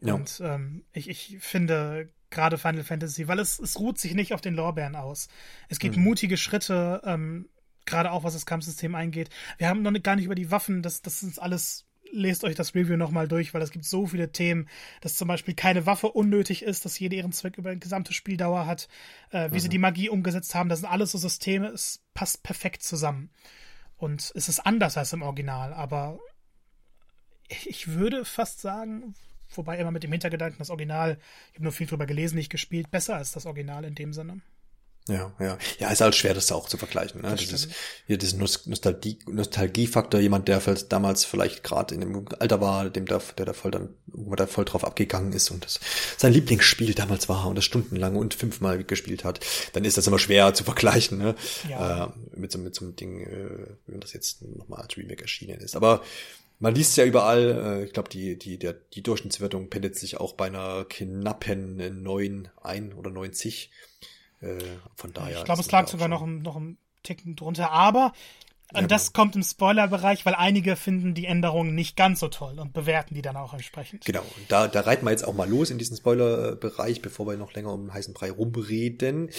[0.03, 0.14] Ja.
[0.14, 4.43] Und ähm, ich, ich finde gerade Final Fantasy, weil es, es ruht sich nicht auf
[4.43, 5.29] den Lorbeeren aus.
[5.70, 6.05] Es geht mhm.
[6.05, 7.49] mutige Schritte, ähm,
[7.87, 9.31] gerade auch was das Kampfsystem eingeht.
[9.57, 12.75] Wir haben noch gar nicht über die Waffen, das, das ist alles lest euch das
[12.75, 14.69] Review nochmal durch, weil es gibt so viele Themen,
[15.01, 18.67] dass zum Beispiel keine Waffe unnötig ist, dass jede ihren Zweck über die gesamte Spieldauer
[18.67, 18.89] hat,
[19.31, 19.61] äh, wie mhm.
[19.61, 20.69] sie die Magie umgesetzt haben.
[20.69, 23.31] Das sind alles so Systeme, es passt perfekt zusammen.
[23.97, 26.21] Und es ist anders als im Original, aber
[27.49, 29.15] ich würde fast sagen,
[29.55, 32.91] wobei immer mit dem Hintergedanken, das Original, ich habe nur viel drüber gelesen, nicht gespielt,
[32.91, 34.41] besser als das Original in dem Sinne.
[35.09, 35.59] Ja, ja.
[35.79, 37.23] Ja, ist halt schwer, das auch zu vergleichen.
[37.23, 37.31] Ne?
[37.31, 37.69] Das Dieses,
[38.07, 43.21] hier diesen Nostalgie, Nostalgiefaktor, jemand, der damals vielleicht gerade in dem Alter war, dem da,
[43.39, 45.81] der da voll dann, wo man da voll drauf abgegangen ist und das
[46.19, 49.41] sein Lieblingsspiel damals war und das stundenlang und fünfmal gespielt hat,
[49.73, 51.35] dann ist das immer schwer zu vergleichen, ne?
[51.69, 52.05] Ja.
[52.05, 55.61] Äh, mit so, mit so einem Ding, äh, wenn das jetzt nochmal als Remake erschienen
[55.61, 55.75] ist.
[55.75, 56.03] Aber
[56.59, 60.35] man liest ja überall, äh, ich glaube, die, die, der, die Durchschnittswertung pendelt sich auch
[60.35, 63.71] bei einer knappen 9 ein oder 90.
[64.41, 64.59] Äh,
[64.95, 65.39] von daher.
[65.39, 68.12] Ich glaube, es lag sogar noch, noch ein Ticken drunter, aber
[68.74, 72.59] und ja, das kommt im Spoilerbereich, weil einige finden die Änderungen nicht ganz so toll
[72.59, 74.05] und bewerten die dann auch entsprechend.
[74.05, 77.39] Genau, und da, da reiten wir jetzt auch mal los in diesen Spoilerbereich, bevor wir
[77.39, 79.30] noch länger um den heißen Brei rumreden.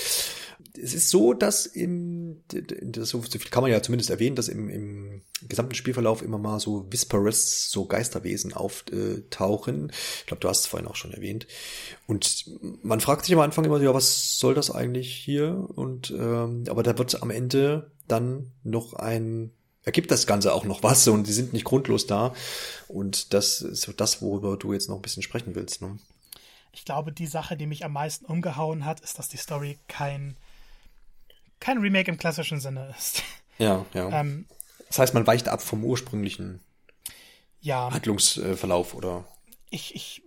[0.77, 4.69] Es ist so, dass im, das, so viel kann man ja zumindest erwähnen, dass im,
[4.69, 9.91] im gesamten Spielverlauf immer mal so Whisperers, so Geisterwesen auftauchen.
[10.19, 11.47] Ich glaube, du hast es vorhin auch schon erwähnt.
[12.07, 12.45] Und
[12.83, 15.67] man fragt sich am Anfang immer, ja, was soll das eigentlich hier?
[15.75, 19.51] Und ähm, aber da wird am Ende dann noch ein
[19.83, 22.33] ergibt das Ganze auch noch was und die sind nicht grundlos da.
[22.87, 25.81] Und das ist so das, worüber du jetzt noch ein bisschen sprechen willst.
[25.81, 25.97] Ne?
[26.71, 30.35] Ich glaube, die Sache, die mich am meisten umgehauen hat, ist, dass die Story kein,
[31.59, 33.23] kein Remake im klassischen Sinne ist.
[33.57, 34.09] Ja, ja.
[34.21, 34.45] Ähm,
[34.87, 36.61] das heißt, man weicht ab vom ursprünglichen
[37.61, 39.25] ja, Handlungsverlauf, oder?
[39.69, 40.23] Ich, ich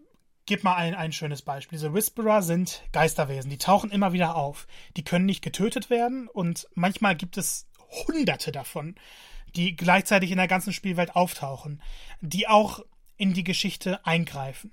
[0.47, 1.79] gebe mal ein, ein schönes Beispiel.
[1.79, 4.67] Diese Whisperer sind Geisterwesen, die tauchen immer wieder auf.
[4.97, 7.67] Die können nicht getötet werden und manchmal gibt es
[8.07, 8.95] hunderte davon,
[9.55, 11.83] die gleichzeitig in der ganzen Spielwelt auftauchen,
[12.21, 12.85] die auch
[13.17, 14.73] in die Geschichte eingreifen.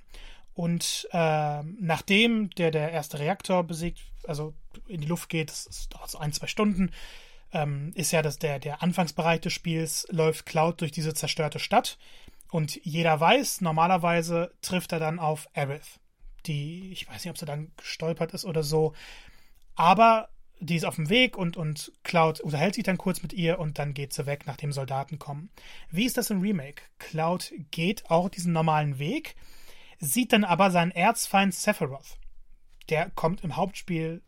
[0.54, 4.54] Und äh, nachdem der, der erste Reaktor besiegt, also
[4.88, 6.92] in die Luft geht, das dauert so ein, zwei Stunden,
[7.54, 11.98] ähm, ist ja das, der, der Anfangsbereich des Spiels, läuft Cloud durch diese zerstörte Stadt.
[12.52, 16.00] Und jeder weiß, normalerweise trifft er dann auf Aerith.
[16.46, 18.94] Die, ich weiß nicht, ob sie dann gestolpert ist oder so.
[19.76, 20.30] Aber
[20.60, 23.80] die ist auf dem Weg und, und Cloud unterhält sich dann kurz mit ihr und
[23.80, 25.50] dann geht sie weg, nachdem Soldaten kommen.
[25.90, 26.84] Wie ist das im Remake?
[26.98, 29.36] Cloud geht auch diesen normalen Weg,
[30.00, 32.18] sieht dann aber seinen Erzfeind Sephiroth.
[32.90, 34.22] Der kommt im Hauptspiel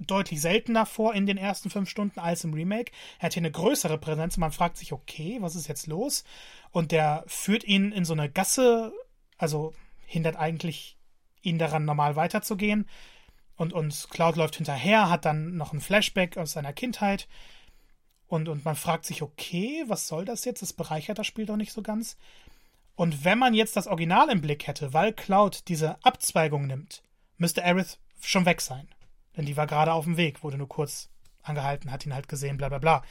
[0.00, 2.92] deutlich seltener vor in den ersten fünf Stunden als im Remake.
[3.18, 4.36] Er hat hier eine größere Präsenz.
[4.36, 6.24] Man fragt sich, okay, was ist jetzt los?
[6.70, 8.92] Und der führt ihn in so eine Gasse,
[9.38, 9.72] also
[10.06, 10.96] hindert eigentlich
[11.42, 12.88] ihn daran, normal weiterzugehen.
[13.56, 17.28] Und, und Cloud läuft hinterher, hat dann noch ein Flashback aus seiner Kindheit.
[18.26, 20.62] Und, und man fragt sich, okay, was soll das jetzt?
[20.62, 22.16] Das bereichert das Spiel doch nicht so ganz.
[22.96, 27.02] Und wenn man jetzt das Original im Blick hätte, weil Cloud diese Abzweigung nimmt,
[27.38, 28.88] müsste Aerith schon weg sein.
[29.36, 31.08] Denn die war gerade auf dem Weg, wurde nur kurz
[31.42, 33.02] angehalten, hat ihn halt gesehen, bla bla bla.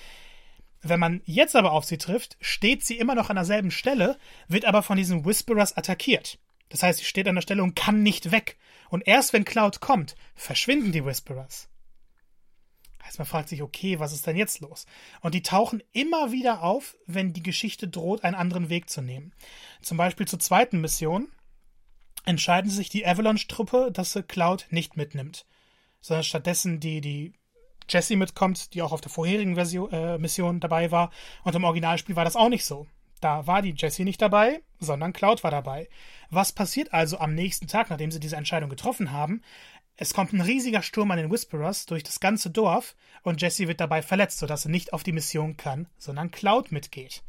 [0.82, 4.18] Wenn man jetzt aber auf sie trifft, steht sie immer noch an derselben Stelle,
[4.48, 6.40] wird aber von diesen Whisperers attackiert.
[6.70, 8.58] Das heißt, sie steht an der Stelle und kann nicht weg.
[8.90, 11.70] Und erst wenn Cloud kommt, verschwinden die Whisperers.
[13.06, 14.86] Heißt, man fragt sich, okay, was ist denn jetzt los?
[15.22, 19.34] Und die tauchen immer wieder auf, wenn die Geschichte droht, einen anderen Weg zu nehmen.
[19.82, 21.28] Zum Beispiel zur zweiten Mission
[22.26, 25.46] entscheiden sich die Avalanche-Truppe, dass sie Cloud nicht mitnimmt
[26.04, 27.34] sondern stattdessen die, die
[27.90, 31.12] Jessie mitkommt, die auch auf der vorherigen Version, äh, Mission dabei war.
[31.44, 32.88] Und im Originalspiel war das auch nicht so.
[33.22, 35.88] Da war die Jessie nicht dabei, sondern Cloud war dabei.
[36.30, 39.42] Was passiert also am nächsten Tag, nachdem sie diese Entscheidung getroffen haben?
[39.96, 43.80] Es kommt ein riesiger Sturm an den Whisperers durch das ganze Dorf und Jessie wird
[43.80, 47.24] dabei verletzt, sodass sie nicht auf die Mission kann, sondern Cloud mitgeht.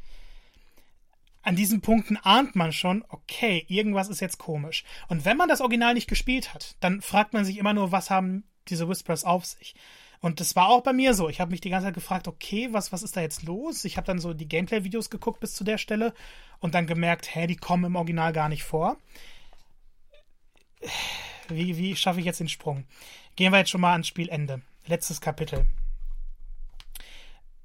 [1.42, 4.82] An diesen Punkten ahnt man schon, okay, irgendwas ist jetzt komisch.
[5.08, 8.08] Und wenn man das Original nicht gespielt hat, dann fragt man sich immer nur, was
[8.08, 9.74] haben diese Whispers auf sich.
[10.20, 11.28] Und das war auch bei mir so.
[11.28, 13.84] Ich habe mich die ganze Zeit gefragt, okay, was, was ist da jetzt los?
[13.84, 16.14] Ich habe dann so die Gameplay-Videos geguckt bis zu der Stelle
[16.60, 18.96] und dann gemerkt, hä, die kommen im Original gar nicht vor.
[21.48, 22.84] Wie, wie schaffe ich jetzt den Sprung?
[23.36, 24.62] Gehen wir jetzt schon mal ans Spielende.
[24.86, 25.66] Letztes Kapitel.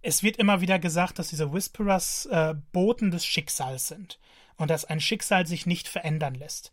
[0.01, 4.19] Es wird immer wieder gesagt, dass diese Whisperers äh, Boten des Schicksals sind
[4.55, 6.71] und dass ein Schicksal sich nicht verändern lässt.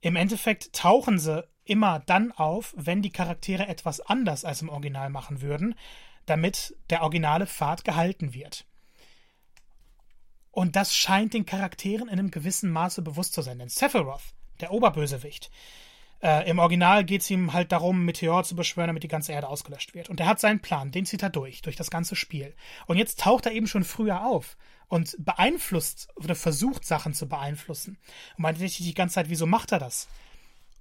[0.00, 5.10] Im Endeffekt tauchen sie immer dann auf, wenn die Charaktere etwas anders als im Original
[5.10, 5.74] machen würden,
[6.26, 8.66] damit der originale Pfad gehalten wird.
[10.50, 13.58] Und das scheint den Charakteren in einem gewissen Maße bewusst zu sein.
[13.58, 14.22] Denn Sephiroth,
[14.60, 15.50] der Oberbösewicht,
[16.22, 19.48] äh, im Original geht es ihm halt darum, Meteor zu beschwören, damit die ganze Erde
[19.48, 20.08] ausgelöscht wird.
[20.08, 22.54] Und er hat seinen Plan, den zieht er durch, durch das ganze Spiel.
[22.86, 24.56] Und jetzt taucht er eben schon früher auf
[24.88, 27.98] und beeinflusst oder versucht Sachen zu beeinflussen.
[28.36, 30.08] Und man denkt sich die ganze Zeit, wieso macht er das?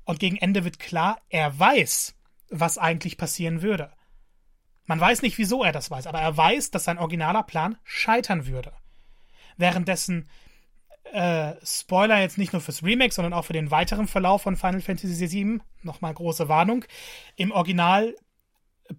[0.06, 2.16] Und gegen Ende wird klar, er weiß,
[2.50, 3.92] was eigentlich passieren würde.
[4.86, 8.46] Man weiß nicht, wieso er das weiß, aber er weiß, dass sein originaler Plan scheitern
[8.46, 8.74] würde.
[9.58, 10.28] Währenddessen
[11.12, 14.82] äh, Spoiler jetzt nicht nur fürs Remake, sondern auch für den weiteren Verlauf von Final
[14.82, 16.86] Fantasy VII, nochmal große Warnung.
[17.36, 18.16] Im Original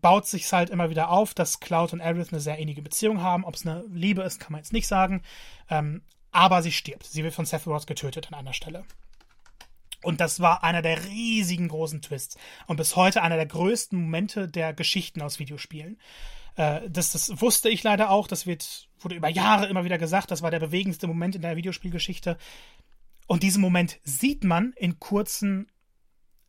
[0.01, 3.45] baut sich halt immer wieder auf, dass Cloud und Aerith eine sehr ähnliche Beziehung haben.
[3.45, 5.23] Ob es eine Liebe ist, kann man jetzt nicht sagen.
[5.69, 7.05] Ähm, aber sie stirbt.
[7.05, 8.85] Sie wird von Sephiroth getötet an einer Stelle.
[10.03, 12.37] Und das war einer der riesigen großen Twists.
[12.67, 15.99] Und bis heute einer der größten Momente der Geschichten aus Videospielen.
[16.57, 18.27] Äh, das, das wusste ich leider auch.
[18.27, 20.31] Das wird, wurde über Jahre immer wieder gesagt.
[20.31, 22.37] Das war der bewegendste Moment in der Videospielgeschichte.
[23.27, 25.71] Und diesen Moment sieht man in kurzen.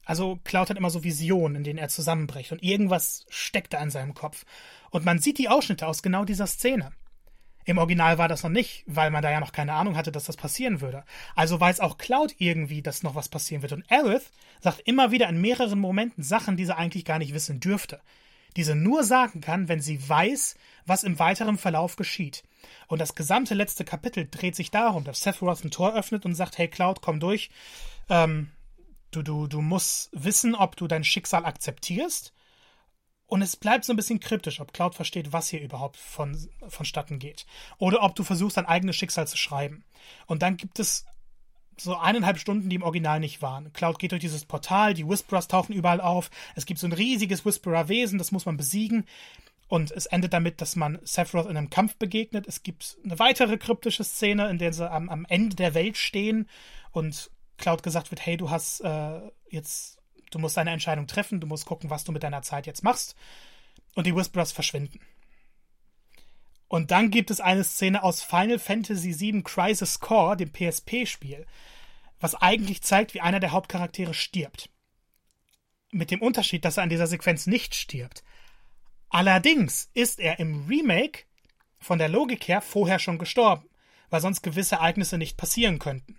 [0.05, 2.51] Also Cloud hat immer so Visionen, in denen er zusammenbricht.
[2.51, 4.45] Und irgendwas steckt da in seinem Kopf.
[4.89, 6.91] Und man sieht die Ausschnitte aus genau dieser Szene.
[7.65, 10.25] Im Original war das noch nicht, weil man da ja noch keine Ahnung hatte, dass
[10.25, 11.05] das passieren würde.
[11.35, 13.71] Also weiß auch Cloud irgendwie, dass noch was passieren wird.
[13.71, 17.61] Und Aerith sagt immer wieder in mehreren Momenten Sachen, die sie eigentlich gar nicht wissen
[17.61, 18.01] dürfte.
[18.55, 20.55] Die sie nur sagen kann, wenn sie weiß,
[20.85, 22.43] was im weiteren Verlauf geschieht.
[22.88, 26.57] Und das gesamte letzte Kapitel dreht sich darum, dass Sephiroth ein Tor öffnet und sagt,
[26.57, 27.49] hey Cloud, komm durch.
[28.09, 28.51] Ähm,
[29.11, 32.34] du, du, du musst wissen, ob du dein Schicksal akzeptierst
[33.34, 37.17] und es bleibt so ein bisschen kryptisch, ob Cloud versteht, was hier überhaupt von, vonstatten
[37.17, 37.47] geht.
[37.80, 39.84] Oder ob du versuchst, dein eigenes Schicksal zu schreiben.
[40.27, 41.05] Und dann gibt es
[41.77, 43.71] so eineinhalb Stunden, die im Original nicht waren.
[43.73, 46.29] Cloud geht durch dieses Portal, die Whisperers tauchen überall auf.
[46.55, 49.05] Es gibt so ein riesiges Whisperer-Wesen, das muss man besiegen.
[49.67, 52.47] Und es endet damit, dass man Sephiroth in einem Kampf begegnet.
[52.47, 56.47] Es gibt eine weitere kryptische Szene, in der sie am, am Ende der Welt stehen
[56.91, 59.97] und Cloud gesagt wird, hey, du hast äh, jetzt
[60.33, 63.15] Du musst deine Entscheidung treffen, du musst gucken, was du mit deiner Zeit jetzt machst.
[63.93, 64.99] Und die Whisperers verschwinden.
[66.68, 71.45] Und dann gibt es eine Szene aus Final Fantasy VII Crisis Core, dem PSP-Spiel,
[72.19, 74.69] was eigentlich zeigt, wie einer der Hauptcharaktere stirbt.
[75.91, 78.23] Mit dem Unterschied, dass er an dieser Sequenz nicht stirbt.
[79.10, 81.26] Allerdings ist er im Remake
[81.80, 83.69] von der Logik her vorher schon gestorben,
[84.10, 86.18] weil sonst gewisse Ereignisse nicht passieren könnten.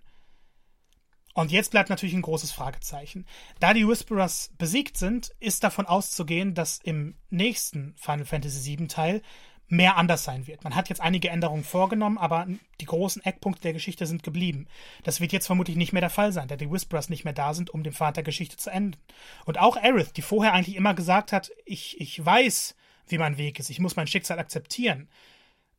[1.34, 3.26] Und jetzt bleibt natürlich ein großes Fragezeichen.
[3.58, 9.22] Da die Whisperers besiegt sind, ist davon auszugehen, dass im nächsten Final Fantasy VII Teil
[9.68, 10.62] mehr anders sein wird.
[10.64, 12.46] Man hat jetzt einige Änderungen vorgenommen, aber
[12.80, 14.66] die großen Eckpunkte der Geschichte sind geblieben.
[15.02, 17.54] Das wird jetzt vermutlich nicht mehr der Fall sein, da die Whisperers nicht mehr da
[17.54, 18.98] sind, um den Pfad der Geschichte zu enden.
[19.44, 22.76] Und auch Aerith, die vorher eigentlich immer gesagt hat, ich, ich weiß,
[23.08, 25.08] wie mein Weg ist, ich muss mein Schicksal akzeptieren,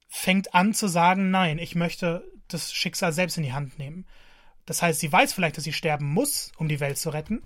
[0.07, 4.05] fängt an zu sagen, nein, ich möchte das Schicksal selbst in die Hand nehmen.
[4.65, 7.41] Das heißt, sie weiß vielleicht, dass sie sterben muss, um die Welt zu retten.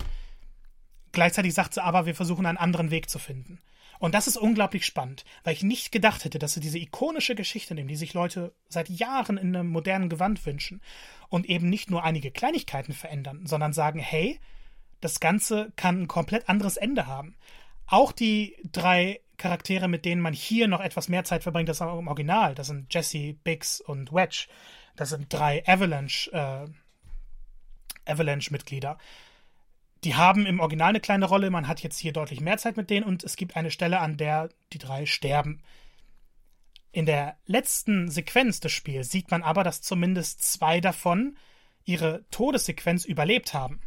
[1.12, 3.60] Gleichzeitig sagt sie aber, wir versuchen einen anderen Weg zu finden.
[4.00, 7.76] Und das ist unglaublich spannend, weil ich nicht gedacht hätte, dass sie diese ikonische Geschichte
[7.76, 10.82] nehmen, die sich Leute seit Jahren in einem modernen Gewand wünschen
[11.28, 14.40] und eben nicht nur einige Kleinigkeiten verändern, sondern sagen, hey,
[15.02, 17.36] das Ganze kann ein komplett anderes Ende haben.
[17.88, 22.08] Auch die drei Charaktere, mit denen man hier noch etwas mehr Zeit verbringt als im
[22.08, 24.48] Original, das sind Jesse, Biggs und Wedge.
[24.96, 26.68] Das sind drei Avalanche äh,
[28.10, 28.98] Avalanche-Mitglieder.
[30.04, 32.90] Die haben im Original eine kleine Rolle, man hat jetzt hier deutlich mehr Zeit mit
[32.90, 35.62] denen und es gibt eine Stelle, an der die drei sterben.
[36.92, 41.38] In der letzten Sequenz des Spiels sieht man aber, dass zumindest zwei davon
[41.84, 43.82] ihre Todessequenz überlebt haben.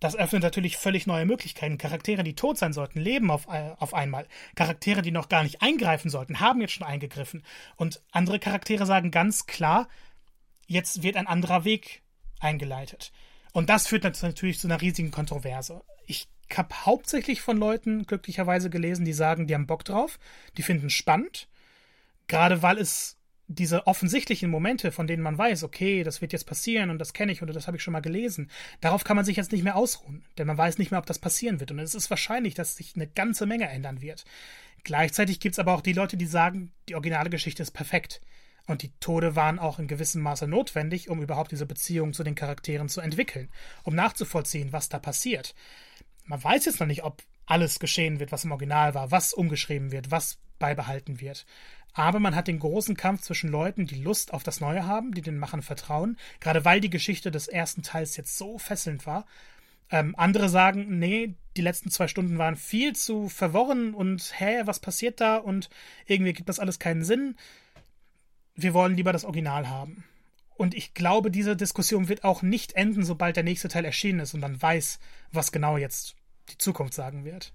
[0.00, 1.76] Das öffnet natürlich völlig neue Möglichkeiten.
[1.76, 4.28] Charaktere, die tot sein sollten, leben auf, äh, auf einmal.
[4.54, 7.42] Charaktere, die noch gar nicht eingreifen sollten, haben jetzt schon eingegriffen.
[7.76, 9.88] Und andere Charaktere sagen ganz klar,
[10.66, 12.02] jetzt wird ein anderer Weg
[12.38, 13.12] eingeleitet.
[13.52, 15.82] Und das führt natürlich zu einer riesigen Kontroverse.
[16.06, 20.18] Ich habe hauptsächlich von Leuten glücklicherweise gelesen, die sagen, die haben Bock drauf,
[20.56, 21.48] die finden es spannend,
[22.26, 23.18] gerade weil es
[23.48, 27.32] diese offensichtlichen Momente, von denen man weiß, okay, das wird jetzt passieren und das kenne
[27.32, 28.50] ich oder das habe ich schon mal gelesen,
[28.82, 31.18] darauf kann man sich jetzt nicht mehr ausruhen, denn man weiß nicht mehr, ob das
[31.18, 31.70] passieren wird.
[31.70, 34.24] Und es ist wahrscheinlich, dass sich eine ganze Menge ändern wird.
[34.84, 38.20] Gleichzeitig gibt es aber auch die Leute, die sagen, die originale Geschichte ist perfekt.
[38.68, 42.34] Und die Tode waren auch in gewissem Maße notwendig, um überhaupt diese Beziehung zu den
[42.34, 43.48] Charakteren zu entwickeln,
[43.82, 45.54] um nachzuvollziehen, was da passiert.
[46.26, 49.90] Man weiß jetzt noch nicht, ob alles geschehen wird, was im Original war, was umgeschrieben
[49.90, 51.46] wird, was beibehalten wird.
[51.94, 55.22] Aber man hat den großen Kampf zwischen Leuten, die Lust auf das Neue haben, die
[55.22, 59.24] den Machern vertrauen, gerade weil die Geschichte des ersten Teils jetzt so fesselnd war.
[59.90, 64.78] Ähm, andere sagen, nee, die letzten zwei Stunden waren viel zu verworren und hä, was
[64.78, 65.70] passiert da und
[66.04, 67.34] irgendwie gibt das alles keinen Sinn
[68.58, 70.04] wir wollen lieber das Original haben.
[70.56, 74.34] Und ich glaube, diese Diskussion wird auch nicht enden, sobald der nächste Teil erschienen ist
[74.34, 74.98] und man weiß,
[75.30, 76.16] was genau jetzt
[76.50, 77.52] die Zukunft sagen wird.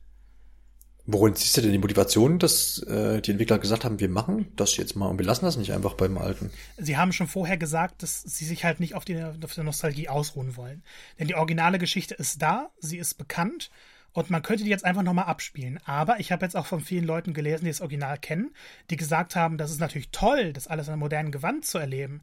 [1.06, 4.78] Worin siehst du denn die Motivation, dass äh, die Entwickler gesagt haben, wir machen das
[4.78, 6.50] jetzt mal und wir lassen das nicht einfach beim Alten?
[6.78, 10.08] Sie haben schon vorher gesagt, dass sie sich halt nicht auf, die, auf der Nostalgie
[10.08, 10.82] ausruhen wollen.
[11.20, 13.70] Denn die originale Geschichte ist da, sie ist bekannt
[14.14, 15.80] und man könnte die jetzt einfach nochmal abspielen.
[15.86, 18.54] Aber ich habe jetzt auch von vielen Leuten gelesen, die das Original kennen,
[18.90, 22.22] die gesagt haben, das ist natürlich toll, das alles in einem modernen Gewand zu erleben.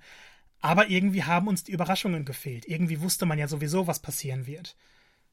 [0.61, 2.67] Aber irgendwie haben uns die Überraschungen gefehlt.
[2.67, 4.77] Irgendwie wusste man ja sowieso, was passieren wird.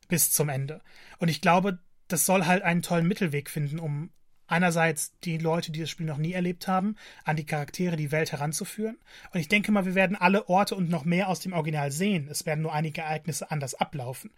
[0.08, 0.82] Bis zum Ende.
[1.20, 4.10] Und ich glaube, das soll halt einen tollen Mittelweg finden, um
[4.48, 8.32] einerseits die Leute, die das Spiel noch nie erlebt haben, an die Charaktere, die Welt
[8.32, 8.98] heranzuführen.
[9.32, 12.30] Und ich denke mal, wir werden alle Orte und noch mehr aus dem Original sehen.
[12.32, 14.32] Es werden nur einige Ereignisse anders ablaufen.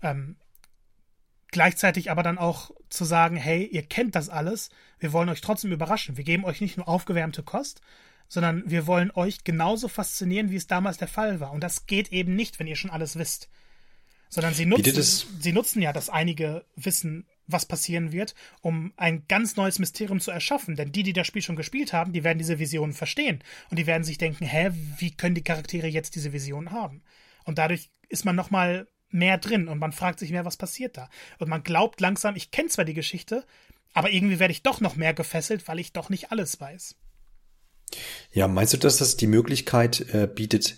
[0.00, 0.36] Ähm,
[1.52, 5.72] gleichzeitig aber dann auch zu sagen, hey, ihr kennt das alles, wir wollen euch trotzdem
[5.72, 6.16] überraschen.
[6.16, 7.80] Wir geben euch nicht nur aufgewärmte Kost,
[8.28, 11.52] sondern wir wollen euch genauso faszinieren, wie es damals der Fall war.
[11.52, 13.48] Und das geht eben nicht, wenn ihr schon alles wisst
[14.32, 19.56] sondern sie nutzen, sie nutzen ja, dass einige wissen, was passieren wird, um ein ganz
[19.56, 20.74] neues Mysterium zu erschaffen.
[20.74, 23.44] Denn die, die das Spiel schon gespielt haben, die werden diese Visionen verstehen.
[23.68, 27.02] Und die werden sich denken, hä, wie können die Charaktere jetzt diese Visionen haben?
[27.44, 31.08] Und dadurch ist man nochmal mehr drin und man fragt sich mehr, was passiert da.
[31.38, 33.44] Und man glaubt langsam, ich kenne zwar die Geschichte,
[33.94, 36.96] aber irgendwie werde ich doch noch mehr gefesselt, weil ich doch nicht alles weiß.
[38.32, 40.76] Ja, meinst du, dass das die Möglichkeit äh, bietet,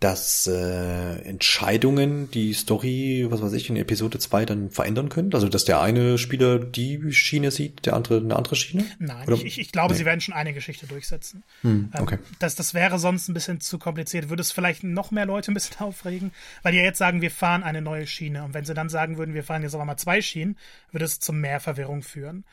[0.00, 5.32] dass äh, Entscheidungen die Story, was weiß ich, in Episode 2 dann verändern können?
[5.32, 8.84] Also dass der eine Spieler die Schiene sieht, der andere eine andere Schiene?
[8.98, 9.36] Nein, Oder?
[9.42, 9.98] ich, ich glaube, nee.
[9.98, 11.44] sie werden schon eine Geschichte durchsetzen.
[11.62, 12.16] Hm, ähm, okay.
[12.16, 14.28] Ähm, das, das wäre sonst ein bisschen zu kompliziert.
[14.28, 16.30] Würde es vielleicht noch mehr Leute ein bisschen aufregen,
[16.62, 18.44] weil die ja jetzt sagen, wir fahren eine neue Schiene.
[18.44, 20.58] Und wenn sie dann sagen würden, wir fahren jetzt aber mal zwei Schienen,
[20.92, 22.44] würde es zu mehr Verwirrung führen.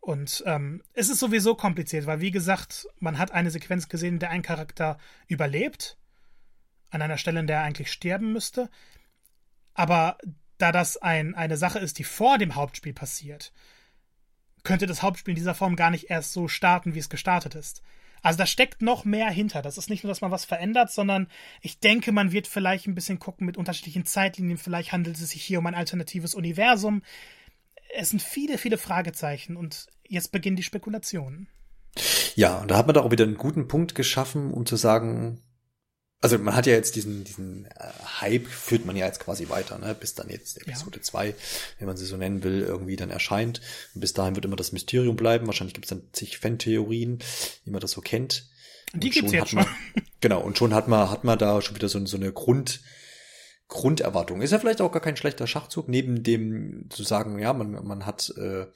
[0.00, 4.18] Und ähm, es ist sowieso kompliziert, weil wie gesagt, man hat eine Sequenz gesehen, in
[4.18, 4.98] der ein Charakter
[5.28, 5.98] überlebt
[6.90, 8.68] an einer Stelle, in der er eigentlich sterben müsste.
[9.74, 10.18] Aber
[10.58, 13.52] da das ein, eine Sache ist, die vor dem Hauptspiel passiert,
[14.62, 17.82] könnte das Hauptspiel in dieser Form gar nicht erst so starten, wie es gestartet ist.
[18.22, 19.62] Also da steckt noch mehr hinter.
[19.62, 21.28] Das ist nicht nur, dass man was verändert, sondern
[21.62, 24.58] ich denke, man wird vielleicht ein bisschen gucken mit unterschiedlichen Zeitlinien.
[24.58, 27.02] Vielleicht handelt es sich hier um ein alternatives Universum.
[27.96, 31.48] Es sind viele, viele Fragezeichen und jetzt beginnen die Spekulationen.
[32.36, 35.40] Ja, und da hat man doch auch wieder einen guten Punkt geschaffen, um zu sagen,
[36.20, 39.78] also man hat ja jetzt diesen, diesen äh, Hype, führt man ja jetzt quasi weiter,
[39.78, 39.96] ne?
[39.98, 41.34] bis dann jetzt Episode 2, ja.
[41.78, 43.60] wenn man sie so nennen will, irgendwie dann erscheint.
[43.94, 45.46] Und bis dahin wird immer das Mysterium bleiben.
[45.46, 47.20] Wahrscheinlich gibt es dann zig Fan-Theorien,
[47.64, 48.50] wie man das so kennt.
[48.92, 49.74] Und die und gibt's jetzt man, schon.
[50.20, 52.82] Genau, und schon hat man, hat man da schon wieder so, so eine Grund,
[53.68, 54.42] Grunderwartung.
[54.42, 58.04] Ist ja vielleicht auch gar kein schlechter Schachzug, neben dem zu sagen, ja, man, man
[58.04, 58.66] hat äh,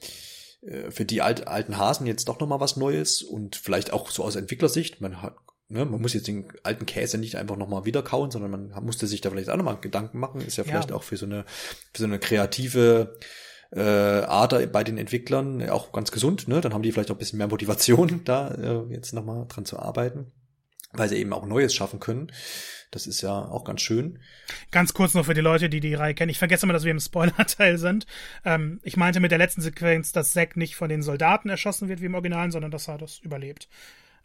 [0.67, 4.23] äh für die alt, alten Hasen jetzt doch nochmal was Neues und vielleicht auch so
[4.23, 5.01] aus Entwicklersicht.
[5.01, 5.35] Man hat,
[5.69, 9.07] ne, man muss jetzt den alten Käse nicht einfach nochmal wieder kauen, sondern man musste
[9.07, 10.41] sich da vielleicht auch nochmal Gedanken machen.
[10.41, 10.95] Ist ja vielleicht ja.
[10.95, 11.45] auch für so eine,
[11.93, 13.17] für so eine kreative
[13.71, 16.61] äh, Ader bei den Entwicklern auch ganz gesund, ne?
[16.61, 19.79] Dann haben die vielleicht auch ein bisschen mehr Motivation, da äh, jetzt nochmal dran zu
[19.79, 20.31] arbeiten,
[20.93, 22.31] weil sie eben auch Neues schaffen können.
[22.91, 24.19] Das ist ja auch ganz schön.
[24.71, 26.29] Ganz kurz noch für die Leute, die die Reihe kennen.
[26.29, 28.05] Ich vergesse immer, dass wir im Spoiler-Teil sind.
[28.45, 31.99] Ähm, ich meinte mit der letzten Sequenz, dass Zack nicht von den Soldaten erschossen wird
[31.99, 33.67] wie im Original, sondern dass er das überlebt.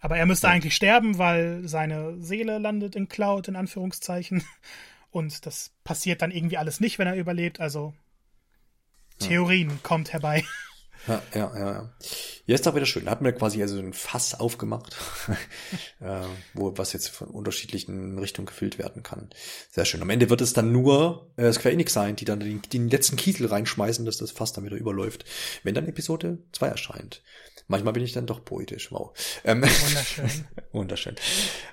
[0.00, 0.52] Aber er müsste ja.
[0.52, 4.42] eigentlich sterben, weil seine Seele landet in Cloud, in Anführungszeichen.
[5.10, 7.60] Und das passiert dann irgendwie alles nicht, wenn er überlebt.
[7.60, 7.94] Also
[9.18, 9.76] Theorien ja.
[9.82, 10.44] kommt herbei.
[11.06, 11.72] Ja, ja, ja.
[11.72, 11.92] ja.
[12.46, 13.04] Ja, ist doch wieder schön.
[13.04, 14.96] Da hat man quasi also ein Fass aufgemacht,
[16.00, 19.30] äh, wo was jetzt von unterschiedlichen Richtungen gefüllt werden kann.
[19.70, 20.02] Sehr schön.
[20.02, 23.16] Am Ende wird es dann nur äh, Square Enix sein, die dann den, den letzten
[23.16, 25.24] Kiesel reinschmeißen, dass das Fass dann wieder überläuft,
[25.62, 27.22] wenn dann Episode 2 erscheint.
[27.70, 28.90] Manchmal bin ich dann doch poetisch.
[28.90, 29.12] Wow.
[29.44, 30.30] Ähm, wunderschön.
[30.72, 31.14] wunderschön.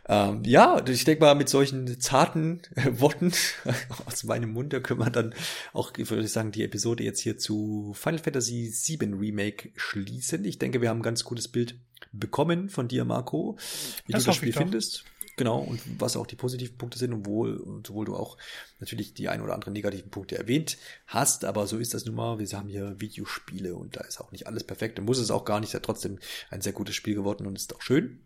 [0.08, 3.34] Ähm, ja, ich denke mal, mit solchen zarten äh, Worten
[4.06, 5.34] aus meinem Munde können wir dann
[5.74, 10.46] auch, würde ich sagen, die Episode jetzt hier zu Final Fantasy VII Remake schließen.
[10.46, 11.80] Ich denke, wir haben ein ganz gutes Bild
[12.12, 13.58] bekommen von dir, Marco,
[14.06, 15.04] wie das du das Spiel findest.
[15.38, 18.38] Genau, und was auch die positiven Punkte sind, obwohl, obwohl du auch
[18.80, 22.40] natürlich die ein oder anderen negativen Punkte erwähnt hast, aber so ist das nun mal.
[22.40, 24.98] Wir haben hier Videospiele und da ist auch nicht alles perfekt.
[24.98, 26.18] Da muss es auch gar nicht, ist ja trotzdem
[26.50, 28.20] ein sehr gutes Spiel geworden und ist auch schön.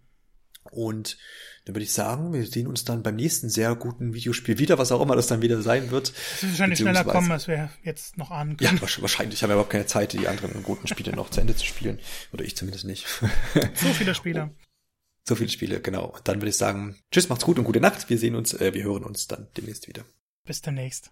[0.69, 1.17] Und
[1.65, 4.93] dann würde ich sagen, wir sehen uns dann beim nächsten sehr guten Videospiel wieder, was
[4.93, 6.09] auch immer das dann wieder sein wird.
[6.09, 8.77] Es wird wahrscheinlich schneller kommen, als wir jetzt noch ahnen können.
[8.77, 9.39] Ja, wahrscheinlich.
[9.39, 11.99] Ich habe überhaupt keine Zeit, die anderen guten Spiele noch zu Ende zu spielen.
[12.31, 13.05] Oder ich zumindest nicht.
[13.75, 14.51] So viele Spiele.
[15.27, 16.05] So viele Spiele, genau.
[16.05, 18.09] Und dann würde ich sagen, tschüss, macht's gut und gute Nacht.
[18.09, 20.03] Wir sehen uns, äh, wir hören uns dann demnächst wieder.
[20.45, 21.11] Bis demnächst.